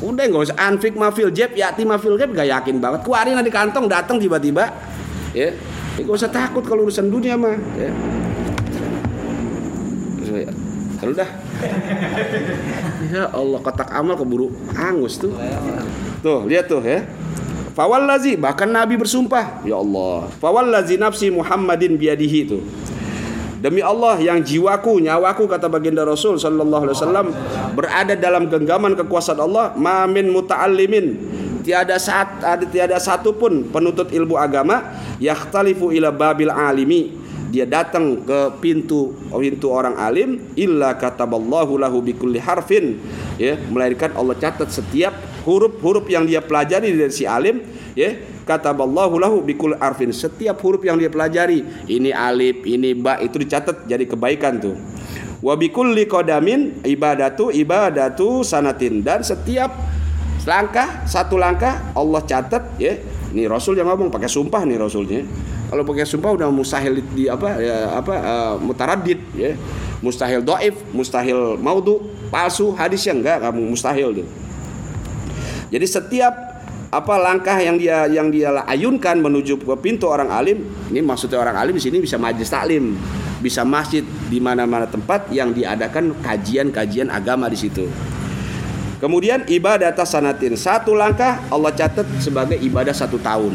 Udah 0.00 0.24
nggak 0.28 0.42
usah 0.48 0.56
anfik 0.56 0.96
mafil 0.96 1.28
jeb 1.28 1.52
yati 1.52 1.84
mafil 1.84 2.16
jeb 2.16 2.32
gak 2.32 2.48
yakin 2.48 2.80
banget. 2.80 3.04
Kuarin 3.04 3.36
di 3.44 3.52
kantong 3.52 3.84
datang 3.86 4.16
tiba-tiba 4.16 4.72
ya. 5.36 5.52
Nggak 6.00 6.16
usah 6.16 6.32
takut 6.32 6.64
kalau 6.64 6.88
urusan 6.88 7.12
dunia 7.12 7.36
mah 7.36 7.56
ya. 7.76 7.92
Kalau 10.96 11.12
dah. 11.12 11.28
Ya 13.12 13.28
Allah 13.30 13.60
kotak 13.60 13.88
amal 13.92 14.16
keburu 14.16 14.52
hangus 14.72 15.20
tuh. 15.20 15.32
Tuh 16.24 16.44
lihat 16.48 16.68
tuh 16.68 16.80
ya 16.80 17.04
Fawallazi 17.76 18.40
bahkan 18.40 18.72
Nabi 18.72 18.96
bersumpah, 18.96 19.60
ya 19.60 19.76
Allah. 19.76 20.32
Fawallazi 20.40 20.96
nafsi 20.96 21.28
Muhammadin 21.28 22.00
biadihi 22.00 22.38
itu. 22.48 22.64
Demi 23.60 23.84
Allah 23.84 24.16
yang 24.16 24.40
jiwaku, 24.40 24.96
nyawaku 25.04 25.44
kata 25.44 25.68
baginda 25.68 26.00
Rasul 26.00 26.40
sallallahu 26.40 26.88
alaihi 26.88 26.96
wasallam 26.96 27.26
berada 27.76 28.16
dalam 28.16 28.48
genggaman 28.48 28.96
kekuasaan 28.96 29.44
Allah, 29.44 29.76
mamin 29.76 30.32
muta'allimin. 30.32 31.06
Tiada 31.68 32.00
saat 32.00 32.40
ada 32.40 32.64
tiada 32.64 32.96
satu 32.96 33.36
pun 33.36 33.68
penuntut 33.68 34.08
ilmu 34.08 34.40
agama 34.40 34.96
yakhtalifu 35.20 35.90
ila 35.92 36.14
babil 36.14 36.46
alimi 36.46 37.10
dia 37.50 37.66
datang 37.66 38.22
ke 38.22 38.54
pintu 38.62 39.18
pintu 39.34 39.74
orang 39.74 39.98
alim 39.98 40.46
illa 40.54 40.94
kataballahu 40.94 41.74
lahu 41.74 41.98
bikulli 42.06 42.38
harfin 42.38 43.02
ya 43.34 43.58
melahirkan 43.66 44.14
Allah 44.14 44.38
catat 44.38 44.70
setiap 44.70 45.10
huruf-huruf 45.46 46.10
yang 46.10 46.26
dia 46.26 46.42
pelajari 46.42 46.90
dari 46.90 47.14
si 47.14 47.22
alim 47.22 47.62
ya 47.94 48.18
kata 48.46 48.70
Allah 48.72 49.10
lahu 49.10 49.42
bikul 49.42 49.74
arfin. 49.78 50.14
Setiap 50.14 50.62
huruf 50.62 50.86
yang 50.86 50.96
dia 50.96 51.10
pelajari 51.10 51.66
ini 51.90 52.14
alif 52.14 52.62
ini 52.62 52.94
ba 52.94 53.18
itu 53.18 53.42
dicatat 53.42 53.90
jadi 53.90 54.06
kebaikan 54.06 54.62
tuh. 54.62 54.78
Wa 55.42 55.58
bikulli 55.58 56.06
qadamin 56.06 56.86
ibadatu 56.86 57.50
ibadatu 57.50 58.46
sanatin. 58.46 59.02
Dan 59.02 59.26
setiap 59.26 59.74
langkah 60.46 61.02
satu 61.04 61.34
langkah 61.36 61.90
Allah 61.92 62.22
catat 62.22 62.78
ya. 62.78 62.94
Ini 63.34 63.50
Rasul 63.50 63.76
yang 63.76 63.90
ngomong 63.90 64.08
pakai 64.08 64.30
sumpah 64.30 64.62
nih 64.62 64.78
Rasulnya. 64.78 65.26
Kalau 65.66 65.82
pakai 65.82 66.06
sumpah 66.06 66.30
udah 66.30 66.46
mustahil 66.46 67.02
di 67.02 67.26
apa 67.26 67.58
ya, 67.58 67.98
apa 67.98 68.14
uh, 68.14 68.54
mutaradid 68.62 69.18
ya. 69.34 69.58
Mustahil 69.98 70.44
doif 70.44 70.78
mustahil 70.94 71.58
maudu 71.58 71.98
palsu 72.30 72.70
hadis 72.78 73.02
yang 73.08 73.18
enggak 73.18 73.42
kamu 73.42 73.74
mustahil 73.74 74.22
tuh 74.22 74.28
jadi 75.72 75.86
setiap 75.86 76.34
apa 76.86 77.14
langkah 77.18 77.58
yang 77.58 77.76
dia 77.76 78.06
yang 78.06 78.30
dia 78.30 78.62
ayunkan 78.64 79.18
menuju 79.18 79.58
ke 79.58 79.74
pintu 79.82 80.06
orang 80.06 80.30
alim 80.30 80.62
ini 80.88 81.02
maksudnya 81.02 81.42
orang 81.42 81.58
alim 81.58 81.74
di 81.74 81.82
sini 81.82 81.98
bisa 81.98 82.14
majlis 82.14 82.46
taklim 82.46 82.94
bisa 83.40 83.62
masjid 83.62 84.02
di 84.26 84.40
mana-mana 84.40 84.88
tempat 84.88 85.28
yang 85.30 85.52
diadakan 85.52 86.16
kajian-kajian 86.24 87.12
agama 87.12 87.46
di 87.52 87.58
situ. 87.58 87.84
Kemudian 88.96 89.44
ibadah 89.44 89.92
sanatin. 90.08 90.56
Satu 90.56 90.96
langkah 90.96 91.44
Allah 91.52 91.70
catat 91.76 92.08
sebagai 92.16 92.56
ibadah 92.56 92.96
satu 92.96 93.20
tahun. 93.20 93.52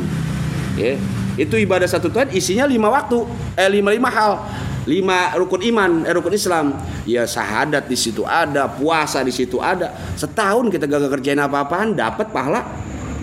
Ya 0.78 0.95
itu 1.39 1.55
ibadah 1.57 1.88
satu 1.88 2.12
tahun 2.12 2.30
isinya 2.36 2.68
lima 2.68 2.91
waktu 2.91 3.24
eh 3.55 3.70
lima 3.72 3.95
lima 3.95 4.12
hal 4.12 4.43
lima 4.86 5.34
rukun 5.38 5.61
iman 5.73 5.91
eh, 6.05 6.13
rukun 6.13 6.34
Islam. 6.34 6.77
Ya 7.05 7.25
sahadat 7.25 7.86
di 7.86 7.97
situ 7.97 8.25
ada 8.25 8.69
puasa 8.69 9.21
di 9.21 9.34
situ 9.34 9.57
ada. 9.61 9.93
Setahun 10.17 10.69
kita 10.69 10.86
gak 10.89 11.11
kerjain 11.19 11.41
apa-apaan 11.41 11.93
dapat 11.97 12.29
pahala. 12.29 12.65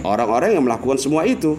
Orang-orang 0.06 0.54
yang 0.54 0.64
melakukan 0.64 0.98
semua 0.98 1.26
itu 1.26 1.58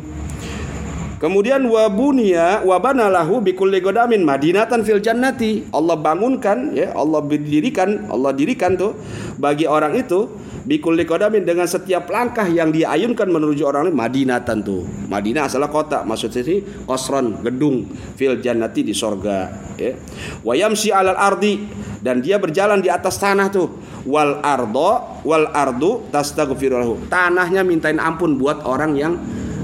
Kemudian 1.20 1.68
wabunia 1.68 2.64
wabana 2.64 3.12
lahu 3.12 3.44
bikulli 3.44 3.84
godamin 3.84 4.24
madinatan 4.24 4.88
fil 4.88 5.04
jannati. 5.04 5.68
Allah 5.76 6.00
bangunkan 6.00 6.72
ya, 6.72 6.96
Allah 6.96 7.20
dirikan, 7.28 8.08
Allah 8.08 8.32
dirikan 8.32 8.80
tuh 8.80 8.96
bagi 9.36 9.68
orang 9.68 10.00
itu 10.00 10.32
bikulli 10.64 11.04
godamin 11.04 11.44
dengan 11.44 11.68
setiap 11.68 12.08
langkah 12.08 12.48
yang 12.48 12.72
diayunkan 12.72 13.28
menuju 13.28 13.68
orang 13.68 13.92
lain 13.92 14.00
madinatan 14.00 14.64
tuh. 14.64 14.88
Madinah 15.12 15.52
adalah 15.52 15.68
kota, 15.68 16.08
maksudnya 16.08 16.40
sini 16.40 16.64
kosron, 16.88 17.44
gedung 17.44 17.84
fil 18.16 18.40
jannati 18.40 18.88
di 18.88 18.96
sorga 18.96 19.52
ya. 19.76 20.00
Wayamsi 20.48 20.96
alal 20.96 21.20
ardi 21.20 21.68
dan 22.00 22.24
dia 22.24 22.40
berjalan 22.40 22.80
di 22.80 22.88
atas 22.88 23.20
tanah 23.20 23.52
tuh 23.52 23.68
wal 24.08 24.40
ardo 24.40 25.20
wal 25.28 25.52
ardu 25.52 26.08
tastaghfiruhu 26.16 27.12
tanahnya 27.12 27.68
mintain 27.68 28.00
ampun 28.00 28.40
buat 28.40 28.64
orang 28.64 28.96
yang 28.96 29.20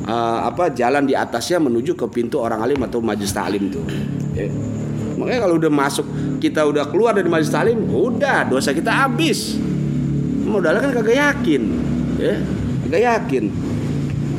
uh, 0.06 0.40
apa 0.48 0.72
jalan 0.72 1.04
di 1.04 1.18
atasnya 1.18 1.58
menuju 1.58 1.98
ke 1.98 2.06
pintu 2.08 2.38
orang 2.40 2.62
alim 2.62 2.80
atau 2.86 3.02
majlis 3.02 3.34
taklim 3.34 3.74
tuh. 3.74 3.84
Ya. 4.36 4.52
makanya 5.16 5.48
kalau 5.48 5.56
udah 5.56 5.72
masuk 5.72 6.04
kita 6.44 6.68
udah 6.68 6.92
keluar 6.92 7.16
dari 7.16 7.32
majlis 7.32 7.52
taklim 7.52 7.82
udah 7.90 8.48
dosa 8.48 8.72
kita 8.72 8.94
habis. 8.94 9.58
Modalnya 10.46 10.86
kan 10.86 10.92
kagak 11.02 11.18
yakin 11.18 11.64
ya. 12.22 12.36
Kagak 12.86 13.02
yakin. 13.02 13.46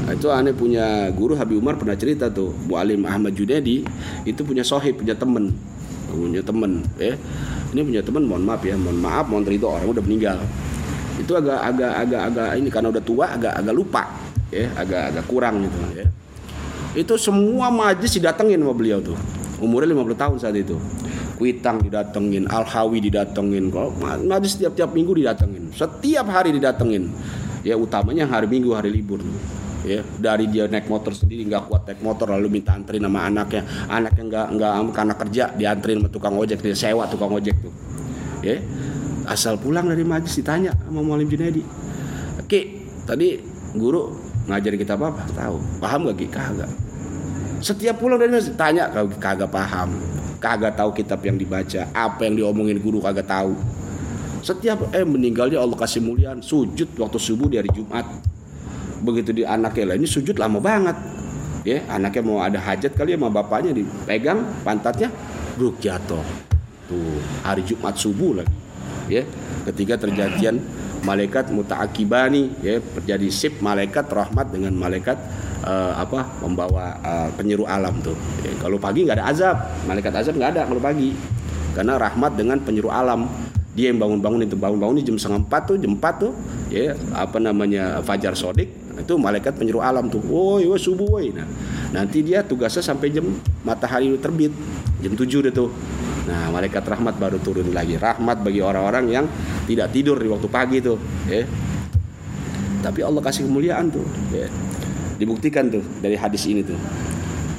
Nah, 0.07 0.15
itu 0.15 0.31
aneh 0.31 0.55
punya 0.55 1.11
guru 1.11 1.35
Habib 1.35 1.59
Umar 1.59 1.75
pernah 1.75 1.99
cerita 1.99 2.31
tuh 2.31 2.55
Mualim 2.71 3.03
Ahmad 3.03 3.35
Junedi 3.35 3.83
itu 4.23 4.41
punya 4.47 4.63
sohib 4.63 5.03
punya 5.03 5.19
temen. 5.19 5.51
Punya 6.07 6.47
temen 6.47 6.87
ya. 6.95 7.19
Ini 7.75 7.83
punya 7.83 8.03
teman 8.07 8.23
mohon 8.23 8.47
maaf 8.47 8.63
ya 8.63 8.79
mohon 8.79 9.03
maaf 9.03 9.27
mohon 9.27 9.43
ridho 9.43 9.67
orang 9.67 9.91
udah 9.91 10.05
meninggal. 10.07 10.39
Itu 11.19 11.35
agak 11.35 11.59
agak 11.59 11.93
agak 12.07 12.23
agak 12.23 12.49
ini 12.55 12.69
karena 12.71 12.89
udah 12.95 13.03
tua 13.03 13.35
agak 13.35 13.59
agak 13.59 13.75
lupa 13.75 14.26
ya 14.51 14.71
agak 14.79 15.15
agak 15.15 15.25
kurang 15.27 15.67
gitu 15.67 15.79
ya. 15.95 16.07
Itu 16.97 17.15
semua 17.21 17.69
majlis 17.69 18.17
didatengin 18.17 18.57
sama 18.57 18.73
beliau 18.73 19.05
tuh. 19.05 19.19
Umurnya 19.61 19.93
50 19.93 20.17
tahun 20.17 20.37
saat 20.41 20.57
itu. 20.57 20.77
Kuitang 21.37 21.85
didatengin, 21.85 22.49
Al-Hawi 22.49 23.13
didatengin, 23.13 23.69
kalau 23.69 23.93
majlis 24.25 24.57
setiap-tiap 24.57 24.97
minggu 24.97 25.13
didatengin, 25.21 25.69
setiap 25.69 26.33
hari 26.33 26.57
didatengin. 26.57 27.13
Ya 27.61 27.77
utamanya 27.77 28.25
hari 28.25 28.49
Minggu 28.49 28.73
hari 28.73 28.95
libur. 28.95 29.21
Ya 29.85 30.01
dari 30.19 30.47
dia 30.47 30.71
naik 30.71 30.87
motor 30.87 31.13
sendiri 31.13 31.47
nggak 31.51 31.67
kuat 31.67 31.83
naik 31.87 32.01
motor 32.03 32.31
lalu 32.31 32.59
minta 32.59 32.73
anterin 32.73 33.05
sama 33.05 33.27
anaknya. 33.27 33.63
Anaknya 33.91 34.23
nggak 34.23 34.47
nggak 34.55 34.73
karena 34.95 35.15
kerja 35.19 35.45
dianterin 35.55 35.99
sama 35.99 36.09
tukang 36.09 36.35
ojek 36.39 36.59
dia 36.63 36.75
sewa 36.79 37.11
tukang 37.11 37.35
ojek 37.35 37.59
tuh. 37.59 37.75
Ya 38.41 38.63
asal 39.27 39.59
pulang 39.59 39.91
dari 39.91 40.07
majlis 40.07 40.39
ditanya 40.39 40.73
sama 40.87 41.03
Mualim 41.03 41.27
Junaidi. 41.27 41.63
Ki 42.47 42.87
tadi 43.03 43.43
guru 43.75 44.26
ngajarin 44.47 44.79
kita 44.81 44.95
apa, 44.95 45.13
apa? 45.13 45.23
Tahu. 45.35 45.57
Paham 45.83 46.01
gak 46.11 46.17
Ki? 46.19 46.27
Kagak. 46.31 46.71
Setiap 47.61 47.97
pulang 47.99 48.21
dari 48.21 48.31
majlis 48.31 48.53
tanya 48.55 48.89
kagak 48.93 49.19
kagak 49.19 49.51
paham. 49.51 49.89
Kagak 50.39 50.77
tahu 50.77 50.91
kitab 50.95 51.21
yang 51.25 51.41
dibaca. 51.41 51.89
Apa 51.93 52.29
yang 52.29 52.35
diomongin 52.39 52.79
guru 52.79 53.01
kagak 53.01 53.27
tahu. 53.27 53.57
Setiap 54.45 54.93
eh 54.95 55.03
meninggalnya 55.03 55.59
Allah 55.59 55.75
kasih 55.75 56.05
mulian 56.05 56.39
sujud 56.39 56.95
waktu 57.01 57.19
subuh 57.19 57.51
di 57.51 57.57
hari 57.59 57.73
Jumat. 57.73 58.07
Begitu 59.03 59.33
di 59.33 59.43
anaknya 59.43 59.93
lah. 59.93 59.97
Ini 59.99 60.07
sujud 60.07 60.37
lama 60.39 60.63
banget. 60.63 60.97
Ya 61.67 61.83
anaknya 61.91 62.23
mau 62.23 62.39
ada 62.39 62.63
hajat 62.63 62.95
kali 62.95 63.13
ya 63.13 63.19
sama 63.19 63.33
bapaknya 63.33 63.75
dipegang 63.75 64.47
pantatnya. 64.63 65.11
Bruk 65.57 65.81
jatuh 65.83 66.23
tuh 66.87 67.19
hari 67.43 67.67
Jumat 67.67 67.99
subuh 67.99 68.39
lagi 68.43 68.66
ya. 69.09 69.23
Ketika 69.67 69.99
terjadian 69.99 70.63
malaikat 71.03 71.55
mutaakibani 71.55 72.51
ya 72.63 72.83
terjadi 72.83 73.29
sip 73.31 73.63
malaikat 73.63 74.11
rahmat 74.11 74.51
dengan 74.51 74.75
malaikat 74.75 75.15
uh, 75.63 75.95
apa 75.99 76.27
membawa 76.43 76.99
uh, 77.03 77.29
penyeru 77.35 77.67
alam 77.67 77.99
tuh. 78.03 78.19
Ya, 78.43 78.53
kalau 78.59 78.79
pagi 78.79 79.07
nggak 79.07 79.23
ada 79.23 79.27
azab 79.31 79.57
malaikat 79.87 80.13
azab 80.15 80.35
nggak 80.39 80.51
ada 80.59 80.63
kalau 80.67 80.83
pagi. 80.83 81.15
Karena 81.75 82.01
rahmat 82.01 82.33
dengan 82.35 82.59
penyeru 82.63 82.89
alam. 82.91 83.29
Dia 83.77 83.93
yang 83.93 84.01
bangun-bangun 84.01 84.49
itu 84.49 84.57
bangun-bangun 84.57 85.05
jam 85.05 85.21
setengah 85.21 85.45
empat 85.45 85.63
tuh 85.69 85.77
jam 85.77 85.93
empat 86.01 86.15
tuh 86.17 86.33
ya 86.73 86.97
apa 87.13 87.37
namanya 87.37 88.01
fajar 88.01 88.33
sodik 88.33 88.73
itu 88.97 89.21
malaikat 89.21 89.53
penyeru 89.53 89.85
alam 89.85 90.09
tuh. 90.09 90.25
Woi 90.25 90.65
woi 90.65 90.81
subuh 90.81 91.05
woi. 91.05 91.29
Nah 91.37 91.45
nanti 91.93 92.25
dia 92.25 92.41
tugasnya 92.41 92.81
sampai 92.81 93.13
jam 93.13 93.29
matahari 93.63 94.17
terbit 94.17 94.51
jam 95.05 95.13
7 95.13 95.45
deh 95.49 95.53
tuh 95.53 95.69
nah 96.27 96.51
malaikat 96.51 96.83
rahmat 96.83 97.17
baru 97.17 97.39
turun 97.39 97.71
lagi. 97.71 97.95
Rahmat 97.97 98.43
bagi 98.43 98.61
orang-orang 98.61 99.05
yang 99.09 99.25
tidak 99.65 99.95
tidur 99.95 100.19
di 100.19 100.27
waktu 100.27 100.49
pagi 100.51 100.79
tuh 100.83 100.99
ya. 101.31 101.47
Tapi 102.83 103.01
Allah 103.03 103.23
kasih 103.23 103.47
kemuliaan 103.47 103.91
tuh 103.91 104.07
ya. 104.31 104.47
dibuktikan 105.17 105.73
tuh 105.73 105.83
dari 106.03 106.15
hadis 106.15 106.45
ini 106.45 106.61
tuh 106.61 106.77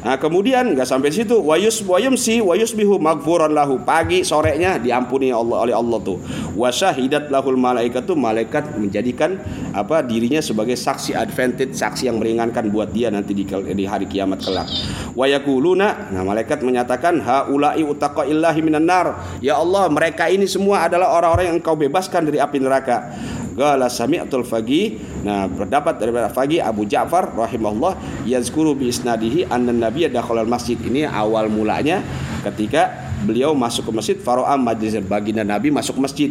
Nah, 0.07 0.15
kemudian 0.15 0.71
nggak 0.71 0.87
sampai 0.87 1.11
situ. 1.11 1.35
Wayus 1.35 1.83
wayumsi 1.83 2.39
wayusbihu 2.39 2.95
magfuran 2.95 3.51
lahu. 3.51 3.75
Pagi 3.83 4.23
sorenya 4.23 4.79
diampuni 4.79 5.35
Allah 5.35 5.67
oleh 5.67 5.75
Allah 5.75 5.99
tuh. 5.99 6.23
Wasyahidat 6.55 7.27
lahul 7.27 7.59
malaikat 7.59 8.07
tuh 8.07 8.15
malaikat 8.15 8.71
menjadikan 8.79 9.35
apa 9.75 9.99
dirinya 9.99 10.39
sebagai 10.39 10.79
saksi 10.79 11.11
advantage 11.11 11.75
saksi 11.75 12.07
yang 12.07 12.23
meringankan 12.23 12.71
buat 12.71 12.95
dia 12.95 13.11
nanti 13.11 13.35
di, 13.35 13.43
di 13.51 13.83
hari 13.83 14.07
kiamat 14.07 14.47
kelak. 14.47 14.71
Wayakuluna 15.11 16.15
nah 16.15 16.23
malaikat 16.23 16.63
menyatakan 16.63 17.19
haulai 17.19 17.83
utaqaillahi 17.83 18.63
minan 18.63 18.87
nar. 18.87 19.11
Ya 19.43 19.59
Allah 19.59 19.91
mereka 19.91 20.31
ini 20.31 20.47
semua 20.47 20.87
adalah 20.87 21.19
orang-orang 21.19 21.51
yang 21.51 21.57
engkau 21.59 21.75
bebaskan 21.75 22.31
dari 22.31 22.39
api 22.39 22.63
neraka 22.63 23.11
Gala 23.57 23.89
sami'tul 23.89 24.45
fagi 24.45 25.01
Nah 25.25 25.49
berdapat 25.49 25.97
daripada 25.97 26.29
fagi 26.29 26.61
Abu 26.61 26.85
Ja'far 26.85 27.33
rahimahullah 27.33 28.23
Yazkuru 28.29 28.77
bi 28.77 28.93
isnadihi 28.93 29.49
anna 29.49 29.73
nabiya 29.73 30.13
dakhalal 30.13 30.45
masjid. 30.45 30.77
Ini 30.77 31.09
awal 31.09 31.49
mulanya 31.49 32.05
ketika 32.45 32.93
beliau 33.25 33.57
masuk 33.57 33.89
ke 33.89 33.91
masjid 33.97 34.17
Faro'a 34.21 34.53
majlis. 34.53 35.01
Baginda 35.01 35.41
Nabi 35.41 35.73
masuk 35.73 35.97
ke 35.97 36.01
masjid. 36.05 36.29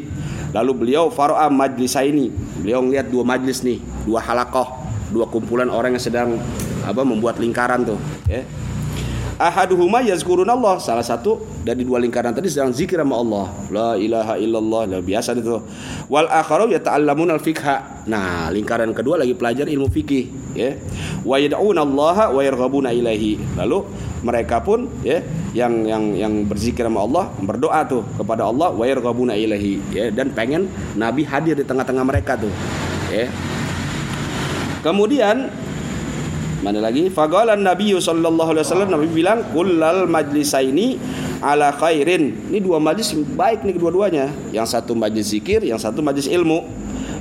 Lalu 0.54 0.86
beliau 0.86 1.10
Faro'a 1.10 1.50
majlis 1.50 1.98
ini. 1.98 2.30
Beliau 2.62 2.80
melihat 2.80 3.10
dua 3.10 3.22
majlis 3.26 3.60
nih 3.60 3.78
Dua 4.08 4.22
halakoh 4.22 4.86
Dua 5.12 5.28
kumpulan 5.28 5.68
orang 5.68 5.94
yang 5.94 6.02
sedang 6.02 6.40
apa 6.86 7.02
membuat 7.02 7.42
lingkaran 7.42 7.82
tuh 7.82 7.98
ya 8.30 8.46
ahaduhuma 9.36 10.02
yazkurunallah. 10.04 10.80
Salah 10.80 11.04
satu 11.04 11.40
dari 11.62 11.84
dua 11.84 12.00
lingkaran 12.00 12.32
tadi 12.32 12.48
sedang 12.52 12.72
zikir 12.72 13.00
sama 13.00 13.16
Allah. 13.20 13.46
La 13.72 13.90
ilaha 13.96 14.34
illallah 14.40 14.82
lah 14.96 15.00
biasa 15.04 15.36
itu. 15.36 15.60
Wal 16.08 16.28
akharu 16.28 16.72
yata'allamun 16.72 17.32
al 17.32 17.40
fikha 17.40 18.06
nah 18.06 18.48
lingkaran 18.54 18.94
kedua 18.94 19.18
lagi 19.18 19.34
pelajar 19.34 19.66
ilmu 19.68 19.88
fikih 19.92 20.24
ya. 20.56 20.76
Wa 21.22 21.36
yad'una 21.40 21.84
Allah 21.84 22.32
wa 22.32 22.40
yarghabuna 22.40 22.90
ilaihi. 22.92 23.56
Lalu 23.60 23.78
mereka 24.24 24.64
pun 24.64 24.88
ya 25.04 25.22
yang 25.52 25.84
yang 25.86 26.04
yang 26.16 26.32
berzikir 26.48 26.84
sama 26.88 27.04
Allah 27.04 27.30
berdoa 27.40 27.84
tuh 27.86 28.02
kepada 28.16 28.48
Allah 28.48 28.72
wa 28.72 28.84
yarghabuna 28.84 29.36
ilaihi 29.36 29.80
ya. 29.92 30.08
Dan 30.10 30.32
pengen 30.32 30.68
nabi 30.96 31.24
hadir 31.28 31.54
di 31.56 31.64
tengah-tengah 31.64 32.04
mereka 32.04 32.40
tuh 32.40 32.52
ya. 33.12 33.28
Kemudian 34.86 35.50
Mana 36.66 36.82
lagi? 36.82 37.06
Faqala 37.06 37.54
Nabi 37.54 37.94
sallallahu 37.94 38.50
alaihi 38.50 38.66
wasallam 38.66 38.90
Nabi 38.90 39.06
bilang 39.06 39.46
kullal 39.54 40.10
majlisaini 40.10 40.98
ala 41.38 41.70
khairin. 41.70 42.50
Ini 42.50 42.58
dua 42.58 42.82
majlis 42.82 43.14
baik 43.14 43.62
nih 43.62 43.78
kedua-duanya. 43.78 44.34
Yang 44.50 44.74
satu 44.74 44.98
majlis 44.98 45.30
zikir, 45.30 45.62
yang 45.62 45.78
satu 45.78 46.02
majlis 46.02 46.26
ilmu. 46.26 46.66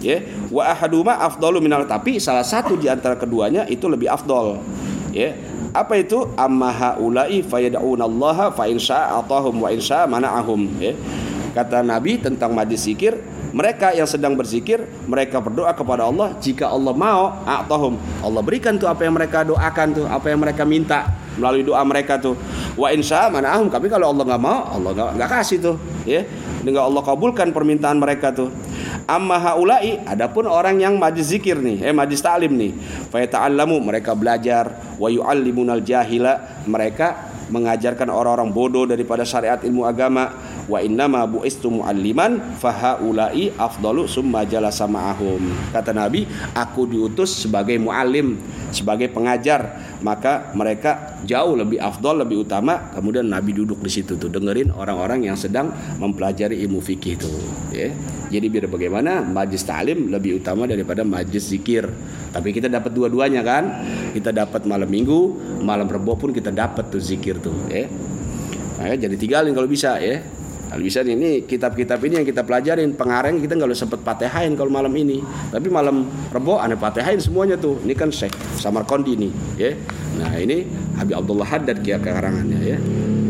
Ya, 0.01 0.25
wa 0.49 0.65
ahaduma 0.65 1.17
afdalu 1.21 1.61
minal 1.61 1.85
tapi 1.85 2.17
salah 2.17 2.41
satu 2.41 2.73
di 2.73 2.89
antara 2.89 3.13
keduanya 3.21 3.69
itu 3.69 3.85
lebih 3.85 4.09
afdol. 4.09 4.57
Ya. 5.13 5.37
Apa 5.77 6.01
itu? 6.01 6.25
Amma 6.41 6.73
haula'i 6.73 7.45
fayad'unallaha 7.45 8.49
fa 8.49 8.65
insya 8.65 9.13
atahum 9.13 9.61
wa 9.61 9.69
insya 9.69 10.09
mana'ahum. 10.09 10.73
Ya. 10.81 10.97
Kata 11.53 11.85
Nabi 11.85 12.17
tentang 12.17 12.57
majlis 12.57 12.81
zikir, 12.81 13.21
mereka 13.55 13.95
yang 13.95 14.03
sedang 14.03 14.35
berzikir 14.35 14.83
mereka 15.07 15.39
berdoa 15.39 15.71
kepada 15.71 16.03
Allah. 16.03 16.35
Jika 16.43 16.67
Allah 16.67 16.91
mau 16.91 17.39
a'tahum. 17.47 17.95
Allah 18.19 18.41
berikan 18.43 18.75
tuh 18.75 18.91
apa 18.91 19.07
yang 19.07 19.15
mereka 19.15 19.47
doakan 19.47 19.87
tuh 19.95 20.05
apa 20.11 20.27
yang 20.27 20.43
mereka 20.43 20.67
minta 20.67 21.07
melalui 21.39 21.63
doa 21.63 21.79
mereka 21.87 22.19
tuh. 22.19 22.35
Wa 22.75 22.91
insya 22.91 23.31
manahum 23.31 23.71
tapi 23.71 23.87
kalau 23.87 24.11
Allah 24.11 24.27
nggak 24.27 24.41
mau 24.43 24.59
Allah 24.75 24.91
nggak 24.91 25.29
kasih 25.39 25.63
tuh 25.63 25.75
ya. 26.03 26.27
Dengan 26.67 26.91
Allah 26.91 26.99
kabulkan 26.99 27.55
permintaan 27.55 27.95
mereka 27.95 28.35
tuh. 28.35 28.51
Amma 29.07 29.39
haula'i 29.39 30.03
adapun 30.03 30.49
orang 30.49 30.81
yang 30.81 30.97
majlis 30.97 31.29
zikir 31.29 31.61
nih, 31.61 31.77
eh 31.85 31.93
majlis 31.93 32.25
ta'lim 32.25 32.49
nih. 32.57 32.73
Fa 33.13 33.21
mereka 33.53 34.17
belajar. 34.17 34.97
Wa 34.97 35.07
yu'allimunal 35.07 35.85
jahila 35.85 36.65
mereka 36.65 37.34
mengajarkan 37.49 38.09
orang-orang 38.09 38.49
bodoh 38.49 38.85
daripada 38.89 39.21
syariat 39.27 39.61
ilmu 39.61 39.85
agama 39.85 40.33
wa 40.65 40.81
innama 40.81 41.25
bu'istu 41.29 41.69
mualliman 41.69 42.57
fahaulai 42.57 43.53
afdalu 43.57 44.09
summa 44.09 44.45
jalasa 44.45 44.89
ma'ahum 44.89 45.41
kata 45.69 45.93
Nabi 45.93 46.25
aku 46.57 46.89
diutus 46.89 47.45
sebagai 47.45 47.77
muallim 47.77 48.41
sebagai 48.73 49.13
pengajar 49.13 49.94
maka 50.05 50.53
mereka 50.53 51.17
jauh 51.25 51.57
lebih 51.57 51.81
afdol 51.81 52.21
lebih 52.21 52.45
utama. 52.45 52.93
Kemudian 52.93 53.25
Nabi 53.25 53.57
duduk 53.57 53.81
di 53.81 53.89
situ 53.89 54.13
tuh. 54.21 54.29
Dengerin 54.29 54.69
orang-orang 54.69 55.25
yang 55.25 55.33
sedang 55.33 55.73
mempelajari 55.97 56.61
ilmu 56.61 56.77
fikih 56.77 57.17
itu. 57.17 57.29
Ya. 57.73 57.89
Jadi 58.29 58.45
biar 58.53 58.69
bagaimana 58.69 59.25
majlis 59.25 59.65
ta'lim 59.65 60.13
lebih 60.13 60.37
utama 60.37 60.69
daripada 60.69 61.01
majlis 61.01 61.49
zikir. 61.49 61.89
Tapi 62.29 62.53
kita 62.53 62.69
dapat 62.69 62.93
dua-duanya 62.93 63.41
kan? 63.41 63.81
Kita 64.13 64.29
dapat 64.29 64.69
malam 64.69 64.85
minggu 64.85 65.19
malam 65.65 65.89
rebo 65.89 66.13
pun 66.13 66.29
kita 66.29 66.53
dapat 66.53 66.93
tuh 66.93 67.01
zikir 67.01 67.41
tuh. 67.41 67.57
Ya. 67.73 67.89
Nah, 68.75 68.93
jadi 68.93 69.17
tinggalin 69.17 69.57
kalau 69.57 69.65
bisa 69.65 69.97
ya 69.97 70.21
bisa 70.83 71.05
ini 71.05 71.47
kitab-kitab 71.47 72.03
ini 72.03 72.19
yang 72.19 72.27
kita 72.27 72.43
pelajarin 72.43 72.91
pengarang 72.99 73.39
kita 73.39 73.55
nggak 73.55 73.71
sempat 73.75 74.03
patehain 74.03 74.57
kalau 74.59 74.67
malam 74.67 74.91
ini. 74.91 75.23
Tapi 75.53 75.71
malam 75.71 76.03
rebo 76.33 76.59
aneh 76.59 76.75
patehain 76.75 77.21
semuanya 77.21 77.55
tuh. 77.55 77.79
Ini 77.85 77.93
kan 77.95 78.11
Syekh 78.11 78.35
Samarkandi 78.59 79.13
nih, 79.15 79.31
ya. 79.55 79.71
Nah 80.19 80.35
ini 80.35 80.67
Habib 80.99 81.15
Abdullah 81.15 81.47
Haddad 81.47 81.79
kia 81.79 81.95
karangannya 82.01 82.59
ya. 82.59 82.77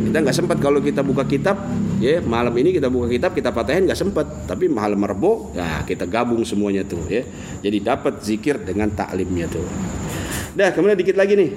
Kita 0.09 0.17
nggak 0.23 0.35
sempat 0.35 0.57
kalau 0.63 0.79
kita 0.79 1.03
buka 1.03 1.27
kitab, 1.27 1.59
ya 1.99 2.23
malam 2.23 2.55
ini 2.55 2.71
kita 2.71 2.87
buka 2.87 3.11
kitab 3.11 3.35
kita 3.35 3.51
patehain 3.51 3.85
nggak 3.85 3.99
sempat. 3.99 4.47
Tapi 4.47 4.65
malam 4.71 5.03
rebo 5.03 5.51
ya 5.53 5.83
kita 5.85 6.09
gabung 6.09 6.41
semuanya 6.47 6.81
tuh, 6.81 7.03
ya. 7.11 7.21
Jadi 7.61 7.77
dapat 7.83 8.25
zikir 8.25 8.63
dengan 8.63 8.89
taklimnya 8.89 9.45
tuh. 9.51 9.65
Dah 10.55 10.71
kemudian 10.71 10.95
dikit 10.95 11.19
lagi 11.19 11.35
nih 11.35 11.51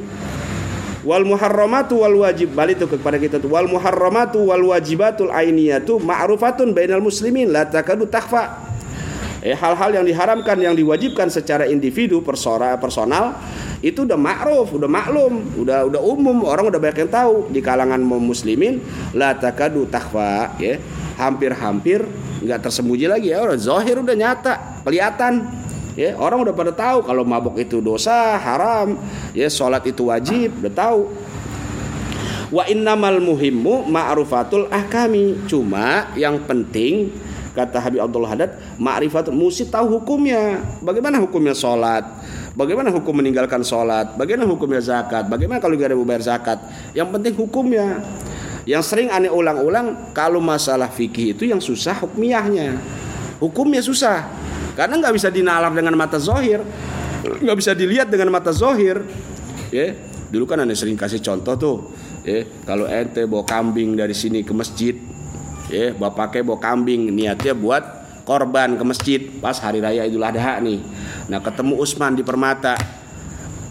wal 1.08 1.24
muharramatu 1.24 2.04
wal 2.04 2.28
wajib. 2.28 2.52
Balik 2.52 2.84
itu 2.84 2.86
kepada 3.00 3.16
kita 3.16 3.40
tuh 3.40 3.48
wal 3.48 3.64
muharramatu 3.64 4.52
wal 4.52 4.60
wajibatul 4.76 5.32
ainiyatu 5.32 5.96
ma'rufatun 5.96 6.76
bainal 6.76 7.00
muslimin. 7.00 7.48
La 7.48 7.64
takadu 7.64 8.04
takhfa. 8.04 8.68
Eh 9.40 9.54
hal-hal 9.56 9.96
yang 9.96 10.04
diharamkan 10.04 10.58
yang 10.60 10.74
diwajibkan 10.74 11.30
secara 11.30 11.64
individu 11.70 12.20
persora 12.20 12.74
personal 12.76 13.38
itu 13.78 14.02
udah 14.02 14.18
ma'ruf, 14.18 14.74
udah 14.74 14.90
maklum, 14.90 15.62
udah 15.62 15.86
udah 15.86 16.00
umum, 16.02 16.42
orang 16.42 16.66
udah 16.66 16.82
banyak 16.82 17.06
yang 17.06 17.12
tahu 17.14 17.46
di 17.48 17.62
kalangan 17.62 18.02
muslimin 18.02 18.82
la 19.14 19.32
takadu 19.32 19.88
takhfa 19.88 20.58
ya. 20.60 20.76
Hampir-hampir 21.18 22.06
nggak 22.42 22.60
tersembunyi 22.62 23.06
lagi. 23.10 23.34
Ya, 23.34 23.42
orang 23.42 23.58
zahir 23.58 23.98
udah 23.98 24.14
nyata, 24.14 24.82
kelihatan 24.86 25.46
ya 25.98 26.14
orang 26.14 26.46
udah 26.46 26.54
pada 26.54 26.70
tahu 26.70 27.02
kalau 27.02 27.26
mabuk 27.26 27.58
itu 27.58 27.82
dosa 27.82 28.38
haram. 28.38 28.94
Ya 29.34 29.50
sholat 29.50 29.82
itu 29.90 30.06
wajib 30.06 30.54
udah 30.62 30.70
tahu. 30.70 31.10
Wa 32.54 32.64
innamal 32.70 33.18
muhimmu 33.18 33.90
ma'rufatul 33.90 34.70
ahkami. 34.70 35.50
Cuma 35.50 36.14
yang 36.14 36.38
penting 36.46 37.10
kata 37.52 37.82
Habib 37.82 37.98
Abdullah 37.98 38.30
Haddad 38.30 38.50
ma'rifatul 38.78 39.34
mesti 39.34 39.66
tahu 39.66 39.98
hukumnya. 39.98 40.62
Bagaimana 40.78 41.18
hukumnya 41.18 41.52
sholat? 41.52 42.06
Bagaimana 42.54 42.94
hukum 42.94 43.18
meninggalkan 43.18 43.66
sholat? 43.66 44.14
Bagaimana 44.14 44.46
hukumnya 44.46 44.78
zakat? 44.78 45.26
Bagaimana 45.26 45.58
kalau 45.58 45.74
nggak 45.74 45.90
ada 45.92 45.98
bayar 45.98 46.22
zakat? 46.22 46.58
Yang 46.94 47.08
penting 47.18 47.34
hukumnya. 47.34 48.00
Yang 48.68 48.82
sering 48.84 49.08
aneh 49.10 49.32
ulang-ulang 49.32 50.12
kalau 50.14 50.38
masalah 50.38 50.92
fikih 50.92 51.34
itu 51.34 51.48
yang 51.48 51.58
susah 51.58 51.98
hukmiyahnya. 52.04 52.76
Hukumnya 53.38 53.78
susah 53.78 54.47
karena 54.78 54.94
nggak 55.02 55.14
bisa 55.18 55.26
dinalar 55.34 55.74
dengan 55.74 55.98
mata 55.98 56.22
zohir, 56.22 56.62
nggak 57.26 57.56
bisa 57.58 57.74
dilihat 57.74 58.06
dengan 58.06 58.30
mata 58.30 58.54
zohir. 58.54 59.02
Ya, 59.74 59.98
dulu 60.30 60.46
kan 60.46 60.62
anda 60.62 60.78
sering 60.78 60.94
kasih 60.94 61.18
contoh 61.18 61.54
tuh. 61.58 61.76
Ya, 62.22 62.46
kalau 62.62 62.86
ente 62.86 63.26
bawa 63.26 63.42
kambing 63.42 63.98
dari 63.98 64.14
sini 64.14 64.46
ke 64.46 64.54
masjid, 64.54 64.94
ya, 65.66 65.90
bapaknya 65.98 66.46
bawa 66.46 66.62
kambing 66.62 67.10
niatnya 67.10 67.58
buat 67.58 67.82
korban 68.22 68.78
ke 68.78 68.84
masjid 68.86 69.20
pas 69.42 69.58
hari 69.58 69.82
raya 69.82 70.06
Idul 70.06 70.22
Adha 70.22 70.62
nih. 70.62 70.78
Nah, 71.26 71.42
ketemu 71.42 71.74
Usman 71.74 72.14
di 72.14 72.22
Permata. 72.22 72.78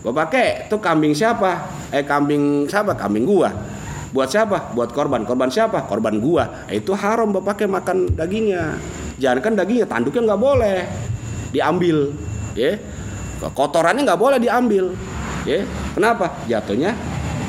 Bapaknya 0.03 0.68
tuh 0.68 0.84
kambing 0.84 1.16
siapa? 1.16 1.72
Eh 1.88 2.03
kambing 2.03 2.68
siapa? 2.68 2.99
Kambing 2.99 3.24
gua. 3.24 3.76
Buat 4.18 4.34
siapa? 4.34 4.74
Buat 4.74 4.97
korban. 4.97 5.22
Korban 5.30 5.53
siapa? 5.53 5.86
Korban 5.86 6.18
gua. 6.18 6.65
Itu 6.74 6.97
haram 6.97 7.30
bapaknya 7.30 7.70
makan 7.78 8.18
dagingnya 8.18 8.82
jangan 9.18 9.39
kan 9.41 9.53
dagingnya 9.57 9.88
tanduknya 9.89 10.34
nggak 10.34 10.41
boleh 10.41 10.80
diambil 11.49 12.13
ya 12.53 12.78
kotorannya 13.41 14.05
nggak 14.05 14.22
boleh 14.22 14.38
diambil 14.38 14.93
ya 15.45 15.65
kenapa 15.97 16.38
jatuhnya 16.45 16.93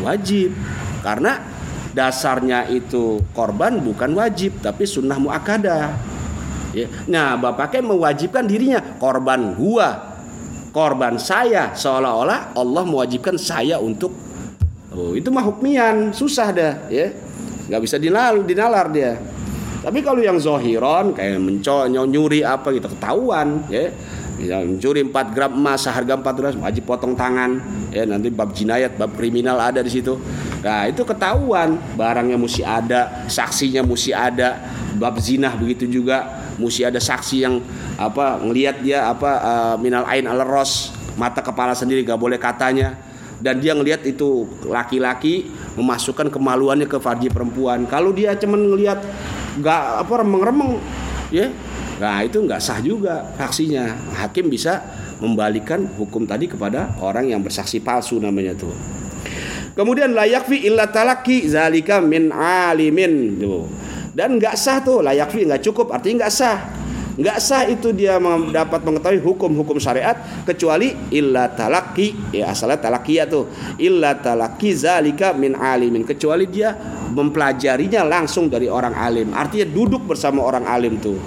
wajib 0.00 0.52
karena 1.04 1.40
dasarnya 1.92 2.68
itu 2.72 3.20
korban 3.32 3.80
bukan 3.84 4.16
wajib 4.16 4.60
tapi 4.64 4.88
sunnah 4.88 5.20
muakada 5.20 5.96
ya 6.72 6.88
nah 7.08 7.36
bapaknya 7.36 7.84
mewajibkan 7.84 8.44
dirinya 8.48 8.80
korban 8.96 9.56
gua 9.56 10.16
korban 10.72 11.20
saya 11.20 11.72
seolah-olah 11.76 12.56
Allah 12.56 12.84
mewajibkan 12.84 13.36
saya 13.36 13.80
untuk 13.80 14.12
oh 14.92 15.12
itu 15.12 15.28
mah 15.28 15.44
hukmian 15.44 16.12
susah 16.12 16.48
dah 16.52 16.74
ya. 16.88 17.12
Nggak 17.68 17.82
bisa 17.84 17.96
dinalar 18.00 18.40
dinalar 18.44 18.86
dia. 18.88 19.20
Tapi 19.78 20.02
kalau 20.02 20.18
yang 20.18 20.36
zohiron 20.42 21.14
kayak 21.14 21.38
mencol 21.38 21.86
nyuri 21.88 22.42
apa 22.42 22.74
gitu 22.74 22.88
ketahuan 22.90 23.62
ya. 23.68 23.92
Yang 24.38 24.62
mencuri 24.70 25.00
4 25.02 25.34
gram 25.34 25.50
emas 25.50 25.82
seharga 25.82 26.14
400 26.14 26.62
wajib 26.62 26.86
potong 26.86 27.18
tangan 27.18 27.58
ya. 27.90 28.06
Nanti 28.06 28.30
bab 28.30 28.54
jinayat 28.54 28.94
bab 28.94 29.14
kriminal 29.14 29.58
ada 29.58 29.82
di 29.82 29.90
situ. 29.90 30.18
Nah 30.62 30.86
itu 30.86 31.02
ketahuan. 31.02 31.78
Barangnya 31.98 32.38
mesti 32.38 32.62
ada 32.62 33.26
saksinya 33.26 33.82
mesti 33.82 34.14
ada 34.14 34.58
bab 34.98 35.18
zinah 35.18 35.54
begitu 35.58 35.86
juga. 35.90 36.46
Mesti 36.58 36.90
ada 36.90 36.98
saksi 36.98 37.36
yang 37.46 37.62
apa 37.98 38.42
ngelihat 38.42 38.82
dia 38.82 39.06
apa 39.06 39.30
uh, 39.42 39.74
minal 39.78 40.06
ain 40.06 40.26
al 40.26 40.42
ros 40.42 40.94
mata 41.18 41.42
kepala 41.42 41.74
sendiri 41.74 42.06
gak 42.06 42.18
boleh 42.18 42.38
katanya 42.38 43.07
dan 43.38 43.62
dia 43.62 43.74
ngelihat 43.74 44.02
itu 44.02 44.46
laki-laki 44.66 45.46
memasukkan 45.78 46.30
kemaluannya 46.30 46.90
ke 46.90 46.98
farji 46.98 47.30
perempuan. 47.30 47.86
Kalau 47.86 48.10
dia 48.10 48.34
cuman 48.34 48.66
ngelihat 48.66 48.98
nggak 49.62 49.82
apa 50.06 50.14
remeng-remeng 50.22 50.82
ya. 51.30 51.50
Nah 51.98 52.22
itu 52.22 52.38
nggak 52.42 52.62
sah 52.62 52.78
juga 52.82 53.26
saksinya. 53.38 53.94
Hakim 54.18 54.50
bisa 54.50 54.82
membalikan 55.18 55.86
hukum 55.98 56.26
tadi 56.26 56.46
kepada 56.46 56.94
orang 57.02 57.30
yang 57.30 57.42
bersaksi 57.42 57.82
palsu 57.82 58.18
namanya 58.18 58.54
tuh. 58.54 58.74
Kemudian 59.74 60.10
layak 60.10 60.50
fi 60.50 60.66
illa 60.66 60.90
talaki 60.90 61.46
zalika 61.46 62.02
min 62.02 62.34
alimin. 62.34 63.38
Tuh. 63.38 63.66
Dan 64.14 64.42
nggak 64.42 64.58
sah 64.58 64.82
tuh 64.82 64.98
layak 64.98 65.30
fi 65.30 65.46
nggak 65.46 65.62
cukup 65.62 65.94
artinya 65.94 66.26
nggak 66.26 66.34
sah 66.34 66.77
nggak 67.18 67.38
sah 67.42 67.66
itu 67.66 67.90
dia 67.90 68.14
dapat 68.54 68.86
mengetahui 68.86 69.18
hukum-hukum 69.18 69.82
syariat 69.82 70.14
kecuali 70.46 70.94
illa 71.10 71.50
talaki 71.50 72.30
ya 72.30 72.54
asalnya 72.54 72.78
talakia 72.78 73.26
tuh. 73.26 73.50
Illa 73.82 74.14
talaki 74.14 74.70
zalika 74.70 75.34
min 75.34 75.58
alimin 75.58 76.06
kecuali 76.06 76.46
dia 76.46 76.78
mempelajarinya 77.10 78.06
langsung 78.06 78.46
dari 78.46 78.70
orang 78.70 78.94
alim. 78.94 79.34
Artinya 79.34 79.66
duduk 79.66 80.06
bersama 80.06 80.46
orang 80.46 80.62
alim 80.70 81.02
tuh. 81.02 81.18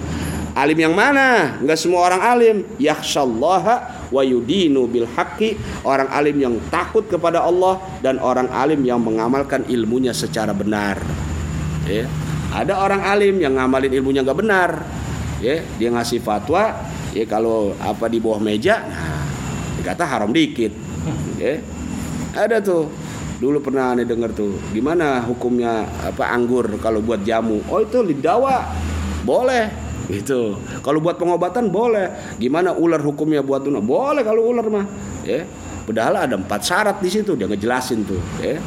Alim 0.56 0.80
yang 0.80 0.96
mana? 0.96 1.60
Nggak 1.60 1.76
semua 1.76 2.08
orang 2.08 2.20
alim. 2.24 2.56
Yakhshallaha 2.80 4.08
wa 4.08 4.22
yudinu 4.24 4.88
bil 4.88 5.08
haqqi. 5.12 5.60
Orang 5.84 6.08
alim 6.08 6.40
yang 6.40 6.54
takut 6.72 7.04
kepada 7.04 7.44
Allah 7.44 7.80
dan 8.00 8.16
orang 8.16 8.48
alim 8.48 8.80
yang 8.80 9.00
mengamalkan 9.00 9.64
ilmunya 9.68 10.16
secara 10.16 10.56
benar. 10.56 11.00
Ya. 11.84 12.08
Ada 12.52 12.80
orang 12.80 13.00
alim 13.00 13.40
yang 13.40 13.56
ngamalin 13.56 13.92
ilmunya 13.92 14.20
nggak 14.20 14.40
benar 14.40 14.70
ya 15.42 15.58
dia 15.76 15.88
ngasih 15.90 16.22
fatwa 16.22 16.72
ya 17.10 17.26
kalau 17.26 17.74
apa 17.82 18.06
di 18.06 18.22
bawah 18.22 18.38
meja 18.38 18.86
nah 18.86 19.26
dikata 19.82 20.06
haram 20.06 20.30
dikit. 20.30 20.70
Ya 21.36 21.58
ada 22.38 22.62
tuh. 22.62 22.86
Dulu 23.42 23.58
pernah 23.58 23.90
aneh 23.90 24.06
dengar 24.06 24.30
tuh 24.30 24.54
gimana 24.70 25.18
hukumnya 25.26 25.82
apa 26.06 26.30
anggur 26.30 26.78
kalau 26.78 27.02
buat 27.02 27.26
jamu? 27.26 27.58
Oh 27.66 27.82
itu 27.82 27.98
lidawa 27.98 28.70
boleh. 29.26 29.66
Itu 30.06 30.62
kalau 30.86 31.02
buat 31.02 31.18
pengobatan 31.18 31.66
boleh. 31.74 32.38
Gimana 32.38 32.70
ular 32.70 33.02
hukumnya 33.02 33.42
buat 33.42 33.66
tuna 33.66 33.82
boleh 33.82 34.22
kalau 34.22 34.46
ular 34.46 34.62
mah. 34.70 34.86
Ya 35.26 35.42
padahal 35.82 36.22
ada 36.22 36.38
empat 36.38 36.62
syarat 36.62 37.02
di 37.02 37.10
situ 37.10 37.34
dia 37.34 37.50
ngejelasin 37.50 38.06
tuh. 38.06 38.22
Ya 38.38 38.62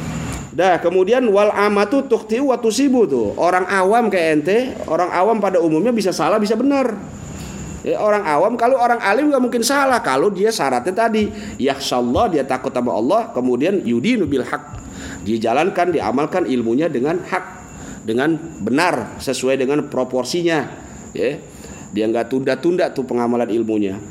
Dah, 0.56 0.80
kemudian 0.80 1.20
wal 1.28 1.52
amatu 1.52 2.08
tukti 2.08 2.40
wa 2.40 2.56
tusibu 2.56 3.04
tuh. 3.04 3.36
Orang 3.36 3.68
awam 3.68 4.08
kayak 4.08 4.28
ente, 4.40 4.72
orang 4.88 5.12
awam 5.12 5.36
pada 5.36 5.60
umumnya 5.60 5.92
bisa 5.92 6.16
salah, 6.16 6.40
bisa 6.40 6.56
benar. 6.56 6.96
Ya, 7.84 8.00
orang 8.02 8.24
awam 8.26 8.56
kalau 8.58 8.80
orang 8.80 8.98
alim 8.98 9.30
nggak 9.30 9.38
mungkin 9.38 9.62
salah 9.62 10.02
kalau 10.02 10.26
dia 10.26 10.50
syaratnya 10.50 10.90
tadi 10.90 11.30
yakhsallah 11.54 12.34
dia 12.34 12.42
takut 12.42 12.74
sama 12.74 12.90
Allah 12.90 13.30
kemudian 13.30 13.78
yudinu 13.86 14.26
bil 14.26 14.42
hak 14.42 14.82
dijalankan 15.22 15.94
diamalkan 15.94 16.50
ilmunya 16.50 16.90
dengan 16.90 17.22
hak 17.22 17.44
dengan 18.02 18.34
benar 18.58 19.22
sesuai 19.22 19.62
dengan 19.62 19.86
proporsinya 19.86 20.66
ya 21.14 21.38
dia 21.94 22.04
nggak 22.10 22.26
tunda-tunda 22.26 22.90
tuh 22.90 23.06
pengamalan 23.06 23.54
ilmunya 23.54 24.02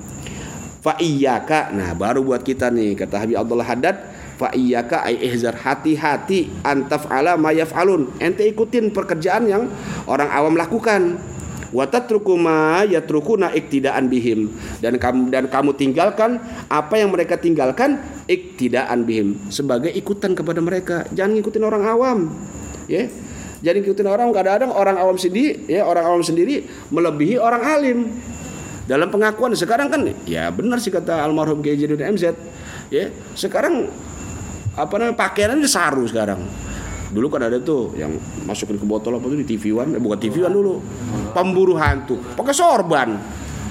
fa 0.79 0.95
iyyaka 0.95 1.75
nah 1.75 1.91
baru 1.91 2.23
buat 2.23 2.47
kita 2.47 2.71
nih 2.71 2.95
kata 2.95 3.27
Habib 3.27 3.35
Abdullah 3.35 3.67
Haddad 3.67 4.14
fa 4.36 4.51
iyyaka 4.51 5.03
ai 5.03 5.19
ihzar. 5.23 5.55
Hati-hati 5.55 6.51
antaf 6.61 7.07
ala 7.09 7.39
ma 7.39 7.55
yaf'alun. 7.55 8.15
Ente 8.19 8.43
ikutin 8.45 8.91
pekerjaan 8.91 9.47
yang 9.47 9.63
orang 10.05 10.29
awam 10.31 10.55
lakukan. 10.59 11.17
Wa 11.75 11.83
tatruku 11.89 12.39
ma 12.39 12.88
yatrukuna 12.88 13.51
iktidaan 13.51 14.07
bihim. 14.07 14.51
Dan 14.79 14.95
kamu 14.95 15.31
dan 15.33 15.51
kamu 15.51 15.75
tinggalkan 15.75 16.39
apa 16.71 16.95
yang 16.95 17.11
mereka 17.11 17.36
tinggalkan 17.36 17.99
iktidaan 18.27 19.03
bihim. 19.03 19.36
Sebagai 19.51 19.91
ikutan 19.91 20.36
kepada 20.36 20.63
mereka. 20.63 21.03
Jangan 21.11 21.36
ngikutin 21.36 21.63
orang 21.63 21.83
awam. 21.83 22.19
Ya. 22.88 23.11
Jadi 23.65 23.81
ikutin 23.81 24.05
orang 24.05 24.29
kadang-kadang 24.29 24.69
orang 24.77 24.93
awam 25.01 25.17
sendiri 25.17 25.65
ya 25.65 25.89
orang 25.89 26.05
awam 26.05 26.21
sendiri 26.21 26.69
melebihi 26.93 27.41
orang 27.41 27.63
alim. 27.65 27.99
Dalam 28.86 29.09
pengakuan 29.09 29.57
sekarang 29.57 29.89
kan 29.89 30.05
ya 30.29 30.53
benar 30.53 30.77
sih 30.77 30.93
kata 30.93 31.25
almarhum 31.25 31.65
Kiai 31.65 31.81
MZ 31.81 32.38
ya. 32.93 33.09
Sekarang 33.33 33.89
apa 34.76 34.93
namanya 34.99 35.15
pakaiannya 35.15 35.67
saru 35.67 36.03
sekarang. 36.03 36.43
Dulu 37.15 37.32
kan 37.32 37.47
ada 37.47 37.63
tuh 37.63 37.95
yang 37.95 38.11
masukin 38.43 38.76
ke 38.76 38.84
botol 38.84 39.15
apa 39.15 39.26
tuh 39.32 39.39
di 39.39 39.47
TV 39.47 39.71
One 39.71 39.95
eh, 39.95 40.01
bukan 40.03 40.19
TV 40.19 40.43
One 40.43 40.55
dulu. 40.55 40.73
Pemburu 41.32 41.80
hantu. 41.80 42.19
Pakai 42.36 42.51
sorban. 42.51 43.15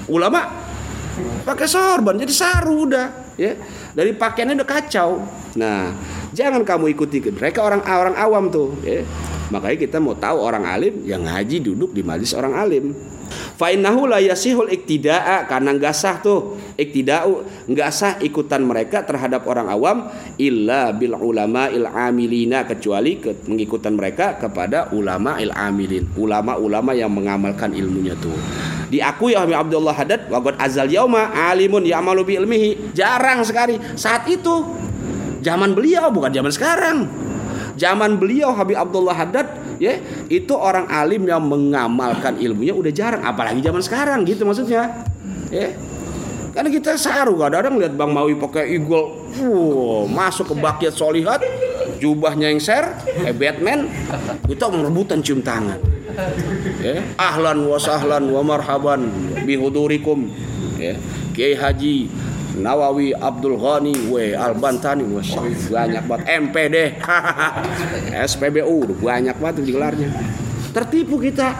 Ulama 0.09 0.41
pakai 1.45 1.69
sorban. 1.69 2.17
Jadi 2.17 2.33
saru 2.33 2.89
udah 2.89 3.37
ya. 3.37 3.53
Dari 3.93 4.17
pakaiannya 4.17 4.57
udah 4.57 4.69
kacau. 4.69 5.21
Nah 5.61 5.93
jangan 6.33 6.65
kamu 6.65 6.97
ikuti. 6.97 7.21
Mereka 7.21 7.61
orang 7.61 7.85
orang 7.85 8.15
awam 8.17 8.49
tuh 8.49 8.73
ya. 8.81 9.05
Makanya 9.53 9.77
kita 9.77 9.97
mau 10.01 10.17
tahu 10.17 10.41
orang 10.41 10.65
alim 10.65 11.05
yang 11.05 11.21
ngaji 11.21 11.61
duduk 11.61 11.93
di 11.93 12.01
majlis 12.01 12.33
orang 12.33 12.57
alim 12.57 12.97
Fa 13.55 13.71
innahu 13.71 14.05
la 14.09 14.19
yasihul 14.19 14.67
iktida'a 14.67 15.47
karena 15.47 15.71
enggak 15.71 15.95
sah 15.95 16.19
tuh. 16.19 16.59
Iktida'u 16.75 17.65
enggak 17.71 17.89
sah 17.95 18.13
ikutan 18.19 18.67
mereka 18.67 19.07
terhadap 19.07 19.47
orang 19.47 19.71
awam 19.71 20.11
illa 20.35 20.91
bil 20.91 21.15
ulama 21.15 21.71
il 21.71 21.87
amilina 21.87 22.67
kecuali 22.67 23.17
ke, 23.23 23.47
mengikutan 23.47 23.95
mereka 23.95 24.35
kepada 24.35 24.91
ulama 24.91 25.39
il 25.39 25.55
amilin 25.55 26.03
ulama-ulama 26.19 26.91
yang 26.91 27.11
mengamalkan 27.15 27.71
ilmunya 27.71 28.13
tuh. 28.19 28.35
Diakui 28.91 29.33
oleh 29.33 29.55
Abdullah 29.55 29.95
Haddad 29.95 30.27
wagot 30.29 30.59
azal 30.61 30.91
yauma 30.91 31.31
alimun 31.31 31.87
ya'malu 31.87 32.21
bi 32.27 32.33
ilmihi. 32.37 32.93
Jarang 32.93 33.41
sekali. 33.41 33.79
Saat 33.97 34.29
itu 34.29 34.67
zaman 35.41 35.73
beliau 35.73 36.11
bukan 36.11 36.31
zaman 36.31 36.51
sekarang. 36.53 36.97
Zaman 37.75 38.15
beliau 38.19 38.55
Habib 38.55 38.79
Abdullah 38.79 39.15
Haddad 39.15 39.64
ya 39.77 39.99
itu 40.31 40.53
orang 40.55 40.87
alim 40.89 41.27
yang 41.27 41.43
mengamalkan 41.43 42.39
ilmunya 42.39 42.73
udah 42.75 42.91
jarang 42.91 43.21
apalagi 43.23 43.61
zaman 43.61 43.81
sekarang 43.83 44.19
gitu 44.27 44.43
maksudnya. 44.47 45.05
Ya 45.53 45.75
karena 46.55 46.71
kita 46.71 46.95
saru 46.95 47.35
kadang-kadang 47.35 47.75
lihat 47.83 47.93
Bang 47.99 48.15
Mawi 48.15 48.39
pakai 48.39 48.79
eagle 48.79 49.27
wow, 49.43 50.07
masuk 50.07 50.51
ke 50.51 50.55
bakiat 50.55 50.95
solihat 50.95 51.43
jubahnya 51.99 52.47
yang 52.47 52.63
share 52.63 52.95
kayak 53.03 53.35
Batman 53.35 53.91
kita 54.47 54.71
merebutan 54.71 55.19
cium 55.19 55.43
tangan. 55.43 55.75
Ya 56.79 57.03
ahlan 57.19 57.67
wa 57.67 57.75
sahlan 57.75 58.31
wa 58.31 58.39
marhaban 58.39 59.11
bihudurikum 59.43 60.31
ya 60.79 60.95
Kiai 61.35 61.59
Haji 61.59 62.07
Nawawi 62.55 63.11
Abdul 63.11 63.59
Ghani 63.59 64.07
we 64.07 64.31
Al 64.31 64.55
Bantani 64.55 65.03
banyak 65.03 66.03
banget. 66.07 66.25
MPD 66.39 66.75
SPBU 68.15 68.95
banyak 69.05 69.35
banget 69.35 69.55
gelarnya 69.67 70.09
tertipu 70.75 71.15
kita. 71.19 71.55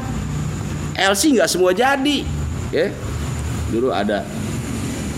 LC 0.95 1.39
nggak 1.39 1.49
semua 1.51 1.71
jadi 1.71 2.23
ya. 2.71 2.91
Dulu 3.71 3.91
ada. 3.91 4.23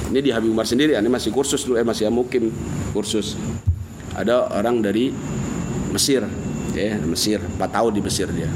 Ini 0.08 0.20
di 0.24 0.32
Habib 0.32 0.54
Umar 0.54 0.66
sendiri 0.66 0.94
ini 0.94 1.10
masih 1.10 1.34
kursus 1.34 1.66
dulu 1.66 1.82
eh 1.82 1.86
masih 1.86 2.10
mukim 2.14 2.54
kursus. 2.94 3.38
Ada 4.18 4.50
orang 4.54 4.82
dari 4.82 5.14
Mesir 5.94 6.26
ya 6.74 6.98
Mesir 7.02 7.42
4 7.42 7.58
tahun 7.58 7.92
di 7.94 8.02
Mesir 8.02 8.30
dia. 8.34 8.50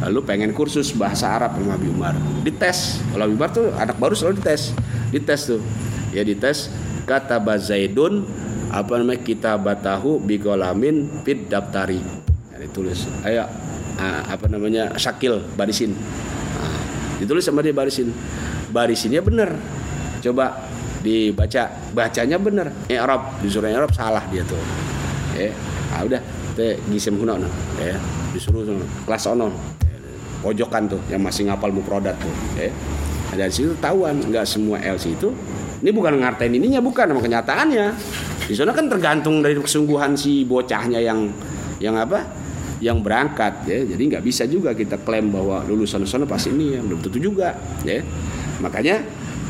Lalu 0.00 0.20
pengen 0.24 0.50
kursus 0.54 0.94
bahasa 0.94 1.30
Arab 1.30 1.58
sama 1.58 1.74
Habib 1.74 1.90
Umar. 1.94 2.14
Dites. 2.42 3.02
Kalau 3.10 3.26
Habib 3.26 3.38
Umar 3.38 3.50
tuh 3.50 3.66
anak 3.74 3.96
baru 3.98 4.14
selalu 4.14 4.38
dites. 4.42 4.74
Dites 5.10 5.40
tuh 5.50 5.60
ya 6.10 6.22
dites 6.26 6.70
kata 7.06 7.42
Bazaidun 7.42 8.26
apa 8.70 9.02
namanya 9.02 9.18
kita 9.26 9.58
batahu 9.58 10.22
bigolamin 10.22 11.26
fit 11.26 11.50
daftari. 11.50 11.98
Ya, 12.54 12.56
ditulis 12.62 13.10
ayo 13.26 13.50
apa 14.00 14.46
namanya 14.46 14.94
sakil 14.94 15.42
barisin. 15.58 15.92
Nah, 15.92 16.82
ditulis 17.18 17.42
sama 17.42 17.66
dia 17.66 17.74
barisin. 17.74 18.14
Barisinnya 18.70 19.20
bener 19.26 19.50
coba 20.22 20.70
dibaca 21.02 21.72
bacanya 21.96 22.36
bener 22.38 22.70
Arab 22.94 23.42
disuruh 23.42 23.66
Arab 23.66 23.90
salah 23.90 24.22
dia 24.30 24.46
tuh. 24.46 24.60
Ya 25.34 25.50
ah, 25.90 26.06
udah 26.06 26.22
teh 26.54 26.78
gisem 26.94 27.18
huno 27.18 27.42
ya 27.82 27.98
disuruh 28.30 28.62
kelas 29.06 29.26
ono. 29.26 29.50
Pojokan 30.40 30.88
tuh 30.88 31.00
yang 31.12 31.20
masih 31.20 31.50
ngapal 31.50 31.68
muprodat 31.68 32.16
tuh. 32.16 32.32
Ya 32.56 32.70
nah, 33.30 33.46
dari 33.46 33.52
situ 33.54 33.72
tahuan 33.78 34.18
nggak 34.26 34.46
semua 34.46 34.82
LC 34.82 35.14
itu 35.14 35.30
ini 35.80 35.90
bukan 35.96 36.20
ngartain 36.20 36.52
ininya 36.52 36.80
bukan 36.84 37.08
sama 37.08 37.20
kenyataannya. 37.24 37.86
Di 38.44 38.54
sana 38.54 38.76
kan 38.76 38.84
tergantung 38.92 39.40
dari 39.40 39.56
kesungguhan 39.56 40.12
si 40.12 40.44
bocahnya 40.44 41.00
yang 41.00 41.32
yang 41.80 41.96
apa? 41.96 42.20
Yang 42.84 43.00
berangkat 43.00 43.64
ya. 43.64 43.80
Jadi 43.88 44.02
nggak 44.12 44.24
bisa 44.24 44.44
juga 44.44 44.76
kita 44.76 45.00
klaim 45.00 45.32
bahwa 45.32 45.64
lulusan 45.64 46.04
sana 46.04 46.28
pasti 46.28 46.52
ini 46.52 46.76
ya 46.76 46.80
belum 46.84 47.00
tentu 47.00 47.16
juga 47.16 47.56
ya. 47.80 48.04
Makanya 48.60 49.00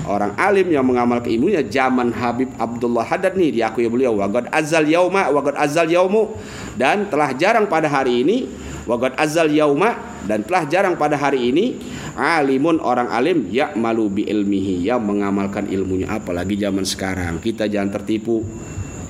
orang 0.07 0.39
alim 0.39 0.71
yang 0.71 0.87
mengamal 0.87 1.19
keilmunya 1.19 1.67
zaman 1.67 2.15
Habib 2.15 2.55
Abdullah 2.55 3.03
Haddad 3.03 3.35
nih 3.35 3.59
diakui 3.59 3.91
beliau 3.91 4.15
wagad 4.15 4.47
azal 4.55 4.87
yauma 4.87 5.35
wagad 5.35 5.59
azal 5.59 5.91
yaumu 5.91 6.39
dan 6.79 7.11
telah 7.11 7.35
jarang 7.35 7.67
pada 7.67 7.91
hari 7.91 8.23
ini 8.23 8.47
wagad 8.87 9.19
azal 9.19 9.51
yauma 9.51 9.99
dan 10.31 10.47
telah 10.47 10.63
jarang 10.71 10.95
pada 10.95 11.19
hari 11.19 11.51
ini 11.51 11.75
alimun 12.15 12.79
orang 12.79 13.11
alim 13.11 13.51
ya 13.51 13.75
malu 13.75 14.07
bi 14.07 14.23
ilmihi 14.23 14.87
yang 14.87 15.03
mengamalkan 15.03 15.67
ilmunya. 15.67 16.07
Apalagi 16.07 16.55
zaman 16.55 16.87
sekarang 16.87 17.43
kita 17.43 17.67
jangan 17.67 17.99
tertipu. 17.99 18.47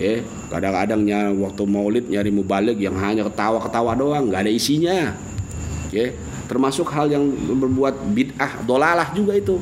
Ya 0.01 0.25
kadang-kadang 0.49 1.05
waktu 1.45 1.63
maulid 1.69 2.09
nyari 2.09 2.33
mubalik 2.33 2.81
yang 2.81 2.97
hanya 2.97 3.21
ketawa-ketawa 3.29 3.93
doang 3.93 4.33
nggak 4.33 4.49
ada 4.49 4.53
isinya. 4.53 5.13
Ya 5.93 6.17
termasuk 6.49 6.89
hal 6.89 7.13
yang 7.13 7.29
berbuat 7.61 8.17
bid'ah 8.17 8.65
dolalah 8.65 9.13
juga 9.13 9.37
itu. 9.37 9.61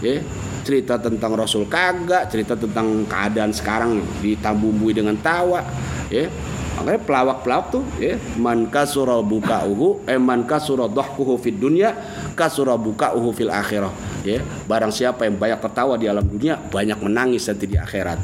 Ya 0.00 0.24
cerita 0.64 0.96
tentang 0.96 1.36
Rasul 1.36 1.68
kagak 1.68 2.32
cerita 2.32 2.56
tentang 2.56 3.04
keadaan 3.04 3.52
sekarang 3.52 4.00
ditambumbui 4.24 4.96
dengan 4.96 5.20
tawa. 5.20 5.60
Ya 6.08 6.32
makanya 6.80 7.00
pelawak-pelawak 7.02 7.66
tuh 7.74 7.84
ya. 7.98 8.16
Man 8.38 8.70
kasura 8.70 9.18
bukauhu 9.20 10.06
eh 10.06 10.16
man 10.16 10.46
kasura 10.46 10.86
dhahkuhu 10.86 11.34
fid 11.42 11.58
dunya 11.58 11.92
kasura 12.38 12.78
bukauhu 12.78 13.34
fil 13.34 13.50
akhirah. 13.50 13.90
Ya 14.22 14.42
barang 14.42 14.94
siapa 14.94 15.26
yang 15.26 15.36
banyak 15.36 15.58
tertawa 15.58 15.98
di 15.98 16.06
alam 16.06 16.24
dunia 16.24 16.56
banyak 16.56 16.98
menangis 17.02 17.46
nanti 17.50 17.66
di 17.66 17.76
akhirat. 17.76 18.18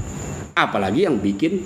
Apalagi 0.54 1.06
yang 1.06 1.18
bikin 1.18 1.62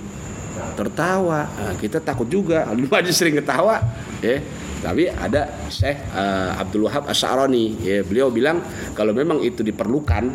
tertawa. 0.74 1.47
Nah, 1.47 1.74
kita 1.78 2.03
takut 2.03 2.26
juga. 2.26 2.66
Lu 2.78 2.89
aja 2.91 3.11
sering 3.12 3.39
ketawa 3.39 3.82
ya. 4.24 4.41
Tapi 4.78 5.11
ada 5.11 5.51
Syekh 5.66 5.99
uh, 6.14 6.55
Abdul 6.55 6.86
Wahab 6.86 7.11
Asy'arani 7.11 7.82
ya. 7.82 8.07
Beliau 8.07 8.30
bilang 8.30 8.62
kalau 8.95 9.11
memang 9.11 9.43
itu 9.43 9.66
diperlukan 9.66 10.30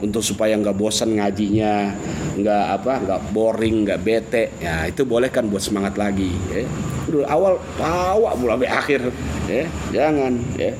untuk 0.00 0.24
supaya 0.24 0.56
nggak 0.56 0.76
bosan 0.76 1.16
ngajinya 1.16 1.92
nggak 2.40 2.64
apa 2.80 2.92
nggak 3.04 3.20
boring 3.32 3.86
nggak 3.86 4.00
bete. 4.00 4.44
Ya 4.60 4.88
itu 4.88 5.04
boleh 5.04 5.28
kan 5.28 5.46
buat 5.46 5.60
semangat 5.60 5.96
lagi 6.00 6.32
ya. 6.52 6.64
Udah 7.08 7.28
awal 7.28 7.54
tawa 7.76 8.36
mulai 8.36 8.68
akhir 8.68 9.12
ya. 9.48 9.64
Jangan 9.92 10.32
ya. 10.56 10.72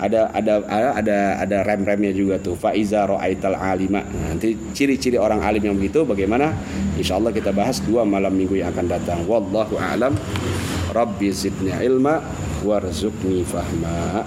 Ada 0.00 0.32
ada 0.32 0.64
ada 0.96 1.18
ada 1.44 1.56
rem-remnya 1.60 2.16
juga 2.16 2.40
tuh. 2.40 2.56
Faiza 2.56 3.04
roaital 3.04 3.52
alima. 3.52 4.00
Nah, 4.00 4.32
nanti 4.32 4.56
ciri-ciri 4.72 5.20
orang 5.20 5.44
alim 5.44 5.60
yang 5.60 5.76
begitu 5.76 6.08
bagaimana? 6.08 6.56
Insya 6.96 7.20
Allah 7.20 7.36
kita 7.36 7.52
bahas 7.52 7.84
dua 7.84 8.08
malam 8.08 8.32
minggu 8.32 8.56
yang 8.56 8.72
akan 8.72 8.88
datang. 8.88 9.28
Wallahu 9.28 9.76
alam. 9.76 10.16
Rabbi 10.90 11.28
zidni 11.30 11.70
ilma 11.84 12.18
warzuqni 12.64 13.44
fahma 13.44 14.24